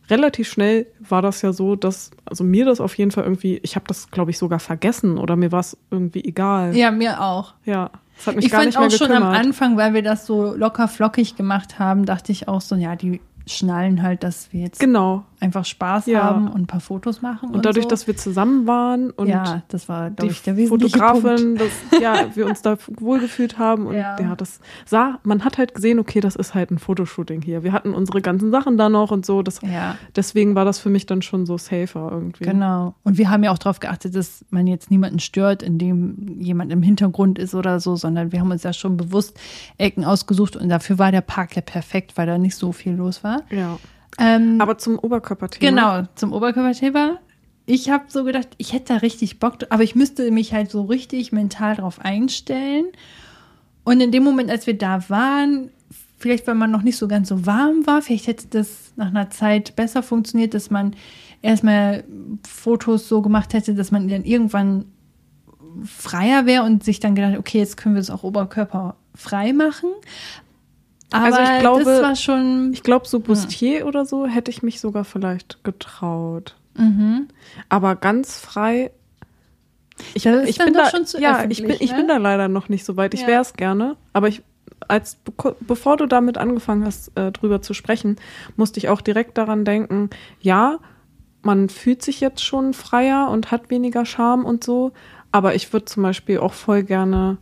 relativ 0.08 0.48
schnell 0.48 0.86
war 1.00 1.20
das 1.22 1.42
ja 1.42 1.52
so, 1.52 1.74
dass, 1.74 2.12
also 2.24 2.44
mir 2.44 2.64
das 2.64 2.80
auf 2.80 2.96
jeden 2.96 3.10
Fall 3.10 3.24
irgendwie, 3.24 3.58
ich 3.64 3.74
habe 3.74 3.86
das, 3.88 4.10
glaube 4.12 4.30
ich, 4.30 4.38
sogar 4.38 4.60
vergessen 4.60 5.18
oder 5.18 5.34
mir 5.34 5.50
war 5.50 5.60
es 5.60 5.76
irgendwie 5.90 6.22
egal. 6.24 6.76
Ja, 6.76 6.92
mir 6.92 7.20
auch. 7.20 7.54
Ja, 7.64 7.90
das 8.16 8.26
hat 8.28 8.36
mich 8.36 8.44
Ich 8.44 8.50
gar 8.52 8.60
fand 8.60 8.68
nicht 8.68 8.78
mehr 8.78 8.86
auch 8.86 8.92
schon 8.92 9.10
am. 9.10 9.24
Anfang, 9.24 9.76
weil 9.76 9.94
wir 9.94 10.02
das 10.02 10.24
so 10.24 10.54
locker 10.54 10.86
flockig 10.86 11.34
gemacht 11.34 11.80
haben, 11.80 12.04
dachte 12.06 12.30
ich 12.30 12.46
auch 12.46 12.60
so, 12.60 12.76
ja, 12.76 12.94
die 12.94 13.20
schnallen 13.46 14.02
halt, 14.02 14.24
dass 14.24 14.52
wir 14.52 14.60
jetzt 14.62 14.80
Genau. 14.80 15.24
einfach 15.38 15.64
Spaß 15.64 16.06
Ja. 16.06 16.24
haben 16.24 16.48
und 16.48 16.62
ein 16.62 16.66
paar 16.66 16.80
Fotos 16.80 17.22
machen. 17.22 17.50
Und, 17.50 17.56
Und 17.56 17.64
dadurch, 17.66 17.84
so. 17.84 17.90
dass 17.90 18.06
wir 18.08 18.16
zusammen 18.16 18.66
waren 18.66 19.10
und 19.10 19.28
ja, 19.28 19.62
das 19.68 19.88
war, 19.88 20.10
die 20.10 20.26
ich, 20.26 20.42
der 20.42 20.56
wesentliche. 20.56 20.98
Fotografin, 20.98 21.56
dass 21.56 22.00
ja, 22.00 22.14
wir 22.34 22.46
uns 22.46 22.62
da 22.62 22.76
wohlgefühlt 22.98 23.56
haben 23.58 23.86
und 23.86 23.94
Ja. 23.94 24.18
ja. 24.20 24.34
das 24.34 24.58
sah, 24.84 25.20
man 25.22 25.44
hat 25.44 25.58
halt 25.58 25.74
gesehen, 25.74 25.98
okay, 26.00 26.20
das 26.20 26.34
ist 26.34 26.54
halt 26.54 26.70
ein 26.72 26.78
Fotoshooting 26.78 27.42
hier. 27.42 27.62
Wir 27.62 27.72
hatten 27.72 27.94
unsere 27.94 28.20
ganzen 28.20 28.50
Sachen 28.50 28.76
da 28.78 28.88
noch 28.88 29.10
und 29.12 29.24
so. 29.24 29.42
Das, 29.42 29.60
Ja, 29.62 29.96
Deswegen 30.16 30.54
war 30.56 30.64
das 30.64 30.78
für 30.80 30.90
mich 30.90 31.06
dann 31.06 31.22
schon 31.22 31.46
so 31.46 31.56
safer 31.56 32.08
irgendwie. 32.10 32.44
genau. 32.44 32.94
Und 33.04 33.16
wir 33.18 33.30
haben 33.30 33.44
ja 33.44 33.52
auch 33.52 33.58
darauf 33.58 33.78
geachtet, 33.78 34.16
dass 34.16 34.44
man 34.50 34.66
jetzt 34.66 34.90
niemanden 34.90 35.20
stört, 35.20 35.62
indem 35.62 36.40
jemand 36.40 36.72
im 36.72 36.82
Hintergrund 36.82 37.38
ist 37.38 37.54
oder 37.54 37.78
so, 37.78 37.94
sondern 37.94 38.32
wir 38.32 38.40
haben 38.40 38.50
uns 38.50 38.64
ja 38.64 38.72
schon 38.72 38.96
bewusst 38.96 39.38
Ecken 39.78 40.04
ausgesucht 40.04 40.56
und 40.56 40.68
dafür 40.68 40.98
war 40.98 41.12
der 41.12 41.20
Park 41.20 41.54
ja 41.54 41.62
perfekt, 41.62 42.16
weil 42.16 42.26
da 42.26 42.38
nicht 42.38 42.56
so 42.56 42.72
viel 42.72 42.94
los 42.94 43.22
war. 43.22 43.35
Ja. 43.50 43.78
Ähm, 44.18 44.60
Aber 44.60 44.78
zum 44.78 44.98
Oberkörperthema. 44.98 45.70
Genau, 45.70 46.08
zum 46.14 46.32
Oberkörperthema. 46.32 47.18
Ich 47.66 47.90
habe 47.90 48.04
so 48.08 48.24
gedacht, 48.24 48.48
ich 48.58 48.72
hätte 48.72 48.94
da 48.94 48.96
richtig 48.98 49.40
Bock, 49.40 49.58
aber 49.70 49.82
ich 49.82 49.94
müsste 49.94 50.30
mich 50.30 50.52
halt 50.52 50.70
so 50.70 50.82
richtig 50.84 51.32
mental 51.32 51.76
drauf 51.76 52.00
einstellen. 52.00 52.86
Und 53.84 54.00
in 54.00 54.12
dem 54.12 54.22
Moment, 54.22 54.50
als 54.50 54.66
wir 54.66 54.78
da 54.78 55.08
waren, 55.08 55.70
vielleicht 56.18 56.46
weil 56.46 56.54
man 56.54 56.70
noch 56.70 56.82
nicht 56.82 56.96
so 56.96 57.08
ganz 57.08 57.28
so 57.28 57.44
warm 57.44 57.86
war, 57.86 58.02
vielleicht 58.02 58.26
hätte 58.26 58.46
das 58.48 58.92
nach 58.96 59.08
einer 59.08 59.30
Zeit 59.30 59.76
besser 59.76 60.02
funktioniert, 60.02 60.54
dass 60.54 60.70
man 60.70 60.94
erstmal 61.42 62.04
Fotos 62.46 63.08
so 63.08 63.20
gemacht 63.22 63.52
hätte, 63.52 63.74
dass 63.74 63.90
man 63.90 64.08
dann 64.08 64.24
irgendwann 64.24 64.86
freier 65.84 66.46
wäre 66.46 66.62
und 66.62 66.84
sich 66.84 67.00
dann 67.00 67.14
gedacht, 67.14 67.36
okay, 67.38 67.58
jetzt 67.58 67.76
können 67.76 67.94
wir 67.94 68.00
es 68.00 68.10
auch 68.10 68.22
oberkörperfrei 68.22 69.52
machen. 69.52 69.90
Aber 71.12 71.24
Also 71.26 71.38
ich 71.40 71.60
glaube- 71.60 71.84
das 71.84 72.02
war 72.02 72.16
schon. 72.16 72.72
Ich 72.72 72.82
glaube, 72.82 73.06
so 73.06 73.20
Bustier 73.20 73.86
oder 73.86 74.04
so 74.06 74.26
hätte 74.26 74.50
ich 74.50 74.62
mich 74.62 74.80
sogar 74.80 75.04
vielleicht 75.04 75.62
getraut. 75.64 76.56
Mhm. 76.74 77.28
Aber 77.68 77.96
ganz 77.96 78.38
frei. 78.40 78.90
Ich, 80.14 80.24
Das 80.24 80.46
ich 80.48 80.58
bin 80.58 80.74
da, 80.74 80.90
ja, 81.18 81.44
ich 81.48 81.58
bin, 81.62 81.70
öffentlich, 81.70 81.80
ich 81.80 81.90
ne? 81.92 81.96
bin 81.98 82.08
da 82.08 82.18
leider 82.18 82.48
noch 82.48 82.68
nicht 82.68 82.84
so 82.84 82.96
weit. 82.98 83.14
Ich 83.14 83.22
Ja. 83.22 83.28
wäre 83.28 83.40
es 83.42 83.54
gerne, 83.54 83.96
aber 84.12 84.28
ich, 84.28 84.42
als 84.88 85.16
bevor 85.60 85.96
du 85.96 86.04
damit 86.06 86.36
angefangen 86.36 86.84
hast, 86.84 87.16
äh, 87.16 87.32
drüber 87.32 87.62
zu 87.62 87.72
sprechen, 87.72 88.16
musste 88.56 88.78
ich 88.78 88.90
auch 88.90 89.00
direkt 89.00 89.38
daran 89.38 89.64
denken. 89.64 90.10
Ja, 90.40 90.80
man 91.40 91.70
fühlt 91.70 92.02
sich 92.02 92.20
jetzt 92.20 92.44
schon 92.44 92.74
freier 92.74 93.30
und 93.30 93.50
hat 93.50 93.70
weniger 93.70 94.04
Scham 94.04 94.44
und 94.44 94.62
so, 94.64 94.92
aber 95.32 95.54
ich 95.54 95.72
würde 95.72 95.86
zum 95.86 96.02
Beispiel 96.02 96.38
auch 96.40 96.52
voll 96.52 96.82
gerne 96.82 97.38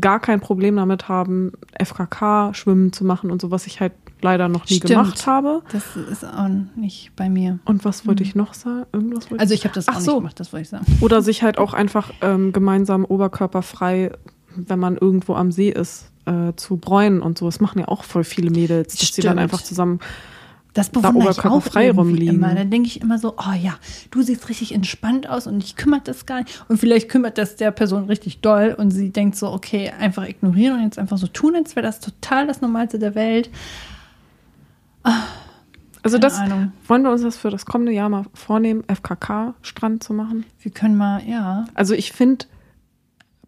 gar 0.00 0.20
kein 0.20 0.40
Problem 0.40 0.76
damit 0.76 1.08
haben, 1.08 1.52
FKK 1.82 2.52
schwimmen 2.54 2.92
zu 2.92 3.04
machen 3.04 3.30
und 3.30 3.40
so, 3.40 3.50
was 3.50 3.66
ich 3.66 3.80
halt 3.80 3.92
leider 4.22 4.48
noch 4.48 4.64
nie 4.68 4.76
Stimmt. 4.76 4.90
gemacht 4.90 5.26
habe. 5.26 5.62
Das 5.72 5.96
ist 5.96 6.24
auch 6.24 6.48
nicht 6.74 7.12
bei 7.16 7.28
mir. 7.28 7.58
Und 7.64 7.84
was 7.84 8.06
wollte 8.06 8.22
ich 8.22 8.34
noch 8.34 8.54
sagen? 8.54 8.86
Irgendwas 8.92 9.30
wollte 9.30 9.40
Also 9.42 9.54
ich 9.54 9.64
habe 9.64 9.74
das 9.74 9.88
Ach 9.88 9.96
auch 9.96 10.00
so. 10.00 10.10
nicht 10.12 10.20
gemacht, 10.20 10.40
das 10.40 10.52
wollte 10.52 10.62
ich 10.62 10.68
sagen. 10.70 10.86
Oder 11.00 11.22
sich 11.22 11.42
halt 11.42 11.58
auch 11.58 11.74
einfach 11.74 12.10
ähm, 12.22 12.52
gemeinsam 12.52 13.04
oberkörperfrei, 13.04 14.12
wenn 14.54 14.78
man 14.78 14.96
irgendwo 14.96 15.34
am 15.34 15.52
See 15.52 15.68
ist, 15.70 16.10
äh, 16.24 16.52
zu 16.56 16.76
bräunen 16.76 17.20
und 17.20 17.38
so. 17.38 17.46
Das 17.46 17.60
machen 17.60 17.78
ja 17.80 17.88
auch 17.88 18.04
voll 18.04 18.24
viele 18.24 18.50
Mädels, 18.50 18.96
dass 18.96 19.14
sie 19.14 19.22
dann 19.22 19.38
einfach 19.38 19.62
zusammen. 19.62 20.00
Das 20.76 20.90
Da 20.90 21.00
bewundere 21.00 21.30
ich 21.30 21.38
auch 21.38 21.66
irgendwie 21.74 21.88
rumliegen. 21.98 22.34
immer. 22.34 22.54
Dann 22.54 22.70
denke 22.70 22.86
ich 22.86 23.00
immer 23.00 23.18
so, 23.18 23.34
oh 23.38 23.54
ja, 23.58 23.76
du 24.10 24.20
siehst 24.20 24.46
richtig 24.50 24.74
entspannt 24.74 25.26
aus 25.26 25.46
und 25.46 25.64
ich 25.64 25.74
kümmert 25.76 26.06
das 26.06 26.26
gar 26.26 26.40
nicht. 26.42 26.62
Und 26.68 26.76
vielleicht 26.76 27.08
kümmert 27.08 27.38
das 27.38 27.56
der 27.56 27.70
Person 27.70 28.04
richtig 28.04 28.42
doll 28.42 28.74
und 28.78 28.90
sie 28.90 29.10
denkt 29.10 29.36
so, 29.36 29.50
okay, 29.50 29.90
einfach 29.98 30.28
ignorieren 30.28 30.76
und 30.76 30.84
jetzt 30.84 30.98
einfach 30.98 31.16
so 31.16 31.28
tun, 31.28 31.56
als 31.56 31.76
wäre 31.76 31.86
das 31.86 32.00
total 32.00 32.46
das 32.46 32.60
Normalste 32.60 32.98
der 32.98 33.14
Welt. 33.14 33.48
Also 36.02 36.18
Keine 36.18 36.20
das 36.20 36.38
Ahnung. 36.38 36.72
wollen 36.86 37.02
wir 37.04 37.10
uns 37.10 37.22
das 37.22 37.38
für 37.38 37.48
das 37.50 37.64
kommende 37.64 37.92
Jahr 37.92 38.10
mal 38.10 38.26
vornehmen, 38.34 38.84
FKK-Strand 38.86 40.04
zu 40.04 40.12
machen. 40.12 40.44
Wir 40.60 40.72
können 40.72 40.96
mal, 40.96 41.26
ja. 41.26 41.64
Also 41.72 41.94
ich 41.94 42.12
finde, 42.12 42.44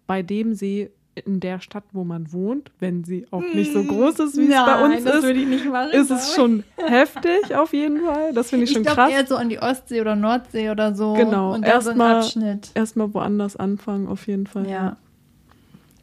bei 0.07 0.23
dem 0.23 0.55
See 0.55 0.91
in 1.19 1.41
der 1.41 1.61
Stadt, 1.61 1.85
wo 1.93 2.05
man 2.05 2.33
wohnt, 2.33 2.71
wenn 2.81 3.05
sie 3.05 3.27
auch 3.31 3.43
nicht 3.55 3.73
so 3.73 3.83
groß 3.85 4.19
ist, 4.21 4.37
wie 4.37 4.49
es 4.51 4.65
bei 4.65 4.85
uns 4.85 5.05
ist, 5.05 5.25
ich 5.25 5.47
nicht 5.47 5.67
machen. 5.71 5.91
ist 5.93 6.11
es 6.11 6.35
schon 6.35 6.65
heftig 6.77 7.55
auf 7.55 7.73
jeden 7.73 8.01
Fall. 8.05 8.33
Das 8.33 8.51
finde 8.51 8.65
ich 8.65 8.71
Ich 8.71 8.77
schon 8.77 8.83
glaube 8.85 8.97
krass. 8.97 9.11
eher 9.11 9.27
so 9.27 9.37
an 9.37 9.49
die 9.49 9.59
Ostsee 9.61 10.01
oder 10.01 10.17
Nordsee 10.17 10.71
oder 10.71 10.95
so. 10.95 11.15
Genau, 11.15 11.55
Und 11.55 11.65
so 11.65 11.71
erstmal- 11.71 12.17
Abschnitt. 12.17 12.71
Erstmal 12.75 13.13
woanders 13.15 13.57
anfangen, 13.57 14.07
auf 14.09 14.27
jeden 14.27 14.47
Fall. 14.47 14.69
Ja. 14.69 14.97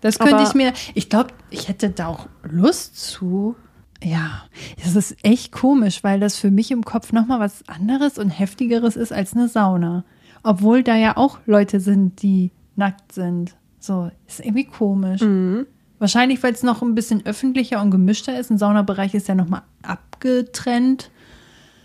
Das 0.02 0.20
könnte 0.20 0.36
Aber- 0.36 0.44
ich 0.48 0.54
mir, 0.54 0.74
ich 0.94 1.10
glaube, 1.10 1.30
ich 1.50 1.68
hätte 1.68 1.90
da 1.90 2.08
auch 2.08 2.28
Lust 2.44 2.98
zu. 3.00 3.56
Ja, 4.04 4.44
das 4.84 4.96
ist 4.96 5.16
echt 5.24 5.52
komisch, 5.52 6.04
weil 6.04 6.20
das 6.20 6.38
für 6.38 6.52
mich 6.52 6.70
im 6.70 6.84
Kopf 6.86 7.12
nochmal 7.12 7.40
was 7.40 7.68
anderes 7.68 8.20
und 8.20 8.30
heftigeres 8.30 8.96
ist 8.96 9.12
als 9.12 9.34
eine 9.34 9.48
Sauna. 9.48 10.04
Obwohl 10.44 10.84
da 10.84 10.96
ja 10.96 11.18
auch 11.18 11.40
Leute 11.48 11.80
sind, 11.80 12.22
die 12.22 12.52
nackt 12.76 13.14
sind. 13.14 13.56
So, 13.86 14.10
ist 14.26 14.40
irgendwie 14.40 14.66
komisch. 14.66 15.22
Mhm. 15.22 15.68
Wahrscheinlich, 16.00 16.42
weil 16.42 16.54
es 16.54 16.64
noch 16.64 16.82
ein 16.82 16.96
bisschen 16.96 17.24
öffentlicher 17.24 17.80
und 17.84 17.92
gemischter 17.92 18.40
ist. 18.40 18.50
Ein 18.50 18.58
Saunabereich 18.58 19.14
ist 19.14 19.28
ja 19.28 19.36
nochmal 19.36 19.62
abgetrennt, 19.84 21.12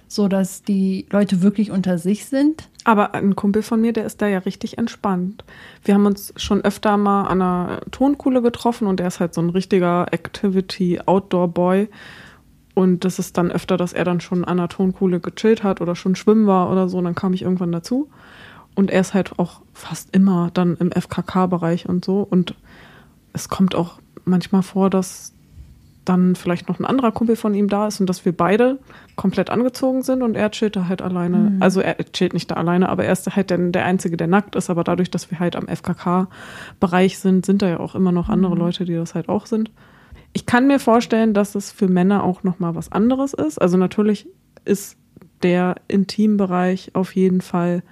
so 0.09 0.27
dass 0.27 0.63
die 0.63 1.05
Leute 1.11 1.43
wirklich 1.43 1.71
unter 1.71 1.99
sich 1.99 2.25
sind. 2.25 2.71
Aber 2.85 3.15
ein 3.15 3.37
Kumpel 3.37 3.63
von 3.63 3.83
mir, 3.83 3.93
der 3.93 4.07
ist 4.07 4.23
da 4.23 4.29
ja 4.29 4.39
richtig 4.39 4.79
entspannt. 4.79 5.45
Wir 5.85 5.93
haben 5.93 6.07
uns 6.07 6.33
schon 6.37 6.63
öfter 6.63 6.97
mal 6.97 7.25
an 7.25 7.43
einer 7.43 7.81
Tonkuhle 7.91 8.41
getroffen 8.41 8.87
und 8.87 8.99
er 8.99 9.09
ist 9.09 9.21
halt 9.21 9.35
so 9.35 9.43
ein 9.43 9.51
richtiger 9.51 10.07
Activity-Outdoor-Boy. 10.11 11.91
Und 12.75 13.05
das 13.05 13.19
ist 13.19 13.37
dann 13.37 13.51
öfter, 13.51 13.77
dass 13.77 13.93
er 13.93 14.05
dann 14.05 14.23
schon 14.23 14.47
an 14.47 14.59
einer 14.59 14.69
Tonkuhle 14.69 15.21
gechillt 15.21 15.63
hat 15.63 15.83
oder 15.83 15.95
schon 15.95 16.17
schwimmen 16.17 16.47
war 16.47 16.73
oder 16.73 16.89
so. 16.89 16.97
Und 16.97 17.05
dann 17.05 17.15
kam 17.15 17.35
ich 17.35 17.43
irgendwann 17.43 17.73
dazu. 17.73 18.09
Und 18.75 18.91
er 18.91 19.01
ist 19.01 19.15
halt 19.15 19.39
auch 19.39 19.61
fast 19.75 20.15
immer 20.15 20.51
dann 20.53 20.77
im 20.77 20.91
FKK-Bereich 20.93 21.89
und 21.89 22.05
so. 22.05 22.27
Und 22.29 22.55
es 23.33 23.49
kommt 23.49 23.75
auch 23.75 24.01
manchmal 24.25 24.63
vor, 24.63 24.91
dass 24.91 25.33
dann 26.05 26.35
vielleicht 26.35 26.69
noch 26.69 26.79
ein 26.79 26.85
anderer 26.85 27.13
Kumpel 27.13 27.37
von 27.37 27.55
ihm 27.55 27.69
da 27.69 27.87
ist 27.87 28.01
und 28.01 28.09
dass 28.09 28.25
wir 28.25 28.37
beide 28.37 28.79
komplett 29.17 29.51
angezogen 29.51 30.03
sind 30.03 30.23
und 30.23 30.35
er 30.35 30.51
chillt 30.51 30.75
da 30.75 30.89
halt 30.89 31.03
alleine. 31.03 31.37
Mhm. 31.39 31.63
Also 31.63 31.81
er 31.81 31.97
chillt 32.13 32.33
nicht 32.33 32.51
da 32.51 32.57
alleine, 32.57 32.89
aber 32.89 33.05
er 33.05 33.13
ist 33.13 33.35
halt 33.37 33.51
der, 33.51 33.59
der 33.59 33.85
Einzige, 33.85 34.17
der 34.17 34.27
nackt 34.27 34.57
ist. 34.57 34.71
Aber 34.71 34.83
dadurch, 34.83 35.11
dass 35.11 35.31
wir 35.31 35.39
halt 35.39 35.57
am 35.57 35.69
FKK-Bereich 35.69 37.19
sind, 37.19 37.45
sind 37.45 37.63
da 37.63 37.69
ja 37.69 37.81
auch 37.81 37.95
immer 37.95 38.13
noch 38.13 38.29
andere 38.29 38.55
mhm. 38.55 38.61
Leute, 38.61 38.85
die 38.85 38.95
das 38.95 39.15
halt 39.15 39.29
auch 39.29 39.47
sind. 39.47 39.71
Ich 40.33 40.47
kann 40.47 40.67
mir 40.67 40.79
vorstellen, 40.79 41.35
dass 41.35 41.55
es 41.55 41.71
für 41.71 41.89
Männer 41.89 42.25
auch 42.25 42.45
nochmal 42.45 42.75
was 42.75 42.91
anderes 42.91 43.35
ist. 43.35 43.61
Also 43.61 43.77
natürlich 43.77 44.27
ist 44.65 44.97
der 45.43 45.77
Intimbereich 45.89 46.95
auf 46.95 47.15
jeden 47.15 47.41
Fall 47.41 47.83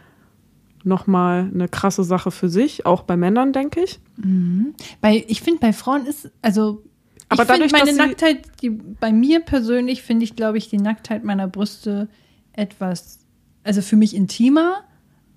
nochmal 0.84 1.50
eine 1.52 1.68
krasse 1.68 2.04
Sache 2.04 2.30
für 2.30 2.48
sich, 2.48 2.86
auch 2.86 3.02
bei 3.02 3.16
Männern, 3.16 3.52
denke 3.52 3.82
ich. 3.82 4.00
Mhm. 4.16 4.74
Bei, 5.00 5.24
ich 5.28 5.42
finde, 5.42 5.60
bei 5.60 5.72
Frauen 5.72 6.06
ist, 6.06 6.30
also 6.42 6.82
aber 7.28 7.42
ich 7.42 7.48
dadurch, 7.48 7.72
meine 7.72 7.92
Nacktheit, 7.92 8.46
die, 8.62 8.70
bei 8.70 9.12
mir 9.12 9.40
persönlich 9.40 10.02
finde 10.02 10.24
ich, 10.24 10.34
glaube 10.34 10.58
ich, 10.58 10.68
die 10.68 10.78
Nacktheit 10.78 11.24
meiner 11.24 11.46
Brüste 11.46 12.08
etwas, 12.52 13.20
also 13.64 13.82
für 13.82 13.96
mich 13.96 14.14
intimer 14.14 14.84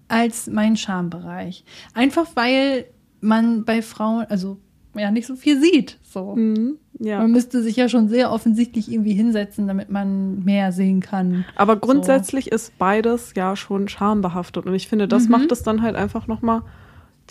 als 0.07 0.47
mein 0.47 0.77
Schambereich. 0.77 1.63
Einfach 1.93 2.27
weil 2.35 2.85
man 3.19 3.65
bei 3.65 3.81
Frauen, 3.81 4.25
also 4.29 4.57
ja, 4.95 5.11
nicht 5.11 5.27
so 5.27 5.35
viel 5.35 5.61
sieht. 5.61 5.99
So. 6.03 6.35
Mhm, 6.35 6.77
ja. 7.03 7.17
Man 7.17 7.31
müsste 7.31 7.63
sich 7.63 7.75
ja 7.75 7.89
schon 7.89 8.09
sehr 8.09 8.31
offensichtlich 8.31 8.91
irgendwie 8.91 9.13
hinsetzen, 9.13 9.67
damit 9.67 9.89
man 9.89 10.43
mehr 10.43 10.71
sehen 10.71 10.99
kann. 10.99 11.45
Aber 11.55 11.75
grundsätzlich 11.75 12.45
so. 12.45 12.51
ist 12.51 12.77
beides 12.77 13.33
ja 13.35 13.55
schon 13.55 13.87
schambehaftet. 13.87 14.67
Und 14.67 14.75
ich 14.75 14.87
finde, 14.87 15.07
das 15.07 15.25
mhm. 15.25 15.31
macht 15.31 15.51
es 15.51 15.63
dann 15.63 15.81
halt 15.81 15.95
einfach 15.95 16.27
nochmal, 16.27 16.61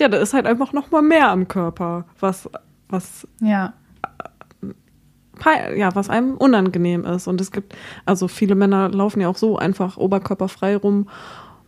ja, 0.01 0.09
da 0.09 0.19
ist 0.19 0.35
halt 0.35 0.47
einfach 0.47 0.73
nochmal 0.73 1.03
mehr 1.03 1.31
am 1.31 1.47
Körper, 1.47 2.05
was, 2.19 2.51
was 2.89 3.29
ja 3.41 3.75
ja, 5.77 5.95
was 5.95 6.11
einem 6.11 6.37
unangenehm 6.37 7.07
ist. 7.07 7.27
Und 7.27 7.41
es 7.41 7.51
gibt, 7.51 7.75
also 8.05 8.29
viele 8.29 8.55
Männer 8.55 8.91
laufen 8.91 9.23
ja 9.23 9.29
auch 9.29 9.39
so 9.39 9.57
einfach 9.57 9.97
oberkörperfrei 9.97 10.77
rum, 10.77 11.09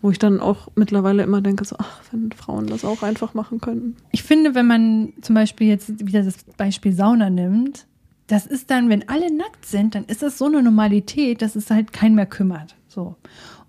wo 0.02 0.10
ich 0.10 0.18
dann 0.18 0.40
auch 0.40 0.68
mittlerweile 0.74 1.22
immer 1.22 1.40
denke, 1.40 1.64
so, 1.64 1.76
ach, 1.78 2.00
wenn 2.10 2.32
Frauen 2.32 2.66
das 2.66 2.84
auch 2.84 3.02
einfach 3.02 3.32
machen 3.32 3.60
könnten. 3.60 3.96
Ich 4.10 4.24
finde, 4.24 4.54
wenn 4.54 4.66
man 4.66 5.12
zum 5.22 5.34
Beispiel 5.34 5.68
jetzt 5.68 6.06
wieder 6.06 6.22
das 6.22 6.44
Beispiel 6.58 6.92
Sauna 6.92 7.30
nimmt, 7.30 7.86
das 8.32 8.46
ist 8.46 8.70
dann, 8.70 8.88
wenn 8.88 9.10
alle 9.10 9.30
nackt 9.30 9.66
sind, 9.66 9.94
dann 9.94 10.06
ist 10.06 10.22
das 10.22 10.38
so 10.38 10.46
eine 10.46 10.62
Normalität, 10.62 11.42
dass 11.42 11.54
es 11.54 11.70
halt 11.70 11.92
keinen 11.92 12.14
mehr 12.14 12.24
kümmert. 12.24 12.76
So. 12.88 13.16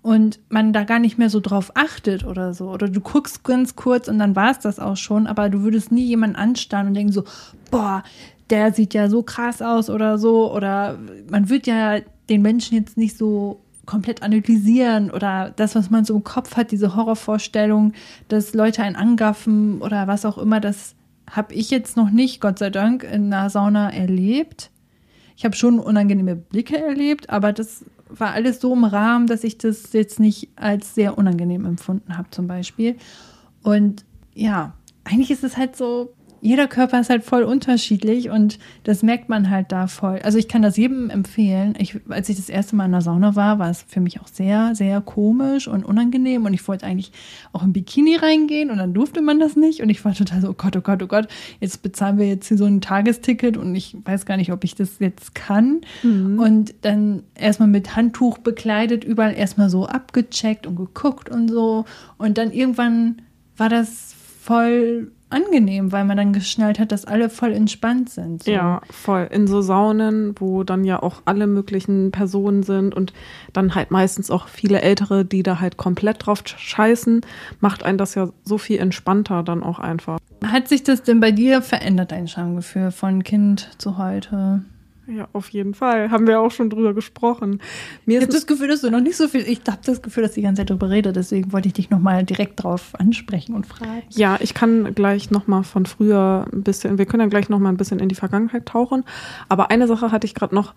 Und 0.00 0.40
man 0.48 0.72
da 0.72 0.84
gar 0.84 1.00
nicht 1.00 1.18
mehr 1.18 1.28
so 1.28 1.40
drauf 1.40 1.72
achtet 1.74 2.24
oder 2.24 2.54
so. 2.54 2.70
Oder 2.70 2.88
du 2.88 3.02
guckst 3.02 3.44
ganz 3.44 3.76
kurz 3.76 4.08
und 4.08 4.18
dann 4.18 4.34
war 4.34 4.52
es 4.52 4.60
das 4.60 4.78
auch 4.78 4.96
schon, 4.96 5.26
aber 5.26 5.50
du 5.50 5.60
würdest 5.60 5.92
nie 5.92 6.06
jemanden 6.06 6.36
anstarren 6.36 6.86
und 6.86 6.94
denken 6.94 7.12
so, 7.12 7.24
boah, 7.70 8.04
der 8.48 8.72
sieht 8.72 8.94
ja 8.94 9.10
so 9.10 9.22
krass 9.22 9.60
aus 9.60 9.90
oder 9.90 10.16
so. 10.16 10.50
Oder 10.50 10.98
man 11.28 11.50
wird 11.50 11.66
ja 11.66 11.98
den 12.30 12.40
Menschen 12.40 12.78
jetzt 12.78 12.96
nicht 12.96 13.18
so 13.18 13.60
komplett 13.84 14.22
analysieren 14.22 15.10
oder 15.10 15.52
das, 15.54 15.74
was 15.74 15.90
man 15.90 16.06
so 16.06 16.16
im 16.16 16.24
Kopf 16.24 16.56
hat, 16.56 16.70
diese 16.70 16.96
Horrorvorstellung, 16.96 17.92
dass 18.28 18.54
Leute 18.54 18.82
einen 18.82 18.96
angaffen 18.96 19.82
oder 19.82 20.06
was 20.06 20.24
auch 20.24 20.38
immer, 20.38 20.58
das 20.58 20.94
habe 21.30 21.54
ich 21.54 21.70
jetzt 21.70 21.96
noch 21.96 22.10
nicht, 22.10 22.40
Gott 22.40 22.58
sei 22.58 22.70
Dank, 22.70 23.02
in 23.04 23.32
einer 23.32 23.50
Sauna 23.50 23.90
erlebt. 23.90 24.70
Ich 25.36 25.44
habe 25.44 25.56
schon 25.56 25.78
unangenehme 25.78 26.36
Blicke 26.36 26.78
erlebt, 26.78 27.30
aber 27.30 27.52
das 27.52 27.84
war 28.08 28.32
alles 28.32 28.60
so 28.60 28.72
im 28.72 28.84
Rahmen, 28.84 29.26
dass 29.26 29.44
ich 29.44 29.58
das 29.58 29.92
jetzt 29.92 30.20
nicht 30.20 30.50
als 30.56 30.94
sehr 30.94 31.18
unangenehm 31.18 31.64
empfunden 31.64 32.16
habe, 32.16 32.30
zum 32.30 32.46
Beispiel. 32.46 32.96
Und 33.62 34.04
ja, 34.34 34.74
eigentlich 35.04 35.30
ist 35.30 35.44
es 35.44 35.56
halt 35.56 35.76
so, 35.76 36.14
jeder 36.44 36.68
Körper 36.68 37.00
ist 37.00 37.08
halt 37.08 37.24
voll 37.24 37.42
unterschiedlich 37.42 38.28
und 38.28 38.58
das 38.82 39.02
merkt 39.02 39.30
man 39.30 39.48
halt 39.48 39.72
da 39.72 39.86
voll. 39.86 40.20
Also 40.24 40.36
ich 40.36 40.46
kann 40.46 40.60
das 40.60 40.76
jedem 40.76 41.08
empfehlen. 41.08 41.72
Ich, 41.78 41.98
als 42.10 42.28
ich 42.28 42.36
das 42.36 42.50
erste 42.50 42.76
Mal 42.76 42.84
in 42.84 42.92
der 42.92 43.00
Sauna 43.00 43.34
war, 43.34 43.58
war 43.58 43.70
es 43.70 43.82
für 43.88 44.00
mich 44.00 44.20
auch 44.20 44.28
sehr, 44.28 44.74
sehr 44.74 45.00
komisch 45.00 45.68
und 45.68 45.86
unangenehm 45.86 46.44
und 46.44 46.52
ich 46.52 46.68
wollte 46.68 46.84
eigentlich 46.84 47.12
auch 47.54 47.62
im 47.62 47.72
Bikini 47.72 48.16
reingehen 48.16 48.70
und 48.70 48.76
dann 48.76 48.92
durfte 48.92 49.22
man 49.22 49.40
das 49.40 49.56
nicht 49.56 49.80
und 49.80 49.88
ich 49.88 50.04
war 50.04 50.12
total 50.12 50.42
so, 50.42 50.50
oh 50.50 50.52
Gott, 50.52 50.76
oh 50.76 50.82
Gott, 50.82 51.02
oh 51.02 51.06
Gott, 51.06 51.28
jetzt 51.60 51.82
bezahlen 51.82 52.18
wir 52.18 52.26
jetzt 52.26 52.46
hier 52.46 52.58
so 52.58 52.66
ein 52.66 52.82
Tagesticket 52.82 53.56
und 53.56 53.74
ich 53.74 53.96
weiß 54.04 54.26
gar 54.26 54.36
nicht, 54.36 54.52
ob 54.52 54.64
ich 54.64 54.74
das 54.74 54.98
jetzt 54.98 55.34
kann. 55.34 55.80
Mhm. 56.02 56.38
Und 56.38 56.74
dann 56.82 57.22
erstmal 57.34 57.68
mit 57.68 57.96
Handtuch 57.96 58.36
bekleidet, 58.36 59.02
überall 59.02 59.34
erstmal 59.34 59.70
so 59.70 59.86
abgecheckt 59.86 60.66
und 60.66 60.76
geguckt 60.76 61.30
und 61.30 61.48
so 61.48 61.86
und 62.18 62.36
dann 62.36 62.52
irgendwann 62.52 63.22
war 63.56 63.70
das 63.70 64.14
voll 64.42 65.10
angenehm, 65.30 65.92
weil 65.92 66.04
man 66.04 66.16
dann 66.16 66.32
geschnallt 66.32 66.78
hat, 66.78 66.92
dass 66.92 67.04
alle 67.04 67.28
voll 67.28 67.52
entspannt 67.52 68.10
sind. 68.10 68.44
So. 68.44 68.50
Ja, 68.50 68.80
voll. 68.90 69.28
In 69.30 69.46
so 69.46 69.62
Saunen, 69.62 70.34
wo 70.38 70.64
dann 70.64 70.84
ja 70.84 71.02
auch 71.02 71.22
alle 71.24 71.46
möglichen 71.46 72.12
Personen 72.12 72.62
sind 72.62 72.94
und 72.94 73.12
dann 73.52 73.74
halt 73.74 73.90
meistens 73.90 74.30
auch 74.30 74.48
viele 74.48 74.80
Ältere, 74.80 75.24
die 75.24 75.42
da 75.42 75.60
halt 75.60 75.76
komplett 75.76 76.26
drauf 76.26 76.42
scheißen, 76.44 77.22
macht 77.60 77.84
einen 77.84 77.98
das 77.98 78.14
ja 78.14 78.28
so 78.44 78.58
viel 78.58 78.78
entspannter 78.78 79.42
dann 79.42 79.62
auch 79.62 79.78
einfach. 79.78 80.18
Hat 80.44 80.68
sich 80.68 80.82
das 80.82 81.02
denn 81.02 81.20
bei 81.20 81.32
dir 81.32 81.62
verändert, 81.62 82.12
dein 82.12 82.28
Schamgefühl 82.28 82.90
von 82.90 83.24
Kind 83.24 83.70
zu 83.78 83.98
heute? 83.98 84.62
Ja, 85.06 85.28
auf 85.32 85.50
jeden 85.50 85.74
Fall. 85.74 86.10
Haben 86.10 86.26
wir 86.26 86.40
auch 86.40 86.50
schon 86.50 86.70
drüber 86.70 86.94
gesprochen. 86.94 87.60
Mir 88.06 88.18
ich 88.18 88.24
habe 88.24 88.32
das 88.32 88.46
Gefühl, 88.46 88.68
dass 88.68 88.80
du 88.80 88.90
noch 88.90 89.00
nicht 89.00 89.16
so 89.16 89.28
viel. 89.28 89.42
Ich 89.42 89.60
habe 89.66 89.80
das 89.84 90.00
Gefühl, 90.00 90.22
dass 90.22 90.32
ich 90.32 90.36
die 90.36 90.42
ganze 90.42 90.60
Zeit 90.60 90.70
drüber 90.70 90.90
rede. 90.90 91.12
Deswegen 91.12 91.52
wollte 91.52 91.68
ich 91.68 91.74
dich 91.74 91.90
nochmal 91.90 92.24
direkt 92.24 92.62
drauf 92.62 92.92
ansprechen 92.98 93.54
und 93.54 93.66
fragen. 93.66 94.02
Ja, 94.10 94.38
ich 94.40 94.54
kann 94.54 94.94
gleich 94.94 95.30
nochmal 95.30 95.64
von 95.64 95.84
früher 95.86 96.46
ein 96.52 96.62
bisschen. 96.62 96.96
Wir 96.96 97.06
können 97.06 97.20
ja 97.20 97.28
gleich 97.28 97.48
nochmal 97.48 97.72
ein 97.72 97.76
bisschen 97.76 98.00
in 98.00 98.08
die 98.08 98.14
Vergangenheit 98.14 98.66
tauchen. 98.66 99.04
Aber 99.48 99.70
eine 99.70 99.86
Sache 99.86 100.10
hatte 100.10 100.26
ich 100.26 100.34
gerade 100.34 100.54
noch, 100.54 100.74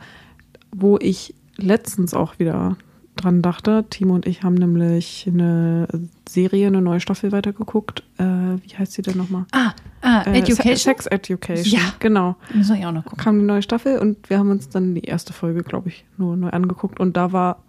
wo 0.75 0.97
ich 0.97 1.33
letztens 1.55 2.13
auch 2.13 2.37
wieder 2.39 2.77
dran 3.17 3.41
dachte. 3.41 3.85
Timo 3.89 4.15
und 4.15 4.25
ich 4.25 4.43
haben 4.43 4.55
nämlich 4.55 5.25
eine 5.27 5.87
Serie, 6.27 6.67
eine 6.67 6.81
neue 6.81 6.99
Staffel 6.99 7.31
weitergeguckt. 7.31 8.03
Äh, 8.17 8.23
wie 8.23 8.77
heißt 8.77 8.93
sie 8.93 9.01
denn 9.01 9.17
nochmal? 9.17 9.45
Ah, 9.51 9.71
ah 10.01 10.23
äh, 10.23 10.39
Education. 10.39 10.75
Sex 10.77 11.05
Education. 11.07 11.65
Ja, 11.65 11.93
genau. 11.99 12.35
Muss 12.53 12.69
ich 12.69 12.85
auch 12.85 12.91
noch 12.91 13.03
gucken. 13.03 13.23
Kam 13.23 13.39
die 13.39 13.45
neue 13.45 13.61
Staffel 13.61 13.99
und 13.99 14.29
wir 14.29 14.39
haben 14.39 14.49
uns 14.49 14.69
dann 14.69 14.95
die 14.95 15.03
erste 15.03 15.33
Folge, 15.33 15.63
glaube 15.63 15.89
ich, 15.89 16.05
nur 16.17 16.37
neu 16.37 16.49
angeguckt 16.49 16.99
und 16.99 17.17
da 17.17 17.31
war, 17.31 17.63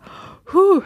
huh, 0.53 0.83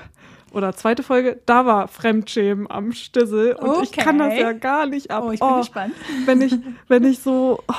oder 0.53 0.75
zweite 0.75 1.03
Folge, 1.03 1.41
da 1.47 1.67
war 1.67 1.89
Fremdschämen 1.89 2.71
am 2.71 2.93
Stissel 2.93 3.55
und 3.55 3.69
okay. 3.69 3.83
ich 3.85 3.93
kann 3.93 4.19
das 4.19 4.39
ja 4.39 4.53
gar 4.53 4.87
nicht 4.87 5.11
ab. 5.11 5.25
Oh, 5.27 5.31
ich 5.33 5.41
bin 5.41 5.49
oh, 5.49 5.59
gespannt. 5.59 5.95
Wenn 6.27 6.43
ich, 6.43 6.55
wenn 6.89 7.05
ich 7.05 7.21
so 7.21 7.61
oh, 7.69 7.75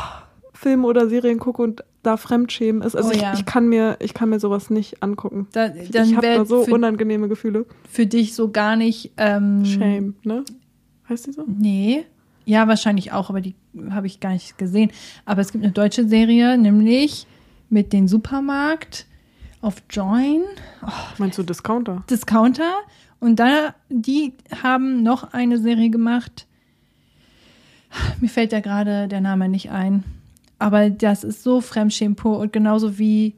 Filme 0.63 0.87
oder 0.87 1.07
Serien 1.07 1.39
gucke 1.39 1.61
und 1.61 1.83
da 2.01 2.17
Fremdschämen 2.17 2.81
ist. 2.81 2.95
Also 2.95 3.09
oh, 3.09 3.13
ja. 3.13 3.33
ich, 3.33 3.41
ich, 3.41 3.45
kann 3.45 3.67
mir, 3.67 3.97
ich 3.99 4.13
kann 4.13 4.29
mir 4.29 4.39
sowas 4.39 4.69
nicht 4.69 5.03
angucken. 5.03 5.47
Da, 5.51 5.69
dann 5.69 6.09
ich 6.09 6.15
habe 6.15 6.27
da 6.27 6.45
so 6.45 6.63
für, 6.63 6.73
unangenehme 6.73 7.27
Gefühle. 7.27 7.65
Für 7.89 8.05
dich 8.05 8.33
so 8.33 8.49
gar 8.49 8.75
nicht. 8.75 9.11
Ähm, 9.17 9.65
Shame, 9.65 10.15
ne? 10.23 10.43
Heißt 11.07 11.27
die 11.27 11.33
so? 11.33 11.43
Nee. 11.47 12.05
Ja, 12.45 12.67
wahrscheinlich 12.67 13.11
auch, 13.11 13.29
aber 13.29 13.41
die 13.41 13.55
habe 13.89 14.07
ich 14.07 14.19
gar 14.19 14.31
nicht 14.31 14.57
gesehen. 14.57 14.91
Aber 15.25 15.41
es 15.41 15.51
gibt 15.51 15.63
eine 15.63 15.73
deutsche 15.73 16.07
Serie, 16.07 16.57
nämlich 16.57 17.27
mit 17.69 17.93
dem 17.93 18.07
Supermarkt 18.07 19.05
auf 19.61 19.75
Join. 19.89 20.43
Oh, 20.85 20.89
Meinst 21.17 21.37
du 21.37 21.43
Discounter? 21.43 22.03
Discounter. 22.09 22.73
Und 23.19 23.39
da, 23.39 23.75
die 23.89 24.33
haben 24.61 25.03
noch 25.03 25.33
eine 25.33 25.57
Serie 25.57 25.89
gemacht. 25.89 26.47
Mir 28.19 28.27
fällt 28.27 28.51
da 28.51 28.59
gerade 28.59 29.07
der 29.07 29.21
Name 29.21 29.47
nicht 29.47 29.71
ein. 29.71 30.03
Aber 30.63 30.89
das 30.89 31.23
ist 31.23 31.43
so 31.43 31.59
Fremdschämen 31.59 32.15
pur 32.15 32.39
und 32.39 32.53
genauso 32.53 32.97
wie 32.97 33.35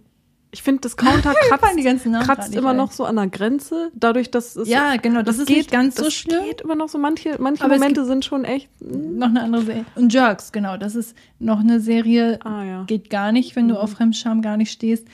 ich 0.51 0.63
finde, 0.63 0.81
Discounter 0.81 1.33
kratzt, 1.49 2.25
kratzt 2.25 2.55
immer 2.55 2.73
noch 2.73 2.93
so 2.93 3.03
an 3.03 3.17
der 3.17 3.27
Grenze, 3.27 3.91
dadurch, 3.93 4.31
dass 4.31 4.55
es. 4.55 4.69
Ja, 4.69 4.95
genau, 4.95 5.21
das, 5.21 5.35
das 5.35 5.39
ist 5.39 5.47
geht, 5.47 5.57
nicht 5.57 5.71
ganz 5.71 5.95
so 5.95 6.09
schlimm. 6.09 6.45
geht 6.45 6.61
immer 6.61 6.75
noch 6.75 6.87
so. 6.87 6.97
Manche, 6.97 7.35
manche 7.39 7.67
Momente 7.67 8.05
sind 8.05 8.23
schon 8.23 8.45
echt. 8.45 8.69
Hm. 8.79 9.17
Noch 9.17 9.27
eine 9.27 9.41
andere 9.41 9.63
Serie. 9.63 9.85
Und 9.95 10.13
Jerks, 10.13 10.53
genau, 10.53 10.77
das 10.77 10.95
ist 10.95 11.13
noch 11.39 11.59
eine 11.59 11.81
Serie, 11.81 12.39
ah, 12.45 12.63
ja. 12.63 12.83
geht 12.85 13.09
gar 13.09 13.33
nicht, 13.33 13.57
wenn 13.57 13.67
du 13.67 13.73
mhm. 13.73 13.81
auf 13.81 13.91
Fremdscham 13.91 14.41
gar 14.41 14.55
nicht 14.55 14.71
stehst. 14.71 15.05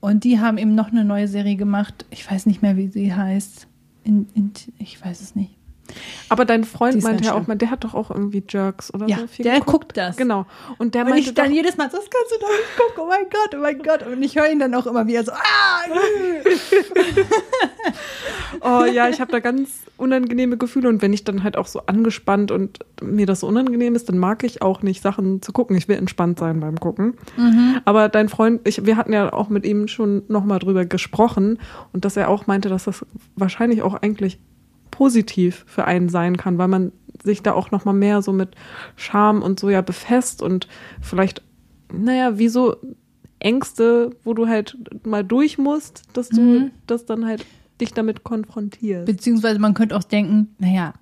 Und 0.00 0.24
die 0.24 0.40
haben 0.40 0.58
eben 0.58 0.74
noch 0.74 0.88
eine 0.88 1.04
neue 1.04 1.28
Serie 1.28 1.56
gemacht. 1.56 2.06
Ich 2.10 2.28
weiß 2.28 2.46
nicht 2.46 2.62
mehr, 2.62 2.76
wie 2.76 2.88
sie 2.88 3.14
heißt. 3.14 3.68
In, 4.02 4.28
in, 4.34 4.50
ich 4.78 5.04
weiß 5.04 5.20
es 5.20 5.36
nicht. 5.36 5.59
Aber 6.28 6.44
dein 6.44 6.64
Freund 6.64 7.02
meinte 7.02 7.24
ja 7.24 7.34
auch 7.34 7.46
mal, 7.46 7.56
der 7.56 7.70
hat 7.70 7.84
doch 7.84 7.94
auch 7.94 8.10
irgendwie 8.10 8.42
Jerks 8.48 8.92
oder 8.94 9.06
ja, 9.06 9.18
so. 9.18 9.26
Viel 9.26 9.42
der 9.44 9.54
geguckt. 9.54 9.70
guckt 9.72 9.96
das. 9.96 10.16
Genau. 10.16 10.46
Und 10.78 10.94
der 10.94 11.02
und 11.02 11.10
meinte 11.10 11.28
ich 11.28 11.34
dann 11.34 11.52
jedes 11.52 11.76
Mal, 11.76 11.86
das 11.86 12.00
kannst 12.00 12.32
du 12.32 12.40
doch 12.40 12.48
nicht 12.48 12.76
gucken. 12.76 13.04
Oh 13.04 13.08
mein 13.08 13.24
Gott, 13.30 13.54
oh 13.54 13.60
mein 13.60 13.82
Gott. 13.82 14.06
Und 14.06 14.22
ich 14.22 14.36
höre 14.36 14.50
ihn 14.50 14.58
dann 14.58 14.74
auch 14.74 14.86
immer 14.86 15.06
wieder 15.06 15.24
so, 15.24 15.32
ah! 15.32 15.38
oh 18.82 18.84
ja, 18.84 19.08
ich 19.08 19.20
habe 19.20 19.32
da 19.32 19.40
ganz 19.40 19.80
unangenehme 19.96 20.56
Gefühle. 20.56 20.88
Und 20.88 21.02
wenn 21.02 21.12
ich 21.12 21.24
dann 21.24 21.42
halt 21.42 21.56
auch 21.56 21.66
so 21.66 21.80
angespannt 21.86 22.50
und 22.50 22.78
mir 23.02 23.26
das 23.26 23.40
so 23.40 23.46
unangenehm 23.46 23.94
ist, 23.94 24.08
dann 24.08 24.18
mag 24.18 24.44
ich 24.44 24.62
auch 24.62 24.82
nicht 24.82 25.02
Sachen 25.02 25.42
zu 25.42 25.52
gucken. 25.52 25.76
Ich 25.76 25.88
will 25.88 25.96
entspannt 25.96 26.38
sein 26.38 26.60
beim 26.60 26.78
Gucken. 26.78 27.14
Mhm. 27.36 27.80
Aber 27.84 28.08
dein 28.08 28.28
Freund, 28.28 28.66
ich, 28.66 28.86
wir 28.86 28.96
hatten 28.96 29.12
ja 29.12 29.32
auch 29.32 29.48
mit 29.48 29.66
ihm 29.66 29.88
schon 29.88 30.22
nochmal 30.28 30.58
drüber 30.58 30.84
gesprochen 30.84 31.58
und 31.92 32.04
dass 32.04 32.16
er 32.16 32.28
auch 32.28 32.46
meinte, 32.46 32.68
dass 32.68 32.84
das 32.84 33.04
wahrscheinlich 33.36 33.82
auch 33.82 33.94
eigentlich 33.94 34.38
positiv 35.00 35.64
für 35.66 35.86
einen 35.86 36.10
sein 36.10 36.36
kann, 36.36 36.58
weil 36.58 36.68
man 36.68 36.92
sich 37.24 37.42
da 37.42 37.52
auch 37.54 37.70
noch 37.70 37.86
mal 37.86 37.94
mehr 37.94 38.20
so 38.20 38.34
mit 38.34 38.50
Scham 38.96 39.40
und 39.40 39.58
so 39.58 39.70
ja 39.70 39.80
befasst 39.80 40.42
und 40.42 40.68
vielleicht, 41.00 41.40
naja, 41.90 42.36
wie 42.38 42.48
so 42.48 42.76
Ängste, 43.38 44.10
wo 44.24 44.34
du 44.34 44.46
halt 44.46 44.76
mal 45.06 45.24
durch 45.24 45.56
musst, 45.56 46.02
dass 46.12 46.28
du 46.28 46.40
Mhm. 46.42 46.70
das 46.86 47.06
dann 47.06 47.24
halt 47.24 47.46
dich 47.80 47.94
damit 47.94 48.24
konfrontierst. 48.24 49.06
Beziehungsweise 49.06 49.58
man 49.58 49.72
könnte 49.72 49.96
auch 49.96 50.04
denken, 50.04 50.48
naja, 50.58 50.92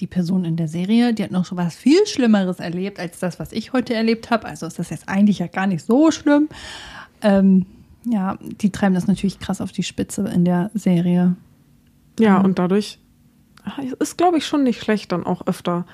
die 0.00 0.08
Person 0.08 0.44
in 0.44 0.56
der 0.56 0.66
Serie, 0.66 1.14
die 1.14 1.22
hat 1.22 1.30
noch 1.30 1.44
so 1.44 1.56
was 1.56 1.76
viel 1.76 2.04
Schlimmeres 2.06 2.58
erlebt 2.58 2.98
als 2.98 3.20
das, 3.20 3.38
was 3.38 3.52
ich 3.52 3.72
heute 3.72 3.94
erlebt 3.94 4.30
habe. 4.32 4.46
Also 4.46 4.66
ist 4.66 4.80
das 4.80 4.90
jetzt 4.90 5.08
eigentlich 5.08 5.38
ja 5.38 5.46
gar 5.46 5.68
nicht 5.68 5.86
so 5.86 6.10
schlimm. 6.10 6.48
Ähm, 7.22 7.66
ja, 8.04 8.36
die 8.60 8.70
treiben 8.70 8.96
das 8.96 9.06
natürlich 9.06 9.38
krass 9.38 9.60
auf 9.60 9.70
die 9.70 9.84
Spitze 9.84 10.28
in 10.34 10.44
der 10.44 10.72
Serie. 10.74 11.36
Ja, 12.18 12.40
Mhm. 12.40 12.44
und 12.46 12.58
dadurch 12.58 12.98
ist, 13.98 14.18
glaube 14.18 14.38
ich, 14.38 14.46
schon 14.46 14.62
nicht 14.64 14.82
schlecht, 14.82 15.12
dann 15.12 15.24
auch 15.24 15.46
öfter 15.46 15.84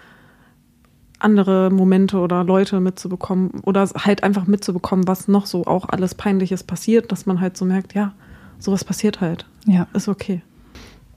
andere 1.18 1.70
Momente 1.70 2.18
oder 2.18 2.44
Leute 2.44 2.80
mitzubekommen 2.80 3.50
oder 3.64 3.86
halt 3.88 4.22
einfach 4.22 4.46
mitzubekommen, 4.46 5.06
was 5.06 5.28
noch 5.28 5.46
so 5.46 5.66
auch 5.66 5.88
alles 5.88 6.14
Peinliches 6.14 6.64
passiert, 6.64 7.12
dass 7.12 7.26
man 7.26 7.40
halt 7.40 7.56
so 7.56 7.64
merkt, 7.66 7.92
ja, 7.94 8.14
sowas 8.58 8.84
passiert 8.84 9.20
halt. 9.20 9.44
Ja. 9.66 9.86
Ist 9.92 10.08
okay. 10.08 10.40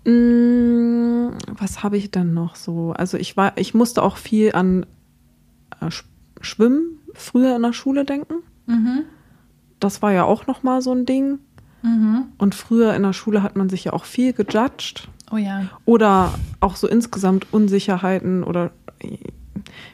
Mm, 0.05 1.29
Was 1.57 1.83
habe 1.83 1.97
ich 1.97 2.11
denn 2.11 2.33
noch 2.33 2.55
so? 2.55 2.91
Also 2.91 3.17
ich 3.17 3.37
war, 3.37 3.53
ich 3.57 3.73
musste 3.73 4.03
auch 4.03 4.17
viel 4.17 4.51
an 4.53 4.85
äh, 5.81 5.85
Sch- 5.85 6.03
Schwimmen 6.41 6.99
früher 7.13 7.55
in 7.55 7.61
der 7.61 7.73
Schule 7.73 8.03
denken. 8.05 8.35
Mhm. 8.65 9.03
Das 9.79 10.01
war 10.01 10.11
ja 10.11 10.23
auch 10.25 10.47
noch 10.47 10.63
mal 10.63 10.81
so 10.81 10.91
ein 10.93 11.05
Ding. 11.05 11.39
Mhm. 11.81 12.25
Und 12.37 12.55
früher 12.55 12.93
in 12.93 13.03
der 13.03 13.13
Schule 13.13 13.43
hat 13.43 13.55
man 13.55 13.69
sich 13.69 13.85
ja 13.85 13.93
auch 13.93 14.05
viel 14.05 14.33
gejudged. 14.33 15.07
Oh 15.33 15.37
ja. 15.37 15.67
Oder 15.85 16.31
auch 16.59 16.75
so 16.75 16.87
insgesamt 16.87 17.47
Unsicherheiten 17.51 18.43
oder 18.43 18.69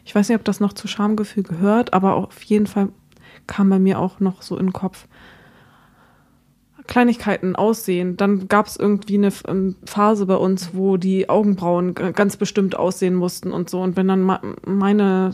ich 0.04 0.14
weiß 0.14 0.28
nicht, 0.28 0.38
ob 0.38 0.44
das 0.44 0.60
noch 0.60 0.74
zu 0.74 0.90
Schamgefühl 0.90 1.44
gehört, 1.44 1.94
aber 1.94 2.16
auf 2.16 2.44
jeden 2.44 2.68
Fall 2.68 2.90
kam 3.48 3.70
bei 3.70 3.80
mir 3.80 4.00
auch 4.00 4.20
noch 4.20 4.42
so 4.42 4.58
in 4.58 4.68
den 4.68 4.74
Kopf 4.74 5.08
Kleinigkeiten 6.88 7.56
aussehen. 7.56 8.18
Dann 8.18 8.50
gab 8.50 8.66
es 8.66 8.76
irgendwie 8.76 9.16
eine 9.16 9.32
ähm, 9.48 9.76
Phase 9.86 10.26
bei 10.26 10.36
uns, 10.36 10.72
wo 10.74 10.98
die 10.98 11.30
Augenbrauen 11.30 11.94
ganz 11.94 12.36
bestimmt 12.36 12.76
aussehen 12.76 13.16
mussten 13.16 13.54
und 13.54 13.70
so. 13.70 13.82
Und 13.82 13.96
wenn 13.96 14.10
dann 14.10 14.24
meine, 14.66 15.32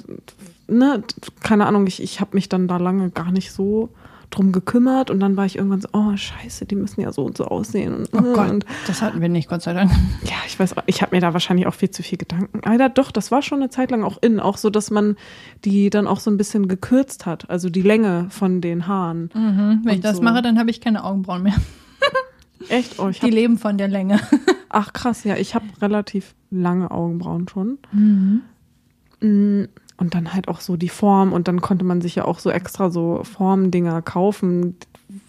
ne, 0.68 1.02
keine 1.42 1.66
Ahnung, 1.66 1.88
ich, 1.88 2.04
ich 2.04 2.22
habe 2.22 2.36
mich 2.36 2.48
dann 2.48 2.68
da 2.68 2.78
lange 2.78 3.10
gar 3.10 3.32
nicht 3.32 3.52
so 3.52 3.90
drum 4.30 4.52
gekümmert 4.52 5.10
und 5.12 5.20
dann 5.20 5.38
war 5.38 5.46
ich 5.46 5.58
irgendwann 5.58 5.82
so, 5.82 5.90
oh 5.94 6.16
scheiße, 6.16 6.66
die 6.66 6.76
müssen 6.76 7.02
ja 7.02 7.12
so 7.12 7.24
und 7.24 7.38
so 7.38 7.46
aussehen. 7.46 7.94
Und, 7.96 8.10
Oh 8.14 8.34
Gott, 8.34 8.50
und 8.50 8.66
das 8.88 9.02
hatten 9.02 9.22
wir 9.22 9.30
nicht, 9.30 9.50
Gott 9.50 9.62
sei 9.62 9.74
Dank. 9.74 9.92
ja, 10.24 10.36
ich 10.48 10.60
weiß, 10.60 10.76
ich 10.88 11.02
habe 11.02 11.16
mir 11.16 11.22
da 11.22 11.34
wahrscheinlich 11.34 11.68
auch 11.68 11.74
viel 11.74 11.92
zu 11.92 12.04
viel 12.04 12.18
Gedanken. 12.18 12.62
Alter, 12.68 12.90
doch, 12.90 13.12
das 13.12 13.32
war 13.32 13.42
schon 13.42 13.60
eine 13.60 13.70
Zeit 13.70 13.92
lang 13.92 14.04
auch 14.04 14.18
in, 14.22 14.40
auch 14.40 14.58
so, 14.58 14.70
dass 14.70 14.92
man 14.92 15.16
die 15.64 15.90
dann 15.90 16.08
auch 16.08 16.20
so 16.20 16.32
ein 16.32 16.38
bisschen 16.38 16.68
gekürzt 16.68 17.26
hat, 17.26 17.50
also 17.50 17.70
die 17.70 17.82
Länge 17.82 18.28
von 18.30 18.62
den 18.62 18.88
Haaren. 18.88 19.30
Mhm. 19.34 19.82
Wenn 19.84 19.96
ich 19.96 20.02
das 20.02 20.18
so. 20.18 20.24
mache, 20.24 20.42
dann 20.42 20.58
habe 20.60 20.70
ich 20.70 20.82
keine 20.82 21.04
Augenbrauen 21.04 21.44
mehr. 21.44 21.56
Echt? 22.70 23.00
Oh, 23.00 23.10
ich 23.10 23.20
Die 23.20 23.28
hab, 23.28 23.34
leben 23.34 23.58
von 23.58 23.78
der 23.78 23.88
Länge. 23.88 24.20
ach 24.70 24.94
krass, 24.94 25.24
ja, 25.24 25.36
ich 25.36 25.56
habe 25.56 25.66
relativ 25.82 26.36
lange 26.50 26.90
Augenbrauen 26.92 27.48
schon. 27.48 27.78
Mhm. 27.92 28.42
Mm, 29.22 29.66
Und 29.98 30.14
dann 30.14 30.34
halt 30.34 30.48
auch 30.50 30.60
so 30.60 30.76
die 30.76 30.90
Form 30.90 31.32
und 31.32 31.48
dann 31.48 31.62
konnte 31.62 31.86
man 31.86 32.02
sich 32.02 32.16
ja 32.16 32.26
auch 32.26 32.40
so 32.40 32.50
extra 32.50 32.90
so 32.90 33.24
Formdinger 33.24 34.02
kaufen, 34.02 34.76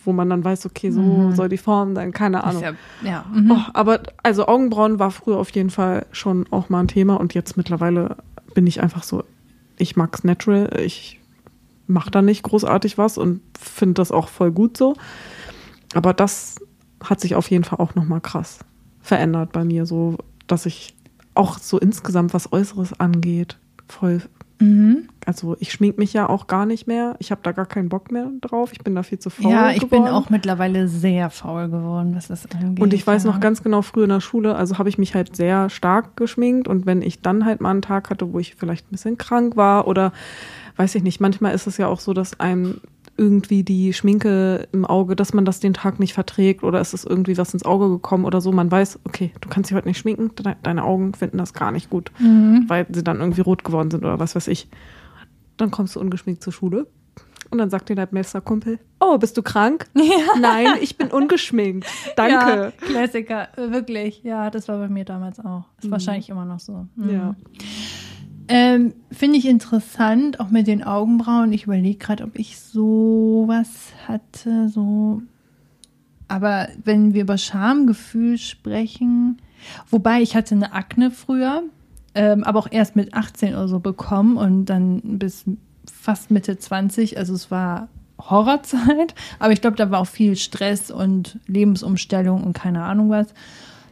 wo 0.05 0.13
man 0.13 0.29
dann 0.29 0.43
weiß, 0.43 0.67
okay, 0.67 0.91
so 0.91 1.01
Mhm. 1.03 1.35
soll 1.37 1.49
die 1.49 1.57
Form 1.59 1.95
sein, 1.95 2.11
keine 2.13 2.43
Ahnung. 2.43 2.63
ja, 2.63 2.73
ja. 3.03 3.25
Mhm. 3.33 3.53
Oh, 3.53 3.61
aber 3.75 4.01
also 4.25 4.47
Augenbrauen 4.49 4.99
war 4.99 5.13
früher 5.13 5.37
auf 5.39 5.51
jeden 5.51 5.71
Fall 5.71 6.07
schon 6.11 6.47
auch 6.51 6.69
mal 6.69 6.81
ein 6.81 6.89
Thema 6.89 7.15
und 7.21 7.33
jetzt 7.35 7.57
mittlerweile 7.57 8.17
bin 8.55 8.67
ich 8.67 8.83
einfach 8.83 9.05
so, 9.05 9.23
ich 9.79 9.95
mag's 9.97 10.25
natural, 10.25 10.81
ich 10.81 11.21
mach 11.87 12.11
da 12.11 12.21
nicht 12.21 12.43
großartig 12.43 12.99
was 12.99 13.19
und 13.19 13.41
finde 13.57 13.95
das 13.95 14.11
auch 14.11 14.27
voll 14.29 14.51
gut 14.51 14.77
so. 14.77 14.95
Aber 15.95 16.13
das 16.13 16.57
hat 17.05 17.21
sich 17.21 17.37
auf 17.37 17.49
jeden 17.51 17.63
Fall 17.65 17.79
auch 17.79 17.95
noch 17.95 18.05
mal 18.05 18.21
krass 18.21 18.59
verändert 19.01 19.53
bei 19.53 19.65
mir, 19.65 19.87
so 19.87 20.17
dass 20.49 20.67
ich 20.67 20.97
auch 21.35 21.59
so 21.59 21.79
insgesamt 21.79 22.35
was 22.35 22.51
Äußeres 22.53 22.99
angeht, 22.99 23.59
voll 23.89 24.23
Mhm. 24.59 25.09
also 25.27 25.57
ich 25.61 25.73
schmink 25.73 25.99
mich 25.99 26.13
ja 26.13 26.29
auch 26.29 26.47
gar 26.47 26.65
nicht 26.65 26.87
mehr. 26.87 27.17
Ich 27.19 27.31
habe 27.31 27.41
da 27.43 27.53
gar 27.53 27.67
keinen 27.67 27.89
Bock 27.89 28.11
mehr 28.11 28.31
drauf. 28.41 28.73
Ich 28.73 28.79
bin 28.79 28.95
da 28.95 29.03
viel 29.03 29.19
zu 29.19 29.29
faul 29.29 29.51
Ja, 29.51 29.71
ich 29.71 29.81
bin 29.81 30.03
geworden. 30.03 30.15
auch 30.15 30.31
mittlerweile 30.31 30.89
sehr 30.89 31.29
faul 31.31 31.69
geworden, 31.69 32.15
was 32.17 32.29
das 32.29 32.47
angeht. 32.51 32.83
Und 32.83 32.95
ich 32.95 33.07
weiß 33.07 33.25
ja. 33.25 33.31
noch 33.31 33.41
ganz 33.41 33.63
genau, 33.63 33.83
früher 33.83 34.05
in 34.05 34.11
der 34.11 34.21
Schule, 34.21 34.55
also 34.55 34.79
habe 34.79 34.89
ich 34.89 34.99
mich 34.99 35.15
halt 35.15 35.37
sehr 35.37 35.69
stark 35.69 36.17
geschminkt 36.17 36.69
und 36.69 36.87
wenn 36.87 37.03
ich 37.03 37.21
dann 37.21 37.45
halt 37.45 37.61
mal 37.61 37.71
einen 37.71 37.83
Tag 37.83 38.11
hatte, 38.11 38.33
wo 38.33 38.39
ich 38.39 38.55
vielleicht 38.55 38.87
ein 38.87 38.93
bisschen 38.93 39.19
krank 39.19 39.57
war 39.57 39.87
oder 39.87 40.13
weiß 40.77 40.95
ich 40.95 41.03
nicht, 41.03 41.21
manchmal 41.21 41.55
ist 41.55 41.67
es 41.67 41.77
ja 41.79 41.89
auch 41.89 42.01
so, 42.01 42.13
dass 42.13 42.39
einem 42.41 42.81
irgendwie 43.19 43.63
die 43.63 43.93
Schminke 43.93 44.69
im 44.73 44.85
Auge, 44.85 45.17
dass 45.17 45.33
man 45.33 45.45
das 45.45 45.61
den 45.61 45.75
Tag 45.75 45.99
nicht 46.01 46.13
verträgt 46.15 46.63
oder 46.63 46.81
ist 46.81 46.93
es 46.93 47.05
irgendwie 47.05 47.39
was 47.39 47.53
ins 47.55 47.65
Auge 47.65 47.89
gekommen 47.89 48.25
oder 48.25 48.41
so. 48.41 48.53
Man 48.53 48.71
weiß, 48.71 49.01
okay, 49.05 49.33
du 49.41 49.49
kannst 49.49 49.71
dich 49.71 49.77
heute 49.77 49.89
nicht 49.89 49.99
schminken, 49.99 50.31
de 50.37 50.55
deine 50.63 50.85
Augen 50.85 51.15
finden 51.15 51.39
das 51.39 51.55
gar 51.55 51.73
nicht 51.73 51.89
gut, 51.91 52.11
Mhm. 52.19 52.65
weil 52.69 52.87
sie 52.93 53.03
dann 53.03 53.21
irgendwie 53.21 53.41
rot 53.41 53.65
geworden 53.65 53.91
sind 53.91 54.05
oder 54.05 54.19
was 54.19 54.35
weiß 54.37 54.49
ich. 54.49 54.69
Dann 55.57 55.71
kommst 55.71 55.97
du 55.97 56.01
ungeschminkt 56.01 56.43
zur 56.43 56.53
Schule 56.53 56.87
und 57.51 57.59
dann 57.59 57.71
sagt 57.71 57.89
dir 57.89 57.95
dein 57.95 58.09
Kumpel, 58.45 58.79
oh, 59.01 59.17
bist 59.19 59.37
du 59.37 59.43
krank? 59.43 59.87
Nein, 60.41 60.69
ich 60.81 60.99
bin 60.99 61.09
ungeschminkt. 61.09 61.87
Danke. 62.17 62.33
Ja, 62.35 62.71
Klassiker, 62.73 63.49
äh, 63.57 63.71
wirklich. 63.71 64.23
Ja, 64.25 64.51
das 64.51 64.69
war 64.69 64.79
bei 64.79 64.89
mir 64.89 65.05
damals 65.05 65.41
auch. 65.41 65.65
Ist 65.81 65.91
wahrscheinlich 65.91 66.29
immer 66.29 66.45
noch 66.45 66.61
so. 66.61 66.87
Mhm. 66.97 67.11
Ja. 67.11 67.35
Ähm, 68.49 68.95
Finde 69.11 69.39
ich 69.39 69.47
interessant, 69.47 70.41
auch 70.41 70.51
mit 70.51 70.67
den 70.67 70.85
Augenbrauen. 70.85 71.53
Ich 71.53 71.65
überlege 71.65 71.99
gerade, 71.99 72.25
ob 72.25 72.39
ich 72.39 72.59
sowas 72.59 73.93
hatte, 74.07 74.69
so. 74.69 75.23
Aber 76.29 76.69
wenn 76.85 77.15
wir 77.15 77.23
über 77.23 77.39
Schamgefühl 77.39 78.39
sprechen, 78.39 79.39
wobei 79.91 80.23
ich 80.23 80.35
hatte 80.35 80.55
eine 80.55 80.73
Akne 80.73 81.11
früher, 81.11 81.63
ähm, 82.15 82.45
aber 82.45 82.59
auch 82.59 82.69
erst 82.71 82.97
mit 82.97 83.15
18 83.15 83.55
oder 83.55 83.69
so 83.69 83.79
bekommen 83.79 84.37
und 84.37 84.67
dann 84.67 85.19
bis 85.19 85.45
fast 85.91 86.31
Mitte 86.31 86.59
20. 86.59 87.19
Also 87.19 87.35
es 87.35 87.51
war 87.51 87.89
Horrorzeit, 88.19 89.15
aber 89.39 89.53
ich 89.53 89.61
glaube, 89.61 89.77
da 89.77 89.91
war 89.91 90.01
auch 90.01 90.07
viel 90.07 90.37
Stress 90.37 90.91
und 90.91 91.39
Lebensumstellung 91.47 92.43
und 92.45 92.53
keine 92.55 92.83
Ahnung 92.83 93.11
was, 93.11 93.29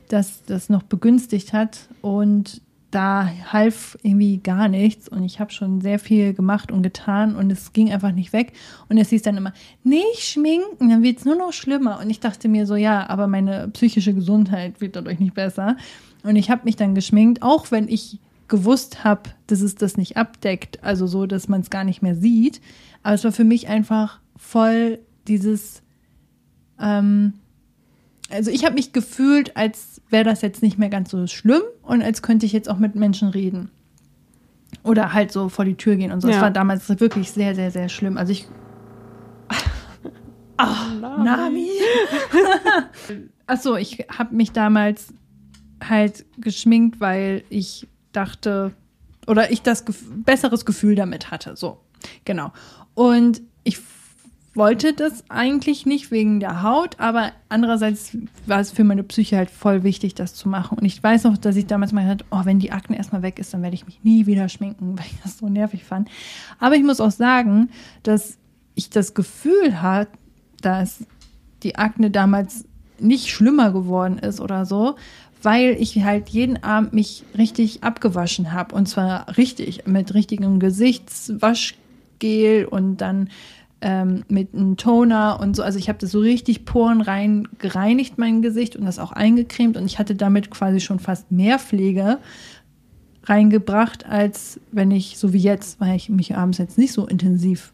dass 0.09 0.43
das 0.45 0.69
noch 0.69 0.83
begünstigt 0.83 1.53
hat. 1.53 1.89
Und 2.03 2.63
da 2.95 3.28
half 3.53 3.99
irgendwie 4.03 4.38
gar 4.38 4.68
nichts 4.68 5.09
und 5.09 5.24
ich 5.24 5.40
habe 5.40 5.53
schon 5.53 5.80
sehr 5.80 5.99
viel 5.99 6.32
gemacht 6.32 6.70
und 6.70 6.82
getan 6.82 7.34
und 7.34 7.51
es 7.51 7.72
ging 7.72 7.92
einfach 7.92 8.12
nicht 8.12 8.32
weg. 8.32 8.53
Und 8.88 8.99
es 8.99 9.11
hieß 9.11 9.22
dann 9.22 9.36
immer, 9.36 9.53
nicht 9.82 10.20
schminken, 10.20 10.88
dann 10.88 11.03
wird 11.03 11.18
es 11.18 11.24
nur 11.24 11.36
noch 11.36 11.53
schlimmer. 11.53 11.99
Und 12.01 12.11
ich 12.11 12.20
dachte 12.20 12.49
mir 12.49 12.66
so, 12.66 12.76
ja, 12.76 13.09
aber 13.09 13.26
meine 13.26 13.68
psychische 13.68 14.14
Gesundheit 14.14 14.80
wird 14.80 14.97
dadurch 14.97 15.18
nicht 15.18 15.34
besser. 15.34 15.76
Und 16.22 16.36
ich 16.36 16.51
habe 16.51 16.64
mich 16.64 16.76
dann 16.76 16.95
geschminkt, 16.95 17.42
auch 17.42 17.70
wenn 17.70 17.88
ich 17.88 18.18
gewusst 18.49 19.05
habe, 19.05 19.30
dass 19.47 19.61
es 19.61 19.74
das 19.74 19.97
nicht 19.97 20.16
abdeckt, 20.16 20.82
also 20.84 21.07
so, 21.07 21.26
dass 21.26 21.49
man 21.49 21.62
es 21.62 21.70
gar 21.70 21.84
nicht 21.84 22.03
mehr 22.03 22.14
sieht. 22.14 22.61
Aber 23.03 23.14
es 23.14 23.24
war 23.24 23.32
für 23.32 23.45
mich 23.45 23.68
einfach 23.68 24.20
voll 24.36 25.01
dieses, 25.26 25.82
ähm, 26.80 27.34
also 28.35 28.51
ich 28.51 28.64
habe 28.64 28.74
mich 28.74 28.93
gefühlt, 28.93 29.57
als 29.57 30.03
wäre 30.11 30.24
das 30.24 30.43
jetzt 30.43 30.62
nicht 30.62 30.78
mehr 30.78 30.89
ganz 30.89 31.11
so 31.11 31.26
schlimm 31.26 31.62
und 31.82 32.03
als 32.03 32.20
könnte 32.20 32.45
ich 32.47 32.53
jetzt 32.53 32.68
auch 32.68 32.78
mit 32.78 32.95
Menschen 32.95 33.28
reden. 33.28 33.70
Oder 34.82 35.12
halt 35.12 35.32
so 35.32 35.49
vor 35.49 35.64
die 35.64 35.76
Tür 35.76 35.97
gehen 35.97 36.12
und 36.12 36.20
so. 36.20 36.26
Das 36.28 36.37
Ja. 36.37 36.43
war 36.43 36.51
damals 36.51 36.89
wirklich 37.01 37.30
sehr, 37.30 37.55
sehr, 37.55 37.70
sehr 37.70 37.89
schlimm. 37.89 38.18
Also 38.18 38.32
ich. 38.32 38.47
Ach, 40.57 40.93
Nami. 41.01 41.70
Achso, 43.47 43.76
ich 43.76 44.07
habe 44.18 44.35
mich 44.35 44.53
damals 44.53 45.14
halt 45.89 46.24
geschminkt, 46.39 47.01
weil 47.01 47.45
ich 47.51 47.87
dachte, 48.12 48.72
oder 49.26 49.51
ich 49.53 49.62
das 49.62 49.85
gef 49.85 50.03
besseres 50.24 50.64
Gefühl 50.64 50.95
damit 50.97 51.30
hatte. 51.30 51.57
So, 51.57 51.80
genau. 52.24 52.53
Und 52.95 53.43
ich 53.64 53.78
wollte 54.55 54.93
das 54.93 55.25
eigentlich 55.29 55.85
nicht 55.85 56.11
wegen 56.11 56.39
der 56.39 56.63
Haut, 56.63 57.01
aber 57.01 57.33
andererseits 57.49 58.17
war 58.47 58.61
es 58.61 58.71
für 58.71 58.85
meine 58.85 59.03
Psyche 59.03 59.37
halt 59.37 59.51
voll 59.51 59.83
wichtig, 59.83 60.15
das 60.15 60.35
zu 60.35 60.49
machen. 60.49 60.79
Und 60.79 60.85
ich 60.85 61.03
weiß 61.03 61.25
noch, 61.25 61.37
dass 61.37 61.57
ich 61.57 61.67
damals 61.67 61.93
mal 61.93 62.07
hatte, 62.07 62.25
oh, 62.31 62.43
wenn 62.45 62.61
die 62.61 62.71
Akne 62.71 62.97
erstmal 62.97 63.23
weg 63.23 63.39
ist, 63.39 63.53
dann 63.53 63.63
werde 63.63 63.75
ich 63.75 63.87
mich 63.87 64.03
nie 64.05 64.27
wieder 64.27 64.49
schminken, 64.49 64.93
weil 64.99 65.07
ich 65.07 65.21
das 65.23 65.39
so 65.39 65.49
nervig 65.49 65.85
fand. 65.85 66.09
Aber 66.61 66.77
ich 66.77 66.85
muss 66.85 67.01
auch 67.01 67.11
sagen, 67.11 67.71
dass 68.03 68.39
ich 68.75 68.91
das 68.91 69.15
Gefühl 69.15 69.83
hatte, 69.83 70.13
dass 70.61 71.05
die 71.63 71.77
Akne 71.77 72.11
damals 72.11 72.65
nicht 72.99 73.29
schlimmer 73.29 73.73
geworden 73.73 74.19
ist 74.19 74.41
oder 74.41 74.67
so, 74.67 74.97
weil 75.43 75.77
ich 75.79 76.03
halt 76.05 76.29
jeden 76.29 76.63
Abend 76.63 76.93
mich 76.93 77.25
richtig 77.37 77.83
abgewaschen 77.83 78.53
habe. 78.53 78.75
Und 78.75 78.89
zwar 78.89 79.37
richtig, 79.37 79.87
mit 79.87 80.15
richtigem 80.15 80.59
Gesichtswaschgel 80.59 82.67
und 82.67 82.99
dann 82.99 83.29
ähm, 83.85 84.24
mit 84.28 84.55
einem 84.55 84.76
Toner 84.76 85.39
und 85.41 85.55
so. 85.55 85.62
Also 85.62 85.78
ich 85.78 85.89
habe 85.89 85.99
das 86.01 86.11
so 86.11 86.18
richtig 86.18 86.64
Poren 86.64 87.03
rein 87.03 87.47
gereinigt, 87.59 88.16
mein 88.16 88.41
Gesicht 88.43 88.74
und 88.74 88.87
das 88.87 88.99
auch 88.99 89.12
eingecremt 89.12 89.76
und 89.76 89.85
ich 89.85 89.99
hatte 89.99 90.16
damit 90.16 90.51
quasi 90.51 90.80
schon 90.80 90.99
fast 90.99 91.30
mehr 91.30 91.59
Pflege 91.59 92.18
reingebracht, 93.24 94.07
als 94.07 94.59
wenn 94.72 94.91
ich, 94.91 95.18
so 95.18 95.32
wie 95.32 95.39
jetzt, 95.39 95.80
weil 95.80 95.97
ich 95.97 96.09
mich 96.09 96.35
abends 96.35 96.59
jetzt 96.59 96.78
nicht 96.78 96.93
so 96.93 97.07
intensiv 97.07 97.72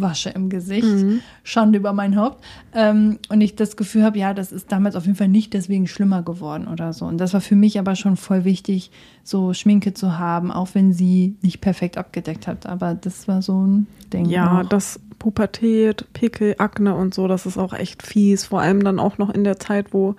wasche 0.00 0.30
im 0.30 0.48
Gesicht, 0.48 0.86
mhm. 0.86 1.20
Schande 1.42 1.78
über 1.78 1.92
mein 1.92 2.16
Haupt. 2.16 2.44
Ähm, 2.74 3.18
und 3.28 3.40
ich 3.40 3.56
das 3.56 3.76
Gefühl 3.76 4.04
habe, 4.04 4.18
ja, 4.18 4.34
das 4.34 4.52
ist 4.52 4.72
damals 4.72 4.96
auf 4.96 5.04
jeden 5.04 5.16
Fall 5.16 5.28
nicht 5.28 5.54
deswegen 5.54 5.86
schlimmer 5.86 6.22
geworden 6.22 6.68
oder 6.68 6.92
so. 6.92 7.06
Und 7.06 7.18
das 7.18 7.32
war 7.32 7.40
für 7.40 7.56
mich 7.56 7.78
aber 7.78 7.96
schon 7.96 8.16
voll 8.16 8.44
wichtig, 8.44 8.90
so 9.22 9.52
Schminke 9.54 9.94
zu 9.94 10.18
haben, 10.18 10.50
auch 10.50 10.68
wenn 10.74 10.92
sie 10.92 11.36
nicht 11.42 11.60
perfekt 11.60 11.98
abgedeckt 11.98 12.46
hat. 12.46 12.66
Aber 12.66 12.94
das 12.94 13.28
war 13.28 13.42
so 13.42 13.66
ein 13.66 13.86
Ding. 14.12 14.26
Ja, 14.26 14.60
auch. 14.62 14.68
das 14.68 15.00
Pubertät, 15.18 16.06
Pickel, 16.12 16.54
Akne 16.58 16.94
und 16.94 17.14
so, 17.14 17.26
das 17.26 17.46
ist 17.46 17.58
auch 17.58 17.72
echt 17.72 18.02
fies. 18.02 18.46
Vor 18.46 18.60
allem 18.60 18.84
dann 18.84 18.98
auch 18.98 19.18
noch 19.18 19.30
in 19.30 19.44
der 19.44 19.58
Zeit, 19.58 19.92
wo 19.92 20.14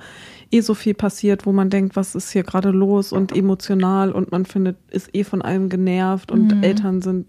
eh 0.52 0.62
so 0.62 0.74
viel 0.74 0.94
passiert, 0.94 1.46
wo 1.46 1.52
man 1.52 1.70
denkt, 1.70 1.96
was 1.96 2.16
ist 2.16 2.32
hier 2.32 2.44
gerade 2.44 2.72
los 2.72 3.12
und 3.12 3.36
emotional 3.36 4.12
und 4.12 4.32
man 4.32 4.46
findet, 4.46 4.78
ist 4.90 5.14
eh 5.16 5.24
von 5.24 5.42
allem 5.42 5.70
genervt 5.70 6.32
und 6.32 6.56
mhm. 6.56 6.64
Eltern 6.64 7.02
sind 7.02 7.26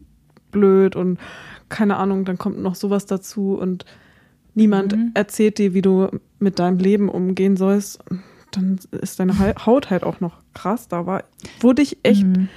blöd 0.51 0.97
und 0.97 1.19
keine 1.69 1.97
Ahnung, 1.97 2.25
dann 2.25 2.39
kommt 2.39 2.59
noch 2.61 2.75
sowas 2.75 3.07
dazu 3.07 3.55
und 3.55 3.85
niemand 4.55 4.97
mhm. 4.97 5.11
erzählt 5.15 5.59
dir, 5.59 5.75
wie 5.75 5.83
du 5.83 6.09
mit 6.39 6.59
deinem 6.59 6.79
Leben 6.79 7.09
umgehen 7.09 7.57
sollst. 7.57 8.01
Dann 8.51 8.79
ist 8.93 9.21
deine 9.21 9.39
Haut 9.67 9.91
halt 9.91 10.05
auch 10.05 10.21
noch 10.21 10.39
krass. 10.55 10.89
Da 10.89 11.07
war, 11.07 11.25
wurde 11.61 11.83
ich 11.83 11.99
echt, 12.03 12.25
mhm. 12.25 12.49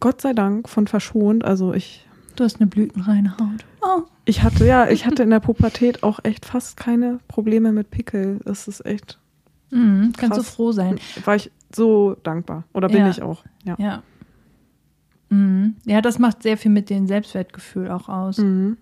Gott 0.00 0.20
sei 0.20 0.32
Dank, 0.32 0.68
von 0.68 0.86
verschont. 0.86 1.44
Also 1.44 1.72
ich. 1.72 2.06
Du 2.36 2.44
hast 2.44 2.60
eine 2.60 2.66
blütenreine 2.66 3.36
Haut. 3.38 3.64
Oh. 3.80 4.02
Ich 4.24 4.42
hatte, 4.42 4.66
ja, 4.66 4.88
ich 4.88 5.06
hatte 5.06 5.22
in 5.22 5.30
der 5.30 5.40
Pubertät 5.40 6.02
auch 6.02 6.20
echt 6.22 6.46
fast 6.46 6.76
keine 6.76 7.20
Probleme 7.28 7.72
mit 7.72 7.90
Pickel. 7.90 8.40
Das 8.44 8.68
ist 8.68 8.84
echt. 8.86 9.18
Mhm, 9.70 10.12
kannst 10.16 10.38
du 10.38 10.42
froh 10.42 10.72
sein. 10.72 10.98
War 11.24 11.36
ich 11.36 11.50
so 11.74 12.16
dankbar. 12.22 12.64
Oder 12.72 12.88
bin 12.88 12.98
ja. 12.98 13.10
ich 13.10 13.22
auch. 13.22 13.44
Ja. 13.64 13.74
ja. 13.78 14.02
Mhm. 15.34 15.74
Ja, 15.84 16.00
das 16.00 16.18
macht 16.18 16.42
sehr 16.42 16.56
viel 16.56 16.70
mit 16.70 16.90
dem 16.90 17.06
Selbstwertgefühl 17.06 17.90
auch 17.90 18.08
aus. 18.08 18.38
Mhm. 18.38 18.76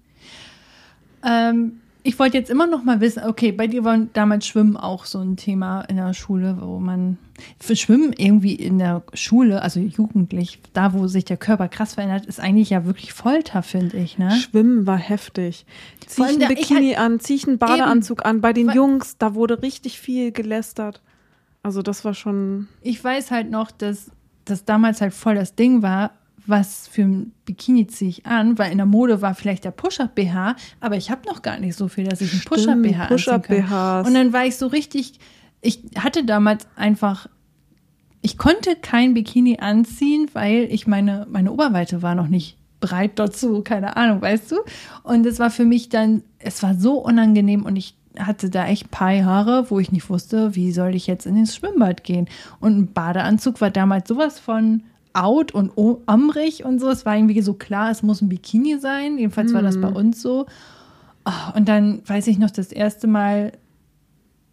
Ähm, 1.25 1.73
ich 2.05 2.19
wollte 2.19 2.37
jetzt 2.37 2.51
immer 2.51 2.67
noch 2.67 2.83
mal 2.83 3.01
wissen, 3.01 3.23
okay, 3.25 3.53
bei 3.53 3.69
dir 3.69 3.85
war 3.85 3.97
damals 4.13 4.47
Schwimmen 4.47 4.77
auch 4.77 5.05
so 5.05 5.21
ein 5.21 5.37
Thema 5.37 5.83
in 5.83 5.97
der 5.97 6.15
Schule, 6.15 6.59
wo 6.61 6.81
man 6.81 7.17
für 7.61 7.77
Schwimmen 7.77 8.13
irgendwie 8.13 8.55
in 8.55 8.79
der 8.79 9.03
Schule, 9.15 9.63
also 9.63 9.79
jugendlich, 9.79 10.59
da 10.73 10.95
wo 10.95 11.07
sich 11.07 11.25
der 11.25 11.37
Körper 11.37 11.69
krass 11.69 11.95
verändert, 11.95 12.27
ist 12.27 12.41
eigentlich 12.41 12.71
ja 12.71 12.85
wirklich 12.85 13.13
Folter, 13.13 13.63
finde 13.63 13.99
ich. 13.99 14.19
Ne? 14.19 14.33
Schwimmen 14.33 14.87
war 14.87 14.99
heftig. 14.99 15.65
Zieh 16.07 16.23
ich 16.23 16.43
ein 16.43 16.49
Bikini 16.49 16.95
halt, 16.95 16.99
an, 16.99 17.21
zieh 17.21 17.37
ich 17.37 17.47
einen 17.47 17.59
Badeanzug 17.59 18.21
eben, 18.21 18.29
an. 18.29 18.41
Bei 18.41 18.53
den 18.53 18.71
Jungs, 18.71 19.17
da 19.17 19.35
wurde 19.35 19.63
richtig 19.63 20.01
viel 20.01 20.33
gelästert. 20.33 21.01
Also 21.63 21.83
das 21.83 22.05
war 22.05 22.15
schon. 22.15 22.67
Ich 22.83 23.03
weiß 23.03 23.31
halt 23.31 23.49
noch, 23.51 23.71
dass 23.71 24.11
das 24.45 24.65
damals 24.65 25.01
halt 25.01 25.15
voll 25.15 25.37
das 25.37 25.55
Ding 25.55 25.83
war, 25.83 26.11
was 26.47 26.89
für 26.89 27.03
ein 27.03 27.33
Bikini 27.45 27.87
ziehe 27.87 28.11
ich 28.11 28.27
an, 28.27 28.59
weil 28.59 28.73
in 28.73 28.79
der 28.79 28.87
Mode 28.87 29.23
war 29.23 29.35
vielleicht 29.35 29.65
der 29.65 29.71
Push-Up-BH, 29.71 30.57
aber 30.81 30.97
ich 30.97 31.11
habe 31.11 31.27
noch 31.27 31.43
gar 31.43 31.59
nicht 31.59 31.77
so 31.77 31.89
viel, 31.89 32.05
dass 32.05 32.21
ich 32.21 32.33
einen 32.33 32.43
Push-Up-BH 32.43 33.07
Push 33.07 33.29
anziehen 33.29 33.67
kann. 33.67 34.07
Und 34.07 34.15
dann 34.15 34.33
war 34.33 34.45
ich 34.45 34.57
so 34.57 34.67
richtig, 34.67 35.19
ich 35.61 35.81
hatte 35.97 36.25
damals 36.25 36.67
einfach, 36.77 37.29
ich 38.21 38.39
konnte 38.39 38.77
kein 38.77 39.15
Bikini 39.15 39.59
anziehen, 39.61 40.29
weil 40.33 40.69
ich 40.71 40.87
meine, 40.87 41.27
meine 41.31 41.53
Oberweite 41.53 42.03
war 42.03 42.15
noch 42.15 42.29
nicht 42.29 42.57
breit 42.81 43.19
dazu, 43.19 43.63
keine 43.63 43.97
Ahnung, 43.97 44.21
weißt 44.21 44.53
du? 44.53 44.57
Und 45.05 45.25
es 45.27 45.39
war 45.39 45.51
für 45.51 45.65
mich 45.65 45.89
dann, 45.89 46.23
es 46.39 46.63
war 46.63 46.75
so 46.75 46.99
unangenehm 46.99 47.65
und 47.65 47.77
ich 47.77 47.95
hatte 48.19 48.51
da 48.51 48.67
echt 48.67 48.91
paar 48.91 49.25
Haare, 49.25 49.71
wo 49.71 49.79
ich 49.79 49.91
nicht 49.93 50.11
wusste, 50.11 50.55
wie 50.55 50.73
soll 50.73 50.95
ich 50.95 51.07
jetzt 51.07 51.25
in 51.25 51.37
ins 51.37 51.57
Schwimmbad 51.57 52.05
gehen. 52.05 52.29
Und 52.61 52.77
ein 52.77 52.93
Badeanzug 52.93 53.61
war 53.61 53.71
damals 53.71 54.09
sowas 54.09 54.39
von 54.39 54.83
out 55.15 55.53
und 55.53 55.73
amrig 56.07 56.65
und 56.65 56.81
so. 56.81 56.89
Es 56.89 57.05
war 57.05 57.17
irgendwie 57.17 57.41
so 57.43 57.55
klar, 57.55 57.91
es 57.91 58.03
muss 58.03 58.21
ein 58.21 58.29
Bikini 58.29 58.79
sein. 58.79 59.19
Jedenfalls 59.19 59.53
war 59.53 59.63
das 59.63 59.81
bei 59.81 59.91
mhm. 59.91 59.97
uns 59.97 60.23
so. 60.23 60.47
Oh, 61.25 61.57
und 61.57 61.69
dann 61.69 62.03
weiß 62.07 62.27
ich 62.27 62.39
noch 62.39 62.51
das 62.51 62.73
erste 62.73 63.07
Mal, 63.07 63.53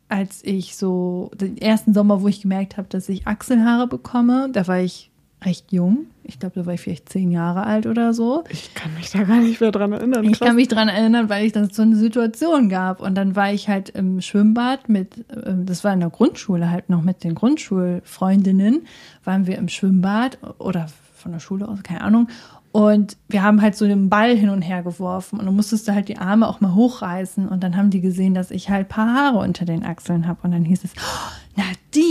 als 0.08 0.44
ich 0.44 0.76
so, 0.76 1.32
den 1.36 1.58
ersten 1.58 1.94
Sommer, 1.94 2.22
wo 2.22 2.28
ich 2.28 2.42
gemerkt 2.42 2.78
habe, 2.78 2.88
dass 2.90 3.10
ich 3.10 3.28
Achselhaare 3.28 3.88
bekomme, 3.88 4.50
da 4.52 4.68
war 4.68 4.80
ich 4.80 5.12
recht 5.44 5.72
jung. 5.72 6.08
Ich 6.24 6.40
glaube, 6.40 6.60
da 6.60 6.66
war 6.66 6.74
ich 6.74 6.82
vielleicht 6.82 7.10
zehn 7.10 7.32
Jahre 7.32 7.66
alt 7.66 7.86
oder 7.86 8.14
so. 8.14 8.44
Ich 8.50 8.74
kann 8.74 8.94
mich 8.96 9.10
da 9.10 9.24
gar 9.24 9.40
nicht 9.40 9.62
mehr 9.62 9.72
dran 9.72 9.94
erinnern. 9.94 10.26
Ich 10.26 10.40
kann 10.40 10.56
mich 10.56 10.68
dran 10.68 10.90
erinnern, 10.90 11.30
weil 11.30 11.46
ich 11.46 11.54
dann 11.54 11.70
so 11.70 11.82
eine 11.82 11.96
Situation 11.96 12.70
gab. 12.70 13.02
Und 13.02 13.16
dann 13.16 13.36
war 13.36 13.52
ich 13.52 13.70
halt 13.70 13.90
im 13.90 14.22
Schwimmbad 14.22 14.90
mit, 14.90 15.26
ähm, 15.46 15.66
das 15.66 15.84
war 15.84 15.94
in 15.94 16.02
der 16.02 16.10
Grundschule 16.10 16.70
halt 16.70 16.90
noch 16.90 17.02
mit 17.02 17.24
den 17.24 17.36
Grundschulfreundinnen, 17.36 18.86
waren 19.24 19.48
wir 19.48 19.58
im 19.58 19.70
Schwimmbad 19.70 20.38
oder 20.60 20.88
von 21.16 21.32
der 21.32 21.40
Schule 21.40 21.68
aus, 21.68 21.84
keine 21.84 22.02
Ahnung. 22.02 22.28
Und 22.72 23.18
wir 23.28 23.42
haben 23.42 23.62
halt 23.62 23.76
so 23.76 23.88
den 23.88 24.10
Ball 24.10 24.36
hin 24.36 24.50
und 24.50 24.62
her 24.62 24.84
geworfen 24.84 25.40
und 25.40 25.46
dann 25.48 25.56
musstest 25.56 25.88
du 25.88 25.94
halt 25.94 26.08
die 26.08 26.20
Arme 26.20 26.48
auch 26.48 26.62
mal 26.62 26.76
hochreißen 26.76 27.48
und 27.48 27.64
dann 27.64 27.76
haben 27.76 27.90
die 27.90 28.00
gesehen, 28.00 28.36
dass 28.36 28.52
ich 28.52 28.70
halt 28.70 28.90
paar 28.90 29.12
Haare 29.12 29.40
unter 29.40 29.66
den 29.66 29.84
Achseln 29.84 30.28
habe 30.28 30.42
und 30.44 30.52
dann 30.52 30.66
hieß 30.66 30.84
es, 30.84 30.92
oh, 30.96 31.32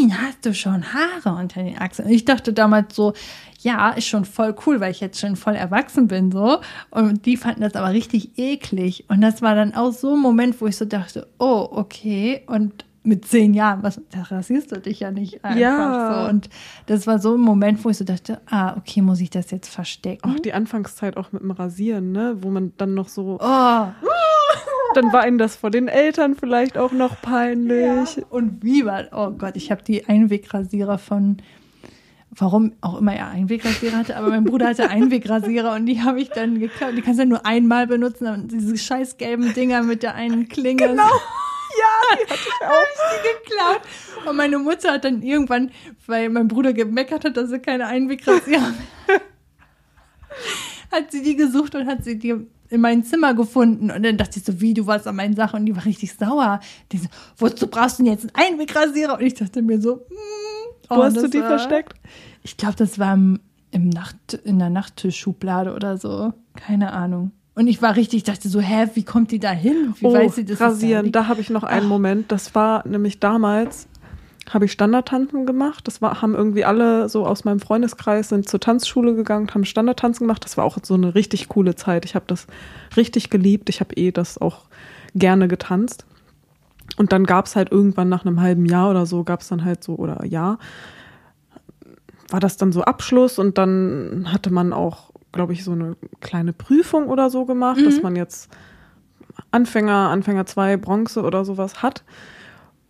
Nadine, 0.09 0.23
hast 0.23 0.45
du 0.45 0.55
schon 0.55 0.85
Haare 0.93 1.39
unter 1.39 1.63
den 1.63 1.79
Achseln? 1.79 2.09
Und 2.09 2.15
ich 2.15 2.25
dachte 2.25 2.53
damals 2.53 2.95
so, 2.95 3.13
ja, 3.61 3.91
ist 3.91 4.07
schon 4.07 4.25
voll 4.25 4.55
cool, 4.67 4.81
weil 4.81 4.91
ich 4.91 5.01
jetzt 5.01 5.19
schon 5.19 5.37
voll 5.37 5.55
erwachsen 5.55 6.09
bin 6.09 6.31
so 6.31 6.59
und 6.91 7.27
die 7.27 7.37
fanden 7.37 7.63
das 7.63 7.75
aber 7.75 7.91
richtig 7.91 8.39
eklig 8.39 9.05
und 9.09 9.21
das 9.21 9.43
war 9.43 9.57
dann 9.57 9.75
auch 9.75 9.93
so 9.93 10.15
ein 10.15 10.21
Moment, 10.21 10.61
wo 10.61 10.67
ich 10.67 10.77
so 10.77 10.85
dachte, 10.85 11.27
oh, 11.39 11.69
okay 11.73 12.43
und 12.47 12.85
mit 13.03 13.25
zehn 13.25 13.55
Jahren, 13.55 13.83
was, 13.83 14.01
da 14.11 14.23
rasierst 14.23 14.71
du 14.71 14.81
dich 14.81 15.01
ja 15.01 15.11
nicht 15.11 15.43
einfach 15.43 15.59
ja. 15.59 16.25
so. 16.25 16.29
Und 16.29 16.51
das 16.87 17.07
war 17.07 17.19
so 17.19 17.35
ein 17.35 17.41
Moment, 17.41 17.83
wo 17.83 17.89
ich 17.89 17.97
so 17.97 18.05
dachte, 18.05 18.41
ah, 18.47 18.77
okay, 18.77 19.01
muss 19.01 19.21
ich 19.21 19.31
das 19.31 19.51
jetzt 19.51 19.69
verstecken? 19.69 20.31
Auch 20.31 20.39
die 20.39 20.53
Anfangszeit 20.53 21.17
auch 21.17 21.33
mit 21.33 21.41
dem 21.41 21.53
Rasieren, 21.53 22.13
ne? 22.13 22.37
Wo 22.41 22.51
man 22.51 22.75
dann 22.77 22.93
noch 22.93 23.09
so. 23.09 23.39
Oh. 23.41 23.87
Dann 24.95 25.13
war 25.13 25.27
ihnen 25.27 25.39
das 25.39 25.57
vor 25.57 25.71
den 25.71 25.89
Eltern 25.89 26.35
vielleicht 26.35 26.79
auch 26.79 26.93
noch 26.93 27.21
peinlich. 27.21 28.17
Ja. 28.17 28.23
Und 28.31 28.63
wie 28.63 28.85
war, 28.85 29.07
oh 29.13 29.31
Gott, 29.31 29.57
ich 29.57 29.71
habe 29.71 29.83
die 29.83 30.07
Einwegrasierer 30.07 30.99
von, 30.99 31.39
warum 32.31 32.73
auch 32.81 32.99
immer 32.99 33.15
er 33.15 33.29
Einwegrasierer 33.29 33.99
hatte, 33.99 34.17
aber 34.17 34.31
mein 34.31 34.45
Bruder 34.45 34.69
hatte 34.69 34.91
Einwegrasierer 34.91 35.75
und 35.75 35.87
die 35.87 36.03
habe 36.03 36.21
ich 36.21 36.31
dann 36.31 36.59
geklaut. 36.59 36.97
Die 36.97 37.03
kannst 37.03 37.19
du 37.19 37.25
ja 37.25 37.29
nur 37.29 37.47
einmal 37.47 37.87
benutzen, 37.87 38.49
diese 38.49 38.77
scheiß 38.77 39.19
gelben 39.19 39.53
Dinger 39.55 39.83
mit 39.83 40.03
der 40.03 40.15
einen 40.15 40.49
Klinge. 40.49 40.89
Genau. 40.89 41.05
Ja, 41.79 42.17
die 42.17 42.25
hatte 42.31 42.41
ich 42.49 42.67
auch. 42.67 43.13
die 43.13 43.21
geklaut. 43.51 43.83
Und 44.27 44.37
meine 44.37 44.59
Mutter 44.59 44.93
hat 44.93 45.05
dann 45.05 45.23
irgendwann, 45.23 45.71
weil 46.07 46.31
mein 46.31 46.49
Bruder 46.49 46.73
gemeckert 46.73 47.27
hat, 47.27 47.37
dass 47.37 47.51
sie 47.51 47.59
keine 47.59 47.87
Einwegrasierer 47.87 48.73
hat 50.91 51.13
sie 51.13 51.23
die 51.23 51.37
gesucht 51.37 51.75
und 51.75 51.87
hat 51.87 52.05
sie 52.05 52.19
die 52.19 52.47
in 52.71 52.81
mein 52.81 53.05
Zimmer 53.05 53.35
gefunden. 53.35 53.91
Und 53.91 54.03
dann 54.03 54.17
dachte 54.17 54.39
ich 54.39 54.45
so, 54.45 54.61
wie, 54.61 54.75
du 54.75 54.87
warst 54.87 55.07
an 55.07 55.17
meinen 55.17 55.35
Sachen. 55.35 55.61
Und 55.61 55.67
die 55.67 55.77
war 55.77 55.85
richtig 55.85 56.15
sauer. 56.15 56.61
Die 56.93 56.99
so, 56.99 57.09
wozu 57.37 57.67
brauchst 57.67 57.99
du 57.99 58.05
denn 58.05 58.13
jetzt 58.13 58.35
einen 58.35 58.53
Einwegrasierer? 58.53 59.19
Und 59.19 59.23
ich 59.25 59.35
dachte 59.35 59.63
mir 59.63 59.81
so, 59.81 59.97
mm, 59.97 60.89
oh, 60.91 60.97
Wo 60.97 61.03
hast 61.05 61.17
du 61.17 61.29
die 61.29 61.41
war, 61.41 61.49
versteckt? 61.49 61.95
Ich 62.43 62.57
glaube, 62.57 62.77
das 62.77 62.99
war 62.99 63.15
im, 63.15 63.41
im 63.71 63.89
Nacht, 63.89 64.35
in 64.45 64.59
der 64.59 64.71
Nachttischschublade 64.71 65.75
oder 65.75 65.97
so. 65.97 66.33
Keine 66.55 66.93
Ahnung. 66.93 67.33
Und 67.55 67.67
ich 67.67 67.83
war 67.83 67.97
richtig, 67.97 68.23
dachte 68.23 68.49
so, 68.49 68.61
hä, 68.61 68.89
wie 68.95 69.03
kommt 69.03 69.33
die 69.33 69.41
da 69.41 69.51
hin? 69.51 69.93
Wie 69.99 70.07
oh, 70.07 70.13
weiß 70.13 70.37
sie 70.37 70.45
das? 70.45 70.61
Rasieren, 70.61 71.11
da 71.11 71.27
habe 71.27 71.41
ich 71.41 71.51
noch 71.51 71.65
einen 71.65 71.87
Ach. 71.87 71.89
Moment. 71.89 72.31
Das 72.31 72.55
war 72.55 72.87
nämlich 72.87 73.19
damals, 73.19 73.89
habe 74.55 74.65
ich 74.65 74.73
Standardtanzen 74.73 75.47
gemacht. 75.47 75.87
Das 75.87 76.01
war, 76.01 76.23
haben 76.23 76.35
irgendwie 76.35 76.65
alle 76.65 77.09
so 77.09 77.27
aus 77.27 77.45
meinem 77.45 77.61
Freundeskreis 77.61 78.29
sind 78.29 78.49
zur 78.49 78.61
Tanzschule 78.61 79.15
gegangen, 79.15 79.49
haben 79.53 79.65
Standardtanzen 79.65 80.27
gemacht. 80.27 80.45
Das 80.45 80.57
war 80.57 80.65
auch 80.65 80.79
so 80.83 80.95
eine 80.95 81.15
richtig 81.15 81.49
coole 81.49 81.75
Zeit. 81.75 82.05
Ich 82.05 82.15
habe 82.15 82.25
das 82.27 82.47
richtig 82.97 83.31
geliebt. 83.31 83.69
Ich 83.69 83.81
habe 83.81 83.95
eh 83.95 84.11
das 84.11 84.39
auch 84.39 84.65
gerne 85.15 85.49
getanzt. 85.49 86.07
Und 86.97 87.13
dann 87.13 87.25
gab 87.25 87.47
es 87.47 87.57
halt 87.57 87.71
irgendwann 87.71 88.09
nach 88.09 88.25
einem 88.25 88.41
halben 88.41 88.67
Jahr 88.67 88.91
oder 88.91 89.07
so, 89.07 89.23
gab 89.25 89.41
es 89.41 89.49
dann 89.49 89.65
halt 89.65 89.85
so, 89.85 89.95
oder 89.95 90.25
Jahr, 90.25 90.59
war 92.31 92.41
das 92.41 92.57
dann 92.57 92.73
so 92.73 92.83
Abschluss 92.83 93.39
und 93.39 93.59
dann 93.59 94.27
hatte 94.33 94.51
man 94.51 94.73
auch, 94.73 95.11
glaube 95.33 95.53
ich, 95.53 95.65
so 95.65 95.73
eine 95.73 95.97
kleine 96.21 96.53
Prüfung 96.53 97.09
oder 97.09 97.31
so 97.31 97.45
gemacht, 97.45 97.81
mhm. 97.81 97.85
dass 97.85 98.03
man 98.03 98.17
jetzt 98.17 98.51
Anfänger, 99.51 100.11
Anfänger 100.11 100.47
2, 100.47 100.77
Bronze 100.79 101.23
oder 101.23 101.45
sowas 101.45 101.83
hat. 101.83 102.05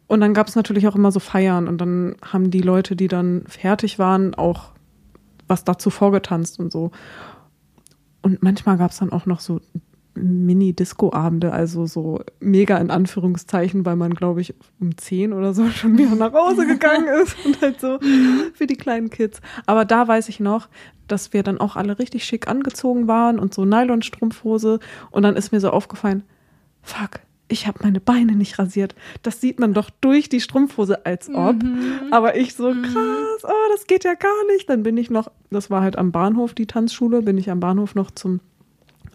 Und 0.09 0.21
dann 0.21 0.35
gab 0.35 0.49
es 0.49 0.57
natürlich 0.57 0.89
auch 0.89 0.97
immer 0.97 1.13
so 1.13 1.21
Feiern 1.21 1.69
und 1.69 1.79
dann 1.79 2.17
haben 2.23 2.51
die 2.51 2.63
Leute, 2.63 2.97
die 2.97 3.09
dann 3.09 3.45
fertig 3.47 3.99
waren, 3.99 4.35
auch 4.35 4.71
was 5.47 5.65
dazu 5.65 5.91
vorgetanzt 5.91 6.59
und 6.59 6.73
so. 6.73 6.91
Und 8.23 8.43
manchmal 8.43 8.79
gab 8.79 8.91
es 8.91 8.99
dann 8.99 9.13
auch 9.13 9.27
noch 9.27 9.41
so 9.41 9.61
Mini-Disco-Abende, 10.15 11.53
also 11.53 11.87
so 11.87 12.21
mega 12.41 12.79
in 12.79 12.91
Anführungszeichen, 12.91 13.85
weil 13.85 13.97
man, 13.97 14.15
glaube 14.15 14.41
ich, 14.41 14.55
um 14.81 14.97
zehn 14.97 15.33
oder 15.33 15.55
so 15.55 15.69
schon 15.71 15.97
wieder 15.99 16.15
nach 16.15 16.33
Hause 16.33 16.67
gegangen 16.67 17.07
ist 17.23 17.37
und 17.45 17.61
halt 17.61 17.81
so 17.81 17.99
für 18.55 18.67
die 18.67 18.77
kleinen 18.77 19.11
Kids. 19.11 19.41
Aber 19.67 19.85
da 19.85 20.09
weiß 20.09 20.29
ich 20.31 20.41
noch, 20.41 20.69
dass 21.07 21.33
wir 21.33 21.43
dann 21.43 21.59
auch 21.59 21.77
alle 21.77 21.99
richtig 21.99 22.25
schick 22.25 22.49
angezogen 22.49 23.09
waren 23.09 23.39
und 23.39 23.55
so 23.55 23.65
Nylonstrumpfhose 23.65 24.81
und 25.11 25.23
dann 25.23 25.37
ist 25.37 25.53
mir 25.53 25.61
so 25.61 25.71
aufgefallen, 25.71 26.25
fuck, 26.83 27.21
ich 27.49 27.67
habe 27.67 27.79
meine 27.83 28.01
Beine 28.01 28.33
nicht 28.33 28.59
rasiert. 28.59 28.95
Das 29.23 29.41
sieht 29.41 29.59
man 29.59 29.73
doch 29.75 29.91
durch 30.01 30.29
die 30.29 30.41
Strumpfhose, 30.41 31.07
als 31.07 31.29
ob. 31.31 31.63
Mhm. 31.63 31.83
Aber 32.11 32.37
ich 32.37 32.55
so, 32.55 32.71
krass, 32.73 33.43
oh, 33.45 33.73
das 33.73 33.87
geht 33.87 34.05
ja 34.05 34.15
gar 34.15 34.47
nicht. 34.53 34.69
Dann 34.69 34.83
bin 34.83 34.97
ich 34.97 35.11
noch, 35.11 35.31
das 35.51 35.71
war 35.71 35.81
halt 35.83 35.97
am 35.97 36.13
Bahnhof, 36.13 36.53
die 36.55 36.67
Tanzschule, 36.67 37.23
bin 37.23 37.39
ich 37.39 37.51
am 37.51 37.61
Bahnhof 37.61 37.95
noch 37.95 38.11
zum 38.11 38.41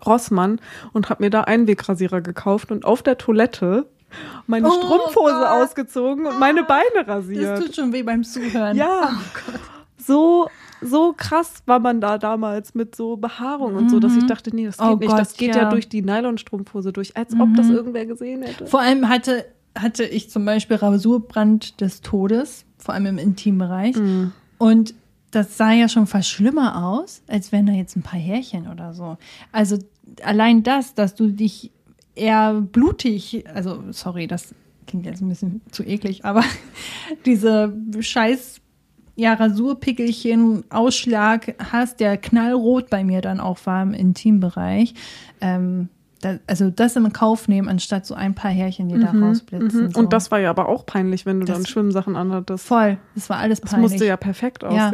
Rossmann 0.06 0.60
und 0.92 1.10
habe 1.10 1.24
mir 1.24 1.30
da 1.30 1.42
Einwegrasierer 1.42 2.22
gekauft 2.22 2.72
und 2.72 2.86
auf 2.86 3.04
der 3.04 3.18
Toilette 3.18 3.86
meine 4.48 4.68
Oh 4.68 4.72
Strumpfhose 4.72 5.34
Gott. 5.34 5.48
ausgezogen 5.48 6.26
und 6.26 6.40
meine 6.40 6.64
Beine 6.64 6.84
Das 6.98 7.08
rasiert. 7.08 7.60
tut 7.64 7.76
schon 7.76 7.94
weh 7.94 8.04
beim 8.04 8.24
Zuhören. 8.24 8.76
Ja. 8.78 9.12
Oh 9.12 9.83
so, 10.06 10.48
so 10.82 11.14
krass 11.16 11.64
war 11.66 11.80
man 11.80 12.02
da 12.02 12.18
damals 12.18 12.76
mit 12.76 12.96
so 12.96 13.18
Behaarung 13.18 13.76
und 13.76 13.90
so, 13.90 14.00
dass 14.00 14.16
ich 14.16 14.26
dachte, 14.26 14.56
nee, 14.56 14.66
das 14.66 14.78
geht 14.78 14.88
Oh 14.88 14.96
nicht. 14.96 15.10
Gott, 15.10 15.20
das 15.20 15.36
geht 15.36 15.56
ja. 15.56 15.64
ja. 15.64 15.70
durch 15.70 15.90
die 15.90 16.02
Nylonstrumpfhose 16.02 16.94
durch, 16.94 17.16
als 17.18 17.34
ob 17.40 17.56
das 17.56 17.70
irgendwer 17.70 18.06
gesehen 18.06 18.44
hätte. 18.44 18.68
Vor 18.68 18.82
allem 18.82 19.10
hatte, 19.10 19.46
hatte 19.78 20.04
ich 20.04 20.30
zum 20.30 20.46
Beispiel 20.46 20.78
Rasurbrand 20.78 21.82
des 21.82 22.02
Todes, 22.02 22.66
vor 22.78 22.94
allem 22.94 23.06
im 23.06 23.18
Intimbereich. 23.18 23.96
Mhm. 23.96 24.32
Und 24.58 24.94
das 25.32 25.58
sah 25.58 25.72
ja 25.72 25.90
schon 25.90 26.06
fast 26.06 26.30
schlimmer 26.30 26.86
aus, 26.86 27.24
als 27.28 27.52
wären 27.52 27.66
da 27.66 27.74
jetzt 27.74 27.96
ein 27.96 28.04
paar 28.04 28.20
Härchen 28.20 28.68
oder 28.68 28.94
so. 28.94 29.18
Also 29.52 29.78
allein 30.24 30.64
das, 30.64 30.94
dass 30.94 31.16
du 31.16 31.28
dich 31.28 31.72
eher 32.16 32.62
blutig, 32.62 33.44
also 33.54 33.84
sorry, 33.92 34.28
das 34.28 34.54
klingt 34.86 35.06
jetzt 35.06 35.22
ein 35.22 35.30
bisschen 35.30 35.62
zu 35.72 35.84
eklig, 35.84 36.26
aber 36.26 36.44
diese 37.26 37.74
scheiß 38.00 38.62
ja, 39.16 39.34
Rasurpickelchen, 39.34 40.64
Ausschlag 40.70 41.56
hast, 41.72 42.00
der 42.00 42.18
knallrot 42.18 42.90
bei 42.90 43.04
mir 43.04 43.22
dann 43.22 43.40
auch 43.40 43.60
war 43.66 43.84
im 43.84 43.94
Intimbereich. 43.94 44.94
Ähm, 45.42 45.90
da, 46.22 46.38
also 46.48 46.70
das 46.70 46.96
im 46.96 47.12
Kauf 47.12 47.48
nehmen, 47.48 47.68
anstatt 47.68 48.06
so 48.06 48.16
ein 48.16 48.34
paar 48.34 48.50
Härchen, 48.52 48.88
die 48.90 48.98
da 49.00 49.12
rausblitzen. 49.12 49.86
Mhm. 49.88 49.92
So. 49.92 50.00
Und 50.00 50.14
das 50.14 50.32
war 50.32 50.40
ja 50.40 50.50
aber 50.50 50.70
auch 50.70 50.86
peinlich, 50.86 51.26
wenn 51.26 51.40
du 51.42 51.46
Das- 51.46 51.58
dann 51.58 51.66
Schwimmsachen 51.66 52.16
anhattest. 52.16 52.66
voll, 52.66 52.98
das 53.14 53.30
war 53.30 53.38
alles 53.38 53.60
Das 53.62 53.72
peinlich. 53.72 53.92
musste 53.92 54.06
ja 54.06 54.16
perfekt 54.18 54.64
Ja. 54.64 54.92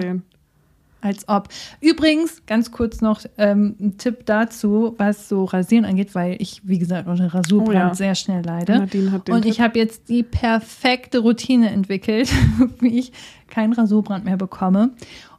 Als 1.01 1.29
ob. 1.29 1.47
Übrigens, 1.79 2.45
ganz 2.45 2.71
kurz 2.71 2.99
noch 2.99 3.21
ähm, 3.37 3.75
ein 3.79 3.97
Tipp 3.97 4.25
dazu, 4.25 4.95
was 4.97 5.29
so 5.29 5.45
Rasieren 5.45 5.85
angeht, 5.85 6.13
weil 6.13 6.35
ich, 6.41 6.61
wie 6.67 6.77
gesagt, 6.77 7.07
unter 7.07 7.33
Rasurbrand 7.33 7.69
Oh 7.69 7.71
ja. 7.71 7.95
sehr 7.95 8.15
schnell 8.15 8.43
leide. 8.43 8.87
Und 9.29 9.45
ich 9.45 9.61
habe 9.61 9.79
jetzt 9.79 10.09
die 10.09 10.23
perfekte 10.23 11.19
Routine 11.19 11.69
entwickelt, 11.69 12.29
wie 12.79 12.99
ich 12.99 13.13
keinen 13.47 13.71
Rasurbrand 13.73 14.25
mehr 14.25 14.35
bekomme. 14.35 14.91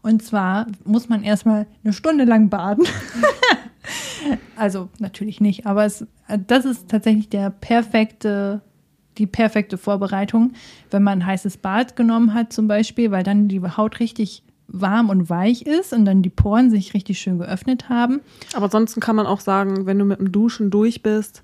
Und 0.02 0.22
zwar 0.22 0.66
muss 0.84 1.11
man 1.11 1.22
erstmal 1.22 1.66
eine 1.84 1.92
Stunde 1.92 2.24
lang 2.24 2.48
baden. 2.48 2.86
also 4.56 4.88
natürlich 4.98 5.40
nicht, 5.40 5.66
aber 5.66 5.84
es, 5.84 6.06
das 6.46 6.64
ist 6.64 6.88
tatsächlich 6.88 7.28
der 7.28 7.50
perfekte, 7.50 8.62
die 9.18 9.26
perfekte 9.26 9.76
Vorbereitung, 9.76 10.52
wenn 10.90 11.02
man 11.02 11.18
ein 11.18 11.26
heißes 11.26 11.58
Bad 11.58 11.96
genommen 11.96 12.32
hat 12.32 12.52
zum 12.52 12.66
Beispiel, 12.66 13.11
weil 13.11 13.24
dann 13.24 13.48
die 13.48 13.61
Haut 13.61 14.00
richtig 14.00 14.42
warm 14.73 15.11
und 15.11 15.29
weich 15.31 15.62
ist 15.62 15.93
und 15.93 16.05
dann 16.05 16.23
die 16.23 16.31
Poren 16.31 16.71
sich 16.71 16.95
richtig 16.95 17.18
schön 17.18 17.39
geöffnet 17.39 17.89
haben. 17.89 18.21
Aber 18.55 18.64
ansonsten 18.66 19.01
kann 19.01 19.16
man 19.16 19.27
auch 19.27 19.41
sagen, 19.41 19.87
wenn 19.87 19.99
du 19.99 20.05
mit 20.05 20.18
dem 20.21 20.33
Duschen 20.33 20.71
durch 20.71 21.03
bist, 21.03 21.43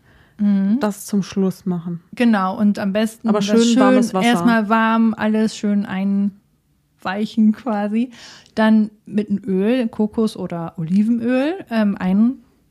das 0.80 1.06
zum 1.06 1.22
Schluss 1.22 1.64
machen. 1.64 2.02
Genau, 2.14 2.58
und 2.58 2.78
am 2.78 2.92
besten 2.92 3.26
Aber 3.28 3.38
das 3.38 3.46
schön 3.46 3.80
warmes 3.80 4.12
Wasser. 4.12 4.26
erstmal 4.26 4.68
warm, 4.68 5.14
alles 5.16 5.56
schön 5.56 5.86
einweichen 5.86 7.52
quasi. 7.52 8.10
Dann 8.54 8.90
mit 9.06 9.30
einem 9.30 9.42
Öl, 9.46 9.88
Kokos- 9.88 10.36
oder 10.36 10.74
Olivenöl 10.76 11.54
ähm, 11.70 11.96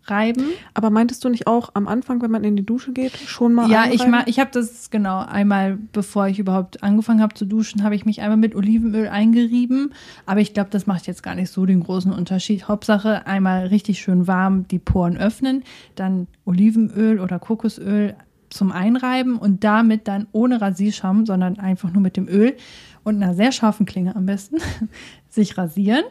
einreiben. 0.05 0.45
Aber 0.73 0.89
meintest 0.89 1.23
du 1.23 1.29
nicht 1.29 1.47
auch 1.47 1.69
am 1.73 1.87
Anfang, 1.87 2.21
wenn 2.21 2.31
man 2.31 2.43
in 2.43 2.55
die 2.55 2.65
Dusche 2.65 2.91
geht, 2.93 3.15
schon 3.17 3.53
mal 3.53 3.69
Ja, 3.69 3.85
ich, 3.85 4.01
einreiben? 4.01 4.11
ma, 4.11 4.23
ich 4.25 4.39
habe 4.39 4.51
das 4.53 4.89
genau 4.89 5.19
einmal, 5.19 5.77
bevor 5.93 6.27
ich 6.27 6.39
überhaupt 6.39 6.83
angefangen 6.83 7.21
habe 7.21 7.33
zu 7.33 7.45
duschen, 7.45 7.83
habe 7.83 7.95
ich 7.95 8.05
mich 8.05 8.21
einmal 8.21 8.37
mit 8.37 8.55
Olivenöl 8.55 9.07
eingerieben. 9.07 9.93
Aber 10.25 10.41
ich 10.41 10.53
glaube, 10.53 10.69
das 10.71 10.87
macht 10.87 11.07
jetzt 11.07 11.23
gar 11.23 11.35
nicht 11.35 11.51
so 11.51 11.65
den 11.65 11.81
großen 11.81 12.11
Unterschied. 12.11 12.67
Hauptsache 12.67 13.25
einmal 13.27 13.67
richtig 13.67 13.99
schön 13.99 14.27
warm 14.27 14.67
die 14.67 14.79
Poren 14.79 15.17
öffnen, 15.17 15.63
dann 15.95 16.27
Olivenöl 16.45 17.19
oder 17.19 17.39
Kokosöl 17.39 18.15
zum 18.49 18.71
Einreiben 18.71 19.37
und 19.37 19.63
damit 19.63 20.07
dann 20.07 20.27
ohne 20.31 20.61
Rasierschaum, 20.61 21.25
sondern 21.25 21.59
einfach 21.59 21.91
nur 21.91 22.01
mit 22.01 22.15
dem 22.15 22.27
Öl 22.27 22.55
und 23.03 23.21
einer 23.21 23.33
sehr 23.33 23.51
scharfen 23.51 23.85
Klinge 23.85 24.15
am 24.15 24.25
besten 24.25 24.57
sich 25.29 25.57
rasieren. 25.57 26.03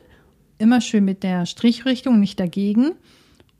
Immer 0.59 0.81
schön 0.81 1.05
mit 1.05 1.23
der 1.23 1.47
Strichrichtung, 1.47 2.21
nicht 2.21 2.39
dagegen. 2.39 2.93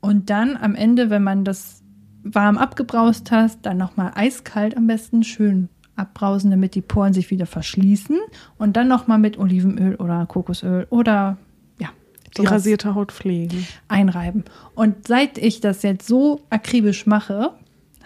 Und 0.05 0.29
dann 0.29 0.55
am 0.55 0.75
Ende, 0.75 1.09
wenn 1.09 1.23
man 1.23 1.43
das 1.43 1.81
warm 2.21 2.59
abgebraust 2.59 3.31
hast, 3.31 3.65
dann 3.65 3.77
nochmal 3.77 4.11
eiskalt 4.13 4.77
am 4.77 4.85
besten 4.85 5.23
schön 5.23 5.67
abbrausen, 5.95 6.51
damit 6.51 6.75
die 6.75 6.83
Poren 6.83 7.11
sich 7.11 7.31
wieder 7.31 7.47
verschließen. 7.47 8.19
Und 8.59 8.77
dann 8.77 8.87
nochmal 8.87 9.17
mit 9.17 9.39
Olivenöl 9.39 9.95
oder 9.95 10.27
Kokosöl 10.27 10.85
oder 10.91 11.37
ja, 11.79 11.89
die 12.37 12.45
rasierte 12.45 12.93
Haut 12.93 13.13
pflegen. 13.13 13.65
einreiben. 13.87 14.43
Und 14.75 15.07
seit 15.07 15.39
ich 15.39 15.59
das 15.59 15.81
jetzt 15.81 16.05
so 16.05 16.41
akribisch 16.51 17.07
mache, 17.07 17.53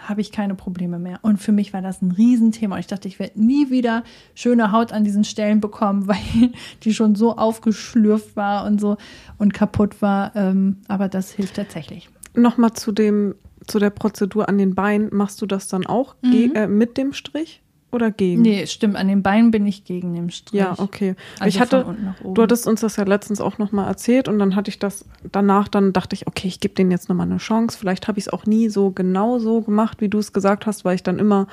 habe 0.08 0.20
ich 0.20 0.32
keine 0.32 0.54
Probleme 0.54 0.98
mehr. 0.98 1.18
Und 1.22 1.38
für 1.38 1.52
mich 1.52 1.72
war 1.72 1.82
das 1.82 2.02
ein 2.02 2.10
Riesenthema. 2.10 2.78
Ich 2.78 2.86
dachte, 2.86 3.06
ich 3.08 3.18
werde 3.18 3.40
nie 3.42 3.70
wieder 3.70 4.02
schöne 4.34 4.72
Haut 4.72 4.92
an 4.92 5.04
diesen 5.04 5.24
Stellen 5.24 5.60
bekommen, 5.60 6.06
weil 6.08 6.50
die 6.82 6.94
schon 6.94 7.14
so 7.14 7.36
aufgeschlürft 7.36 8.36
war 8.36 8.64
und 8.66 8.80
so 8.80 8.96
und 9.38 9.54
kaputt 9.54 10.00
war. 10.02 10.34
Ähm, 10.36 10.78
aber 10.88 11.08
das 11.08 11.30
hilft 11.32 11.56
tatsächlich. 11.56 12.08
Nochmal 12.34 12.72
zu 12.72 12.92
dem, 12.92 13.34
zu 13.66 13.78
der 13.78 13.90
Prozedur 13.90 14.48
an 14.48 14.58
den 14.58 14.74
Beinen. 14.74 15.08
Machst 15.12 15.40
du 15.42 15.46
das 15.46 15.68
dann 15.68 15.86
auch 15.86 16.16
ge- 16.22 16.52
äh, 16.54 16.66
mit 16.66 16.96
dem 16.96 17.12
Strich 17.12 17.62
oder 17.92 18.10
gegen? 18.10 18.42
Nee, 18.42 18.66
stimmt. 18.66 18.96
An 18.96 19.08
den 19.08 19.22
Beinen 19.22 19.50
bin 19.50 19.66
ich 19.66 19.84
gegen 19.84 20.14
den 20.14 20.30
Strich. 20.30 20.60
Ja, 20.60 20.74
okay. 20.78 21.14
Also 21.38 21.48
ich 21.48 21.60
hatte, 21.60 21.96
du 22.22 22.42
hattest 22.42 22.66
uns 22.66 22.80
das 22.80 22.96
ja 22.96 23.04
letztens 23.04 23.40
auch 23.40 23.58
nochmal 23.58 23.88
erzählt 23.88 24.28
und 24.28 24.38
dann 24.38 24.56
hatte 24.56 24.70
ich 24.70 24.78
das 24.78 25.04
danach, 25.30 25.68
dann 25.68 25.92
dachte 25.92 26.14
ich, 26.14 26.26
okay, 26.26 26.48
ich 26.48 26.60
gebe 26.60 26.74
denen 26.74 26.90
jetzt 26.90 27.08
nochmal 27.08 27.26
eine 27.26 27.38
Chance. 27.38 27.76
Vielleicht 27.78 28.08
habe 28.08 28.18
ich 28.18 28.26
es 28.26 28.32
auch 28.32 28.46
nie 28.46 28.68
so 28.68 28.90
genau 28.90 29.38
so 29.38 29.60
gemacht, 29.60 30.00
wie 30.00 30.08
du 30.08 30.18
es 30.18 30.32
gesagt 30.32 30.66
hast, 30.66 30.84
weil 30.84 30.94
ich 30.94 31.02
dann 31.02 31.18
immer 31.18 31.46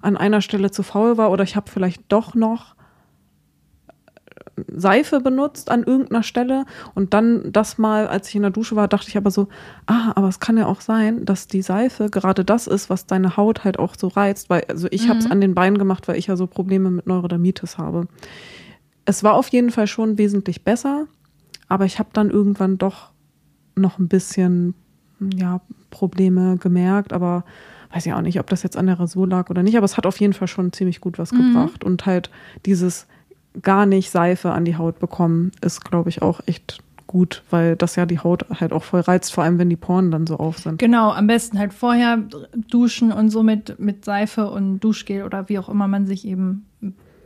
an 0.00 0.16
einer 0.16 0.40
Stelle 0.40 0.70
zu 0.70 0.82
faul 0.82 1.16
war 1.16 1.30
oder 1.30 1.44
ich 1.44 1.56
habe 1.56 1.70
vielleicht 1.70 2.02
doch 2.08 2.34
noch 2.34 2.74
Seife 4.68 5.20
benutzt 5.20 5.70
an 5.70 5.82
irgendeiner 5.84 6.22
Stelle. 6.22 6.64
Und 6.94 7.14
dann 7.14 7.52
das 7.52 7.78
mal, 7.78 8.06
als 8.06 8.28
ich 8.28 8.36
in 8.36 8.42
der 8.42 8.50
Dusche 8.50 8.76
war, 8.76 8.88
dachte 8.88 9.08
ich 9.08 9.16
aber 9.16 9.30
so, 9.30 9.48
ah, 9.86 10.12
aber 10.14 10.28
es 10.28 10.40
kann 10.40 10.56
ja 10.56 10.66
auch 10.66 10.80
sein, 10.80 11.24
dass 11.24 11.46
die 11.46 11.62
Seife 11.62 12.10
gerade 12.10 12.44
das 12.44 12.66
ist, 12.66 12.90
was 12.90 13.06
deine 13.06 13.36
Haut 13.36 13.64
halt 13.64 13.78
auch 13.78 13.94
so 13.96 14.08
reizt, 14.08 14.50
weil 14.50 14.64
also 14.68 14.88
ich 14.90 15.08
habe 15.08 15.18
es 15.18 15.30
an 15.30 15.40
den 15.40 15.54
Beinen 15.54 15.78
gemacht, 15.78 16.08
weil 16.08 16.16
ich 16.16 16.26
ja 16.26 16.36
so 16.36 16.46
Probleme 16.46 16.90
mit 16.90 17.06
Neurodermitis 17.06 17.78
habe. 17.78 18.08
Es 19.04 19.24
war 19.24 19.34
auf 19.34 19.48
jeden 19.48 19.70
Fall 19.70 19.86
schon 19.86 20.18
wesentlich 20.18 20.64
besser, 20.64 21.06
aber 21.68 21.84
ich 21.84 21.98
habe 21.98 22.10
dann 22.12 22.30
irgendwann 22.30 22.78
doch 22.78 23.10
noch 23.74 23.98
ein 23.98 24.08
bisschen 24.08 24.74
ja, 25.34 25.60
Probleme 25.90 26.58
gemerkt, 26.58 27.12
aber 27.12 27.44
weiß 27.92 28.06
ich 28.06 28.12
auch 28.12 28.20
nicht, 28.20 28.38
ob 28.38 28.48
das 28.48 28.62
jetzt 28.62 28.76
an 28.76 28.86
der 28.86 29.00
Rasur 29.00 29.26
lag 29.26 29.50
oder 29.50 29.62
nicht, 29.62 29.76
aber 29.76 29.84
es 29.84 29.96
hat 29.96 30.06
auf 30.06 30.20
jeden 30.20 30.32
Fall 30.32 30.48
schon 30.48 30.72
ziemlich 30.72 31.00
gut 31.00 31.18
was 31.18 31.30
gebracht. 31.30 31.84
Und 31.84 32.06
halt 32.06 32.30
dieses 32.66 33.06
gar 33.62 33.86
nicht 33.86 34.10
Seife 34.10 34.52
an 34.52 34.64
die 34.64 34.76
Haut 34.76 34.98
bekommen 34.98 35.52
ist, 35.60 35.84
glaube 35.84 36.08
ich, 36.08 36.22
auch 36.22 36.40
echt 36.46 36.82
gut, 37.06 37.42
weil 37.50 37.74
das 37.74 37.96
ja 37.96 38.06
die 38.06 38.20
Haut 38.20 38.46
halt 38.60 38.72
auch 38.72 38.84
voll 38.84 39.00
reizt, 39.00 39.32
vor 39.32 39.42
allem 39.42 39.58
wenn 39.58 39.70
die 39.70 39.76
Poren 39.76 40.10
dann 40.10 40.26
so 40.26 40.36
auf 40.36 40.58
sind. 40.58 40.78
Genau, 40.78 41.10
am 41.10 41.26
besten 41.26 41.58
halt 41.58 41.72
vorher 41.72 42.18
duschen 42.68 43.10
und 43.10 43.30
so 43.30 43.42
mit, 43.42 43.80
mit 43.80 44.04
Seife 44.04 44.50
und 44.50 44.80
Duschgel 44.80 45.24
oder 45.24 45.48
wie 45.48 45.58
auch 45.58 45.68
immer 45.68 45.88
man 45.88 46.06
sich 46.06 46.26
eben 46.26 46.66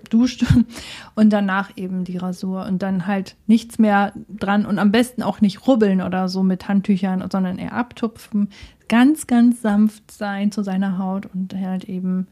duscht 0.08 0.44
und 1.14 1.32
danach 1.32 1.76
eben 1.76 2.04
die 2.04 2.16
Rasur 2.16 2.64
und 2.66 2.82
dann 2.82 3.06
halt 3.06 3.36
nichts 3.46 3.78
mehr 3.78 4.12
dran 4.28 4.64
und 4.64 4.78
am 4.78 4.92
besten 4.92 5.22
auch 5.22 5.40
nicht 5.40 5.66
rubbeln 5.66 6.00
oder 6.00 6.28
so 6.28 6.42
mit 6.42 6.68
Handtüchern, 6.68 7.24
sondern 7.30 7.58
eher 7.58 7.74
abtupfen, 7.74 8.48
ganz, 8.88 9.26
ganz 9.26 9.62
sanft 9.62 10.10
sein 10.10 10.52
zu 10.52 10.62
seiner 10.62 10.98
Haut 10.98 11.26
und 11.34 11.54
halt 11.54 11.84
eben 11.84 12.28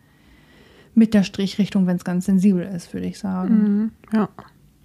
mit 0.95 1.15
der 1.15 1.23
Strichrichtung, 1.23 1.87
wenn 1.87 1.97
es 1.97 2.05
ganz 2.05 2.27
sensibel 2.27 2.65
ist, 2.65 2.93
würde 2.93 3.07
ich 3.07 3.19
sagen. 3.19 3.55
Mhm, 3.55 3.91
ja. 4.13 4.29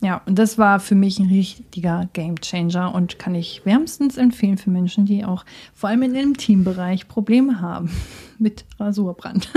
Ja, 0.01 0.21
und 0.25 0.37
das 0.37 0.57
war 0.57 0.79
für 0.79 0.93
mich 0.93 1.19
ein 1.19 1.29
richtiger 1.29 2.09
Gamechanger 2.13 2.93
und 2.93 3.17
kann 3.17 3.33
ich 3.33 3.65
wärmstens 3.65 4.17
empfehlen 4.17 4.57
für 4.57 4.69
Menschen, 4.69 5.05
die 5.05 5.25
auch 5.25 5.45
vor 5.73 5.89
allem 5.89 6.03
in 6.03 6.13
dem 6.13 6.37
Teambereich 6.37 7.07
Probleme 7.07 7.61
haben 7.61 7.89
mit 8.37 8.65
Rasurbrand. 8.79 9.51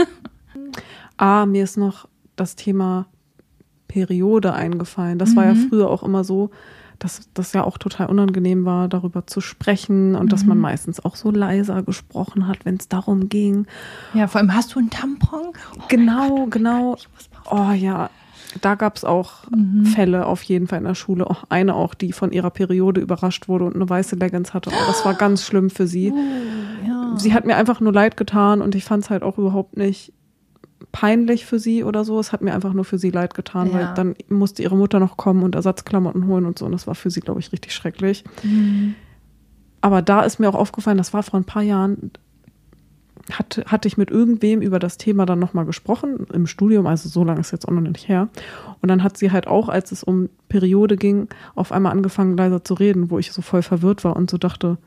Ah, 1.16 1.44
mir 1.44 1.64
ist 1.64 1.76
noch 1.76 2.08
das 2.36 2.54
Thema 2.56 3.06
Periode 3.88 4.52
eingefallen. 4.52 5.18
Das 5.18 5.34
war 5.34 5.46
ja 5.46 5.54
früher 5.54 5.90
auch 5.90 6.02
immer 6.02 6.22
so, 6.22 6.50
dass 6.98 7.28
das 7.34 7.52
ja 7.52 7.64
auch 7.64 7.78
total 7.78 8.08
unangenehm 8.08 8.64
war, 8.64 8.88
darüber 8.88 9.26
zu 9.26 9.40
sprechen 9.40 10.16
und 10.16 10.32
dass 10.32 10.44
man 10.44 10.58
meistens 10.58 11.04
auch 11.04 11.16
so 11.16 11.30
leiser 11.30 11.82
gesprochen 11.82 12.48
hat, 12.48 12.64
wenn 12.64 12.76
es 12.76 12.88
darum 12.88 13.28
ging. 13.28 13.66
Ja, 14.14 14.26
vor 14.26 14.40
allem 14.40 14.54
hast 14.54 14.74
du 14.74 14.80
einen 14.80 14.90
Tampon? 14.90 15.52
Oh 15.78 15.82
genau, 15.88 16.46
genau. 16.46 16.96
Ich 16.96 17.08
muss 17.14 17.30
mal 17.30 17.70
Oh 17.70 17.72
ja, 17.72 18.10
da 18.60 18.74
gab 18.74 18.96
es 18.96 19.04
auch 19.04 19.44
Fälle 19.94 20.26
auf 20.26 20.42
jeden 20.42 20.66
Fall 20.66 20.78
in 20.78 20.84
der 20.84 20.94
Schule. 20.94 21.28
Auch 21.28 21.44
eine 21.48 21.74
auch, 21.74 21.94
die 21.94 22.12
von 22.12 22.32
ihrer 22.32 22.50
Periode 22.50 23.00
überrascht 23.00 23.48
wurde 23.48 23.64
und 23.64 23.74
eine 23.74 23.88
weiße 23.88 24.16
Leggings 24.16 24.54
hatte. 24.54 24.70
Oh, 24.70 24.86
das 24.86 25.04
war 25.04 25.14
ganz 25.18 25.44
schlimm 25.44 25.70
für 25.70 25.86
sie. 25.86 26.12
ja. 26.86 27.14
sie 27.16 27.32
hat 27.32 27.44
mir 27.46 27.56
einfach 27.56 27.80
nur 27.80 27.92
leid 27.92 28.16
getan 28.16 28.60
und 28.60 28.74
ich 28.74 28.84
fand 28.84 29.04
es 29.04 29.10
halt 29.10 29.22
auch 29.22 29.38
überhaupt 29.38 29.76
nicht 29.76 30.12
peinlich 31.00 31.46
für 31.46 31.60
sie 31.60 31.84
oder 31.84 32.04
so. 32.04 32.18
Es 32.18 32.32
hat 32.32 32.42
mir 32.42 32.52
einfach 32.54 32.72
nur 32.72 32.84
für 32.84 32.98
sie 32.98 33.10
leid 33.10 33.32
getan, 33.34 33.68
Ja. 33.68 33.72
weil 33.74 33.94
dann 33.94 34.16
musste 34.28 34.64
ihre 34.64 34.76
Mutter 34.76 34.98
noch 34.98 35.16
kommen 35.16 35.44
und 35.44 35.54
Ersatzklamotten 35.54 36.26
holen 36.26 36.44
und 36.44 36.58
so. 36.58 36.66
Und 36.66 36.72
das 36.72 36.88
war 36.88 36.96
für 36.96 37.08
sie, 37.08 37.20
glaube 37.20 37.38
ich, 37.38 37.52
richtig 37.52 37.72
schrecklich. 37.72 38.24
Mhm. 38.42 38.96
Aber 39.80 40.02
da 40.02 40.22
ist 40.22 40.40
mir 40.40 40.48
auch 40.48 40.56
aufgefallen, 40.56 40.98
das 40.98 41.12
war 41.14 41.22
vor 41.22 41.38
ein 41.38 41.44
paar 41.44 41.62
Jahren, 41.62 42.10
hatte, 43.30 43.64
hatte 43.66 43.86
ich 43.86 43.96
mit 43.96 44.10
irgendwem 44.10 44.60
über 44.60 44.80
das 44.80 44.98
Thema 44.98 45.24
dann 45.24 45.38
nochmal 45.38 45.66
gesprochen, 45.66 46.26
im 46.32 46.48
Studium, 46.48 46.88
also 46.88 47.08
so 47.08 47.22
lange 47.22 47.40
ist 47.40 47.52
jetzt 47.52 47.68
auch 47.68 47.72
noch 47.72 47.80
nicht 47.80 48.08
her. 48.08 48.28
Und 48.82 48.88
dann 48.88 49.04
hat 49.04 49.16
sie 49.16 49.30
halt 49.30 49.46
auch, 49.46 49.68
als 49.68 49.92
es 49.92 50.02
um 50.02 50.28
Periode 50.48 50.96
ging, 50.96 51.28
auf 51.54 51.70
einmal 51.70 51.92
angefangen, 51.92 52.36
leiser 52.36 52.64
zu 52.64 52.74
reden, 52.74 53.08
wo 53.08 53.20
ich 53.20 53.30
so 53.30 53.40
voll 53.40 53.62
verwirrt 53.62 54.02
war 54.02 54.16
und 54.16 54.30
so 54.30 54.36
dachte, 54.36 54.78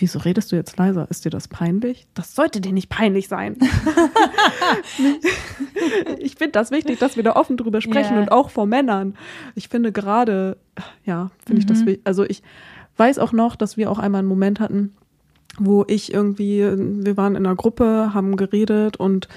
wieso 0.00 0.18
redest 0.18 0.52
du 0.52 0.56
jetzt 0.56 0.76
leiser? 0.78 1.06
Ist 1.10 1.24
dir 1.24 1.30
das 1.30 1.48
peinlich? 1.48 2.06
Das 2.14 2.34
sollte 2.34 2.60
dir 2.60 2.72
nicht 2.72 2.88
peinlich 2.88 3.28
sein. 3.28 3.56
ich 6.18 6.34
finde 6.36 6.52
das 6.52 6.70
wichtig, 6.70 6.98
dass 6.98 7.16
wir 7.16 7.22
da 7.22 7.36
offen 7.36 7.56
drüber 7.56 7.80
sprechen 7.80 8.14
Ja. 8.14 8.20
und 8.20 8.32
auch 8.32 8.50
vor 8.50 8.66
Männern. 8.66 9.14
Ich 9.54 9.68
finde 9.68 9.92
gerade, 9.92 10.56
ja, 11.04 11.30
finde 11.44 11.60
ich 11.60 11.66
das 11.66 11.80
Mhm. 11.82 11.86
wichtig. 11.86 12.00
Also 12.04 12.24
ich 12.24 12.42
weiß 12.96 13.18
auch 13.18 13.32
noch, 13.32 13.56
dass 13.56 13.76
wir 13.76 13.90
auch 13.90 13.98
einmal 13.98 14.20
einen 14.20 14.28
Moment 14.28 14.60
hatten, 14.60 14.94
wo 15.58 15.84
ich 15.88 16.12
irgendwie, 16.12 16.60
wir 17.04 17.16
waren 17.16 17.36
in 17.36 17.46
einer 17.46 17.56
Gruppe, 17.56 18.10
haben 18.14 18.36
geredet 18.36 18.96
und 18.98 19.28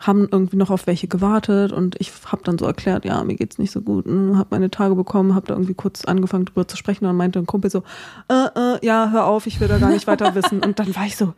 haben 0.00 0.26
irgendwie 0.32 0.56
noch 0.56 0.70
auf 0.70 0.86
welche 0.86 1.06
gewartet 1.08 1.72
und 1.72 1.94
ich 2.00 2.10
habe 2.26 2.42
dann 2.44 2.58
so 2.58 2.66
erklärt, 2.66 3.04
ja, 3.04 3.22
mir 3.22 3.36
geht's 3.36 3.58
nicht 3.58 3.70
so 3.70 3.80
gut, 3.82 4.06
habe 4.06 4.46
meine 4.50 4.70
Tage 4.70 4.94
bekommen, 4.94 5.34
habe 5.34 5.46
da 5.46 5.54
irgendwie 5.54 5.74
kurz 5.74 6.04
angefangen 6.06 6.46
drüber 6.46 6.66
zu 6.66 6.76
sprechen 6.76 7.04
und 7.06 7.16
meinte 7.16 7.38
ein 7.38 7.46
Kumpel 7.46 7.70
so, 7.70 7.82
äh, 8.28 8.46
äh, 8.56 8.78
ja, 8.86 9.10
hör 9.12 9.26
auf, 9.26 9.46
ich 9.46 9.60
will 9.60 9.68
da 9.68 9.78
gar 9.78 9.90
nicht 9.90 10.06
weiter 10.06 10.34
wissen 10.34 10.60
und 10.62 10.78
dann 10.78 10.94
war 10.96 11.04
ich 11.06 11.16
so, 11.16 11.34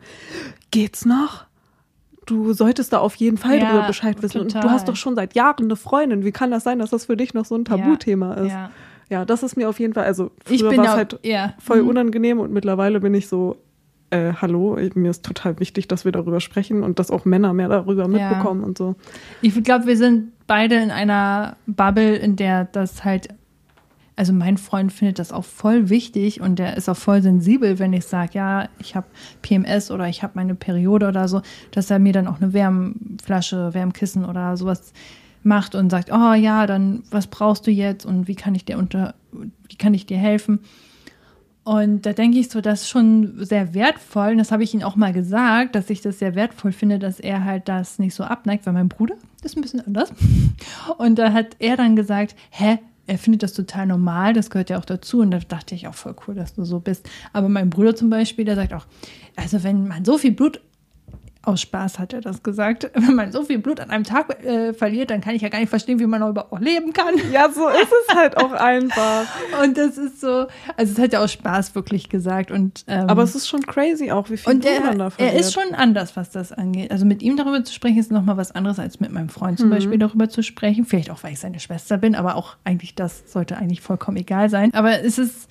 geht's 0.71 1.05
noch? 1.05 1.45
Du 2.25 2.53
solltest 2.53 2.93
da 2.93 2.99
auf 2.99 3.15
jeden 3.15 3.37
Fall 3.37 3.59
Ja, 3.59 3.65
drüber 3.69 3.87
Bescheid 3.87 4.21
wissen 4.23 4.39
und 4.39 4.47
total. 4.53 4.61
du 4.61 4.69
hast 4.73 4.87
doch 4.87 4.95
schon 4.95 5.15
seit 5.15 5.35
Jahren 5.35 5.65
eine 5.65 5.75
Freundin, 5.75 6.23
wie 6.23 6.31
kann 6.31 6.51
das 6.51 6.63
sein, 6.63 6.79
dass 6.79 6.89
das 6.91 7.05
für 7.05 7.17
dich 7.17 7.33
noch 7.33 7.43
so 7.45 7.55
ein 7.55 7.65
Tabuthema 7.65 8.33
ist? 8.35 8.51
Ja. 8.53 8.71
Ja, 9.09 9.25
das 9.25 9.43
ist 9.43 9.57
mir 9.57 9.67
auf 9.67 9.79
jeden 9.81 9.93
Fall, 9.93 10.05
also 10.05 10.31
Ich 10.49 10.61
früher 10.61 10.69
bin 10.69 10.77
war 10.79 10.85
es 10.85 10.91
halt 10.91 11.19
ja. 11.23 11.53
voll 11.59 11.83
Mhm. 11.83 11.89
unangenehm 11.89 12.39
und 12.39 12.53
mittlerweile 12.53 13.01
bin 13.01 13.13
ich 13.13 13.27
so, 13.27 13.57
äh, 14.13 14.33
hallo, 14.41 14.77
mir 14.95 15.09
ist 15.09 15.25
total 15.25 15.59
wichtig, 15.59 15.87
dass 15.87 16.05
wir 16.05 16.11
darüber 16.11 16.39
sprechen 16.39 16.83
und 16.83 16.99
dass 16.99 17.09
auch 17.11 17.25
Männer 17.25 17.53
mehr 17.53 17.69
darüber 17.69 18.03
Ja. 18.03 18.07
mitbekommen 18.29 18.63
und 18.63 18.77
so. 18.77 18.95
Ich 19.41 19.61
glaube, 19.63 19.87
wir 19.87 19.97
sind 19.97 20.31
beide 20.47 20.75
in 20.75 20.91
einer 20.91 21.55
Bubble, 21.65 22.15
in 22.15 22.35
der 22.35 22.65
das 22.65 23.03
halt, 23.03 23.29
also 24.15 24.31
mein 24.33 24.57
Freund 24.57 24.93
findet 24.93 25.17
das 25.17 25.31
auch 25.31 25.45
voll 25.45 25.89
wichtig 25.89 26.41
und 26.41 26.59
der 26.59 26.77
ist 26.77 26.87
auch 26.89 26.97
voll 26.97 27.21
sensibel, 27.23 27.79
wenn 27.79 27.93
ich 27.93 28.05
sage, 28.05 28.31
ja, 28.33 28.69
ich 28.79 28.95
habe 28.95 29.07
PMS 29.41 29.89
oder 29.89 30.07
ich 30.07 30.21
habe 30.21 30.33
meine 30.35 30.53
Periode 30.53 31.07
oder 31.07 31.27
so, 31.27 31.41
dass 31.71 31.89
er 31.89 31.97
mir 31.99 32.13
dann 32.13 32.27
auch 32.27 32.39
eine 32.39 32.53
Wärmflasche, 32.53 33.73
Wärmkissen 33.73 34.25
oder 34.25 34.55
sowas 34.57 34.93
macht 35.41 35.75
und 35.75 35.89
sagt, 35.89 36.11
oh 36.11 36.33
ja, 36.33 36.67
dann 36.67 37.03
was 37.09 37.27
brauchst 37.27 37.65
du 37.67 37.71
jetzt 37.71 38.05
und 38.05 38.27
wie 38.27 38.35
kann 38.35 38.53
ich 38.55 38.63
dir 38.65 38.77
unter, 38.77 39.15
wie 39.31 39.75
kann 39.75 39.93
ich 39.93 40.05
dir 40.05 40.17
helfen? 40.17 40.59
Und 41.63 42.05
da 42.05 42.11
denke 42.11 42.39
ich 42.39 42.49
so, 42.49 42.59
das 42.59 42.81
ist 42.81 42.89
schon 42.89 43.45
sehr 43.45 43.73
wertvoll. 43.73 44.31
Und 44.31 44.37
das 44.37 44.51
habe 44.51 44.63
ich 44.63 44.73
ihm 44.73 44.83
auch 44.83 44.95
mal 44.95 45.13
gesagt, 45.13 45.75
dass 45.75 45.89
ich 45.89 46.01
das 46.01 46.19
sehr 46.19 46.35
wertvoll 46.35 46.73
finde, 46.73 46.99
dass 46.99 47.19
er 47.19 47.45
halt 47.45 47.69
das 47.69 47.99
nicht 47.99 48.15
so 48.15 48.23
abneigt, 48.23 48.65
weil 48.65 48.73
mein 48.73 48.89
Bruder 48.89 49.15
ist 49.43 49.55
ein 49.55 49.61
bisschen 49.61 49.85
anders. 49.85 50.11
Und 50.97 51.19
da 51.19 51.31
hat 51.31 51.55
er 51.59 51.77
dann 51.77 51.95
gesagt, 51.95 52.35
hä, 52.49 52.79
er 53.05 53.17
findet 53.17 53.43
das 53.43 53.53
total 53.53 53.85
normal, 53.87 54.33
das 54.33 54.49
gehört 54.49 54.69
ja 54.69 54.77
auch 54.77 54.85
dazu. 54.85 55.21
Und 55.21 55.31
da 55.31 55.39
dachte 55.39 55.75
ich 55.75 55.87
auch 55.87 55.93
voll 55.93 56.15
cool, 56.27 56.35
dass 56.35 56.53
du 56.53 56.65
so 56.65 56.79
bist. 56.79 57.09
Aber 57.31 57.47
mein 57.47 57.69
Bruder 57.69 57.95
zum 57.95 58.09
Beispiel, 58.09 58.45
der 58.45 58.55
sagt 58.55 58.73
auch, 58.73 58.85
also 59.35 59.63
wenn 59.63 59.87
man 59.87 60.03
so 60.03 60.17
viel 60.17 60.31
Blut 60.31 60.61
aus 61.45 61.59
Spaß 61.61 61.99
hat 61.99 62.13
er 62.13 62.21
das 62.21 62.41
gesagt. 62.41 62.89
Wenn 62.95 63.15
man 63.15 63.31
so 63.33 63.43
viel 63.43 63.59
Blut 63.59 63.79
an 63.81 63.89
einem 63.89 64.05
Tag 64.05 64.43
äh, 64.45 64.73
verliert, 64.73 65.09
dann 65.11 65.19
kann 65.21 65.35
ich 65.35 65.41
ja 65.41 65.49
gar 65.49 65.59
nicht 65.59 65.69
verstehen, 65.69 65.99
wie 65.99 66.05
man 66.05 66.21
noch 66.21 66.29
überhaupt 66.29 66.61
leben 66.61 66.93
kann. 66.93 67.15
Ja, 67.31 67.51
so 67.51 67.67
ist 67.67 67.91
es 68.07 68.15
halt 68.15 68.37
auch 68.37 68.51
einfach. 68.53 69.25
Und 69.61 69.77
das 69.77 69.97
ist 69.97 70.21
so, 70.21 70.47
also 70.77 70.93
es 70.93 70.97
hat 70.97 71.11
ja 71.13 71.19
aus 71.19 71.33
Spaß 71.33 71.75
wirklich 71.75 72.07
gesagt. 72.09 72.49
Und, 72.49 72.85
ähm, 72.87 73.09
Aber 73.09 73.23
es 73.23 73.35
ist 73.35 73.47
schon 73.49 73.61
crazy 73.61 74.09
auch, 74.11 74.29
wie 74.29 74.37
viel 74.37 74.53
und 74.53 74.61
Blut 74.61 74.79
man 74.79 74.93
er, 74.93 74.97
da 74.97 75.09
verliert. 75.09 75.35
er 75.35 75.39
ist 75.41 75.53
schon 75.53 75.75
anders, 75.75 76.15
was 76.15 76.29
das 76.31 76.51
angeht. 76.53 76.91
Also 76.91 77.05
mit 77.05 77.21
ihm 77.21 77.35
darüber 77.35 77.63
zu 77.63 77.73
sprechen, 77.73 77.97
ist 77.97 78.11
nochmal 78.11 78.37
was 78.37 78.51
anderes, 78.51 78.79
als 78.79 78.99
mit 79.01 79.11
meinem 79.11 79.29
Freund 79.29 79.59
zum 79.59 79.67
Mhm. 79.67 79.73
Beispiel 79.73 79.97
darüber 79.97 80.29
zu 80.29 80.43
sprechen. 80.43 80.85
Vielleicht 80.85 81.09
auch, 81.11 81.23
weil 81.23 81.33
ich 81.33 81.39
seine 81.39 81.59
Schwester 81.59 81.97
bin, 81.97 82.15
aber 82.15 82.35
auch 82.35 82.55
eigentlich 82.63 82.95
das 82.95 83.23
sollte 83.31 83.57
eigentlich 83.57 83.81
vollkommen 83.81 84.15
egal 84.17 84.49
sein. 84.49 84.73
Aber 84.73 85.01
es 85.01 85.17
ist 85.17 85.49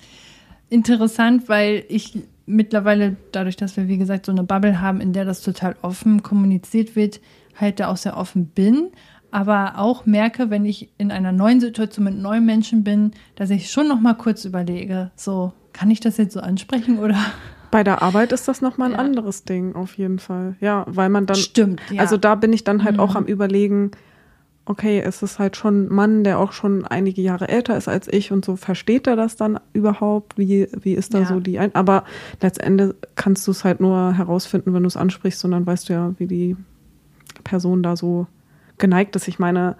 interessant, 0.69 1.47
weil 1.49 1.85
ich 1.87 2.17
mittlerweile, 2.45 3.15
dadurch, 3.31 3.55
dass 3.55 3.77
wir, 3.77 3.87
wie 3.87 3.97
gesagt, 3.97 4.25
so 4.25 4.31
eine 4.31 4.43
Bubble 4.43 4.81
haben, 4.81 5.01
in 5.01 5.13
der 5.13 5.25
das 5.25 5.41
total 5.41 5.75
offen 5.81 6.23
kommuniziert 6.23 6.95
wird, 6.95 7.19
halt 7.55 7.79
da 7.79 7.87
auch 7.87 7.97
sehr 7.97 8.17
offen 8.17 8.47
bin. 8.47 8.89
Aber 9.31 9.73
auch 9.77 10.05
merke, 10.05 10.49
wenn 10.51 10.63
ich 10.65 10.89
in 10.97 11.11
einer 11.11 11.31
neuen 11.31 11.59
Situation 11.59 12.05
mit 12.05 12.15
neuen 12.17 12.45
Menschen 12.45 12.83
bin, 12.83 13.11
dass 13.35 13.49
ich 13.49 13.71
schon 13.71 13.87
noch 13.87 13.99
mal 13.99 14.13
kurz 14.13 14.45
überlege, 14.45 15.11
so, 15.15 15.53
kann 15.73 15.89
ich 15.89 15.99
das 15.99 16.17
jetzt 16.17 16.33
so 16.33 16.39
ansprechen 16.39 16.99
oder? 16.99 17.15
Bei 17.71 17.83
der 17.83 18.03
Arbeit 18.03 18.31
ist 18.31 18.47
das 18.47 18.61
nochmal 18.61 18.89
ein 18.89 18.93
Ja. 18.93 18.99
anderes 18.99 19.43
Ding, 19.45 19.73
auf 19.75 19.97
jeden 19.97 20.19
Fall. 20.19 20.55
Ja, 20.59 20.85
weil 20.87 21.09
man 21.09 21.25
dann, 21.25 21.37
Stimmt, 21.37 21.81
ja. 21.89 21.99
also 22.01 22.17
da 22.17 22.35
bin 22.35 22.53
ich 22.53 22.63
dann 22.63 22.83
halt 22.83 22.99
auch 22.99 23.11
Mhm. 23.11 23.17
am 23.17 23.25
überlegen, 23.25 23.89
okay, 24.65 25.01
es 25.01 25.21
ist 25.21 25.39
halt 25.39 25.57
schon 25.57 25.85
ein 25.85 25.93
Mann, 25.93 26.23
der 26.23 26.39
auch 26.39 26.53
schon 26.53 26.85
einige 26.85 27.21
Jahre 27.21 27.49
älter 27.49 27.75
ist 27.75 27.87
als 27.87 28.07
ich 28.07 28.31
und 28.31 28.45
so, 28.45 28.55
versteht 28.55 29.07
er 29.07 29.15
das 29.15 29.35
dann 29.35 29.59
überhaupt? 29.73 30.37
Wie, 30.37 30.67
wie 30.81 30.93
ist 30.93 31.13
da 31.13 31.19
Ja. 31.19 31.25
so 31.25 31.39
die 31.39 31.59
ein 31.59 31.75
Aber 31.75 32.05
letztendlich 32.41 32.93
kannst 33.15 33.45
du 33.47 33.51
es 33.51 33.63
halt 33.63 33.81
nur 33.81 34.13
herausfinden, 34.13 34.73
wenn 34.73 34.83
du 34.83 34.87
es 34.87 34.97
ansprichst 34.97 35.43
und 35.43 35.51
dann 35.51 35.65
weißt 35.65 35.89
du 35.89 35.93
ja, 35.93 36.13
wie 36.17 36.27
die 36.27 36.55
Person 37.43 37.83
da 37.83 37.97
so 37.97 38.27
geneigt 38.77 39.15
ist. 39.15 39.27
Ich 39.27 39.37
meine, 39.37 39.75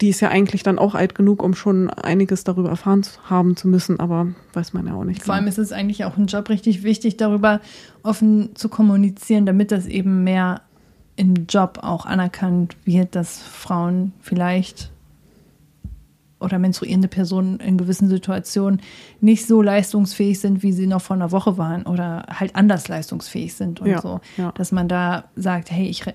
die 0.00 0.08
ist 0.08 0.20
ja 0.20 0.28
eigentlich 0.28 0.62
dann 0.62 0.78
auch 0.78 0.94
alt 0.94 1.14
genug, 1.14 1.42
um 1.42 1.54
schon 1.54 1.90
einiges 1.90 2.44
darüber 2.44 2.70
erfahren 2.70 3.02
zu 3.02 3.18
haben 3.28 3.56
zu 3.56 3.68
müssen, 3.68 4.00
aber 4.00 4.28
weiß 4.54 4.72
man 4.72 4.86
ja 4.86 4.94
auch 4.94 5.04
nicht. 5.04 5.22
Vor 5.22 5.34
allem 5.34 5.44
genau. 5.44 5.52
ist 5.52 5.58
es 5.58 5.72
eigentlich 5.72 6.04
auch 6.04 6.16
ein 6.16 6.26
Job 6.26 6.48
richtig 6.48 6.82
wichtig, 6.82 7.16
darüber 7.16 7.60
offen 8.02 8.56
zu 8.56 8.68
kommunizieren, 8.68 9.46
damit 9.46 9.72
das 9.72 9.86
eben 9.86 10.24
mehr 10.24 10.62
im 11.20 11.46
Job 11.46 11.80
auch 11.82 12.06
anerkannt 12.06 12.76
wird, 12.86 13.14
dass 13.14 13.42
Frauen 13.42 14.12
vielleicht 14.22 14.90
oder 16.40 16.58
menstruierende 16.58 17.08
Personen 17.08 17.60
in 17.60 17.76
gewissen 17.78 18.08
Situationen 18.08 18.80
nicht 19.20 19.46
so 19.46 19.62
leistungsfähig 19.62 20.40
sind, 20.40 20.62
wie 20.62 20.72
sie 20.72 20.86
noch 20.86 21.02
vor 21.02 21.16
einer 21.16 21.32
Woche 21.32 21.58
waren 21.58 21.84
oder 21.84 22.24
halt 22.28 22.56
anders 22.56 22.88
leistungsfähig 22.88 23.54
sind 23.54 23.80
und 23.80 23.88
Ja, 23.88 24.00
so. 24.00 24.20
ja. 24.36 24.52
Dass 24.52 24.72
man 24.72 24.88
da 24.88 25.24
sagt, 25.36 25.70
hey, 25.70 25.86
ich 25.86 26.06
re 26.06 26.14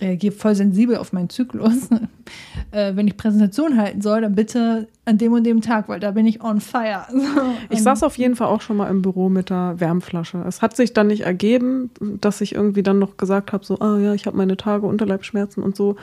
reagiere 0.00 0.34
voll 0.34 0.54
sensibel 0.54 0.96
auf 0.96 1.12
meinen 1.12 1.28
Zyklus. 1.30 1.88
äh, 2.70 2.96
wenn 2.96 3.06
ich 3.06 3.16
Präsentation 3.16 3.76
halten 3.76 4.00
soll, 4.00 4.22
dann 4.22 4.34
bitte 4.34 4.88
an 5.04 5.18
dem 5.18 5.32
und 5.32 5.44
dem 5.44 5.60
Tag, 5.60 5.88
weil 5.88 6.00
da 6.00 6.10
bin 6.10 6.26
ich 6.26 6.42
on 6.42 6.60
fire. 6.60 7.04
Ich 7.70 7.82
saß 7.82 8.02
auf 8.02 8.16
jeden 8.18 8.36
Fall 8.36 8.48
auch 8.48 8.60
schon 8.60 8.76
mal 8.76 8.88
im 8.90 9.02
Büro 9.02 9.28
mit 9.28 9.50
der 9.50 9.74
Wärmflasche. 9.78 10.42
Es 10.46 10.62
hat 10.62 10.74
sich 10.76 10.92
dann 10.92 11.08
nicht 11.08 11.22
ergeben, 11.22 11.90
dass 12.20 12.40
ich 12.40 12.54
irgendwie 12.54 12.82
dann 12.82 12.98
noch 12.98 13.16
gesagt 13.16 13.52
habe, 13.52 13.64
so, 13.64 13.78
ah 13.80 13.98
ja, 13.98 14.14
ich 14.14 14.26
habe 14.26 14.36
meine 14.36 14.56
Tage 14.56 14.86
Unterleibschmerzen 14.86 15.62
und 15.62 15.76
so. 15.76 15.96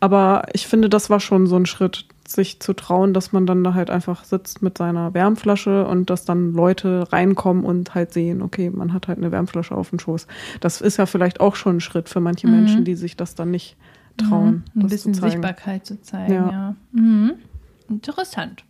Aber 0.00 0.46
ich 0.52 0.66
finde, 0.66 0.88
das 0.88 1.10
war 1.10 1.20
schon 1.20 1.46
so 1.46 1.56
ein 1.56 1.66
Schritt, 1.66 2.06
sich 2.30 2.60
zu 2.60 2.74
trauen, 2.74 3.14
dass 3.14 3.32
man 3.32 3.46
dann 3.46 3.64
da 3.64 3.74
halt 3.74 3.90
einfach 3.90 4.24
sitzt 4.24 4.60
mit 4.62 4.76
seiner 4.78 5.14
Wärmflasche 5.14 5.86
und 5.86 6.10
dass 6.10 6.24
dann 6.24 6.52
Leute 6.52 7.10
reinkommen 7.12 7.64
und 7.64 7.94
halt 7.94 8.12
sehen, 8.12 8.42
okay, 8.42 8.70
man 8.70 8.92
hat 8.92 9.08
halt 9.08 9.18
eine 9.18 9.32
Wärmflasche 9.32 9.74
auf 9.74 9.90
dem 9.90 9.98
Schoß. 9.98 10.26
Das 10.60 10.80
ist 10.80 10.96
ja 10.98 11.06
vielleicht 11.06 11.40
auch 11.40 11.56
schon 11.56 11.76
ein 11.76 11.80
Schritt 11.80 12.08
für 12.08 12.20
manche 12.20 12.46
Mhm. 12.46 12.52
Menschen, 12.54 12.84
die 12.84 12.94
sich 12.96 13.16
das 13.16 13.34
dann 13.34 13.50
nicht 13.50 13.76
trauen. 14.18 14.64
Mhm, 14.74 14.80
ein 14.80 14.82
das 14.82 14.90
bisschen 14.90 15.14
zu. 15.14 15.22
Sichtbarkeit 15.22 15.86
zu 15.86 16.00
zeigen, 16.02 16.32
Ja. 16.34 16.50
ja. 16.50 16.74
Mhm. 16.92 17.32
Interessant. 17.88 18.64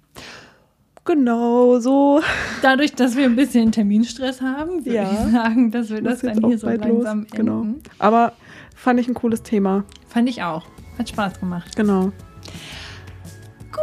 Genau, 1.05 1.79
so. 1.81 2.21
Dadurch, 2.61 2.95
dass 2.95 3.17
wir 3.17 3.25
ein 3.25 3.35
bisschen 3.35 3.73
Terminstress 3.73 4.43
haben, 4.43 4.85
würde 4.85 4.95
Ja. 4.95 5.11
ich 5.11 5.33
sagen, 5.33 5.71
dass 5.71 5.89
wir 5.89 6.03
Muss 6.03 6.21
das 6.21 6.35
dann 6.35 6.47
hier 6.47 6.59
so 6.59 6.67
langsam 6.69 7.21
los. 7.23 7.31
Genau. 7.31 7.63
enden. 7.63 7.83
Aber 7.99 8.33
fand 8.75 9.01
ich 9.01 9.09
ein 9.09 9.15
cooles 9.15 9.43
Thema. 9.43 9.85
Fand 10.07 10.29
ich 10.29 10.43
auch. 10.43 10.67
Hat 10.99 11.09
Spaß 11.09 11.41
gemacht. 11.41 11.75
Genau. 11.77 12.13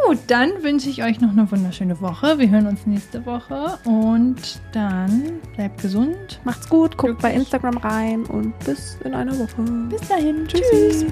Gut, 0.04 0.18
dann 0.28 0.62
wünsche 0.62 0.88
ich 0.88 1.02
euch 1.02 1.20
noch 1.20 1.30
eine 1.30 1.50
wunderschöne 1.50 2.00
Woche. 2.00 2.38
Wir 2.38 2.50
hören 2.50 2.66
uns 2.66 2.86
nächste 2.86 3.24
Woche 3.26 3.78
und 3.84 4.60
dann 4.72 5.40
bleibt 5.54 5.82
gesund. 5.82 6.40
Macht's 6.44 6.68
gut, 6.68 6.96
guckt 6.96 7.20
bei 7.22 7.32
Instagram 7.32 7.78
rein 7.78 8.24
und 8.26 8.56
bis 8.60 8.98
in 9.04 9.14
einer 9.14 9.36
Woche. 9.38 9.62
Bis 9.88 10.06
dahin. 10.08 10.46
Tschüssi. 10.46 10.64
Tschüss. 10.70 11.06